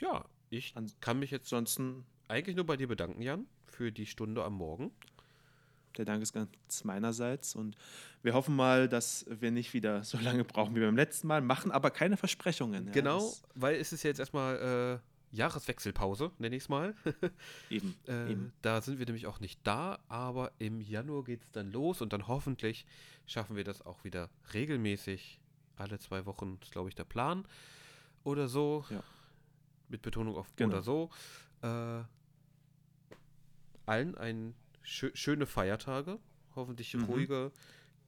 ja, 0.00 0.24
ich 0.50 0.74
Ans- 0.76 0.96
kann 1.00 1.18
mich 1.18 1.30
jetzt 1.30 1.52
Ansonsten, 1.52 2.04
eigentlich 2.28 2.56
nur 2.56 2.64
bei 2.66 2.76
dir 2.76 2.88
bedanken, 2.88 3.20
Jan, 3.20 3.46
für 3.66 3.92
die 3.92 4.06
Stunde 4.06 4.44
am 4.44 4.54
Morgen. 4.54 4.92
Der 5.92 6.04
Dank 6.04 6.22
ist 6.22 6.32
ganz 6.32 6.50
meinerseits 6.84 7.54
und 7.54 7.76
wir 8.22 8.34
hoffen 8.34 8.54
mal, 8.56 8.88
dass 8.88 9.26
wir 9.28 9.50
nicht 9.50 9.74
wieder 9.74 10.04
so 10.04 10.18
lange 10.18 10.44
brauchen 10.44 10.74
wie 10.74 10.80
beim 10.80 10.96
letzten 10.96 11.26
Mal, 11.26 11.40
machen 11.40 11.70
aber 11.70 11.90
keine 11.90 12.16
Versprechungen. 12.16 12.86
ja. 12.86 12.92
genau, 12.92 13.32
weil 13.54 13.76
es 13.76 13.92
ist 13.92 14.02
ja 14.02 14.08
jetzt 14.08 14.20
erstmal 14.20 15.00
äh, 15.00 15.36
Jahreswechselpause, 15.36 16.30
nenne 16.38 16.56
ich 16.56 16.64
es 16.64 16.68
mal. 16.68 16.94
Eben. 17.70 17.94
Äh, 18.06 18.32
eben. 18.32 18.52
da 18.60 18.82
sind 18.82 18.98
wir 18.98 19.06
nämlich 19.06 19.26
auch 19.26 19.40
nicht 19.40 19.60
da, 19.64 19.98
aber 20.08 20.52
im 20.58 20.80
Januar 20.80 21.24
geht 21.24 21.42
es 21.42 21.50
dann 21.50 21.72
los 21.72 22.02
und 22.02 22.12
dann 22.12 22.28
hoffentlich 22.28 22.84
schaffen 23.26 23.56
wir 23.56 23.64
das 23.64 23.84
auch 23.84 24.04
wieder 24.04 24.28
regelmäßig. 24.52 25.40
Alle 25.76 25.98
zwei 25.98 26.26
Wochen 26.26 26.58
ist, 26.62 26.70
glaube 26.70 26.90
ich, 26.90 26.94
der 26.94 27.04
Plan. 27.04 27.46
Oder 28.24 28.46
so. 28.46 28.84
Ja. 28.90 29.02
Mit 29.88 30.02
Betonung 30.02 30.36
auf 30.36 30.54
Genau. 30.56 30.74
oder 30.74 30.82
so. 30.82 31.10
Äh, 31.62 32.02
allen 33.86 34.14
ein 34.16 34.54
schö 34.82 35.10
schöne 35.14 35.46
Feiertage, 35.46 36.18
hoffentlich 36.54 36.92
Mhm. 36.94 37.04
ruhige 37.04 37.50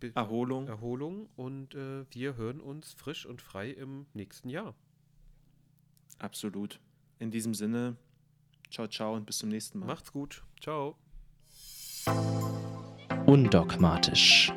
Be 0.00 0.12
Erholung. 0.14 0.68
Erholung 0.68 1.28
und 1.36 1.74
äh, 1.74 2.04
wir 2.10 2.36
hören 2.36 2.60
uns 2.60 2.92
frisch 2.94 3.24
und 3.26 3.40
frei 3.40 3.70
im 3.70 4.06
nächsten 4.12 4.50
Jahr. 4.50 4.74
Absolut. 6.18 6.80
In 7.18 7.30
diesem 7.30 7.54
Sinne, 7.54 7.96
ciao, 8.70 8.86
ciao 8.88 9.14
und 9.14 9.24
bis 9.26 9.38
zum 9.38 9.48
nächsten 9.50 9.78
Mal. 9.78 9.86
Macht's 9.86 10.12
gut. 10.12 10.42
Ciao. 10.60 10.96
Undogmatisch. 13.26 14.52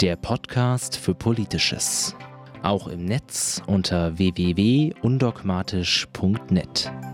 Der 0.00 0.16
Podcast 0.16 0.96
für 0.96 1.14
Politisches. 1.14 2.14
Auch 2.62 2.88
im 2.88 3.04
Netz 3.06 3.62
unter 3.66 4.18
www.undogmatisch.net. 4.18 7.09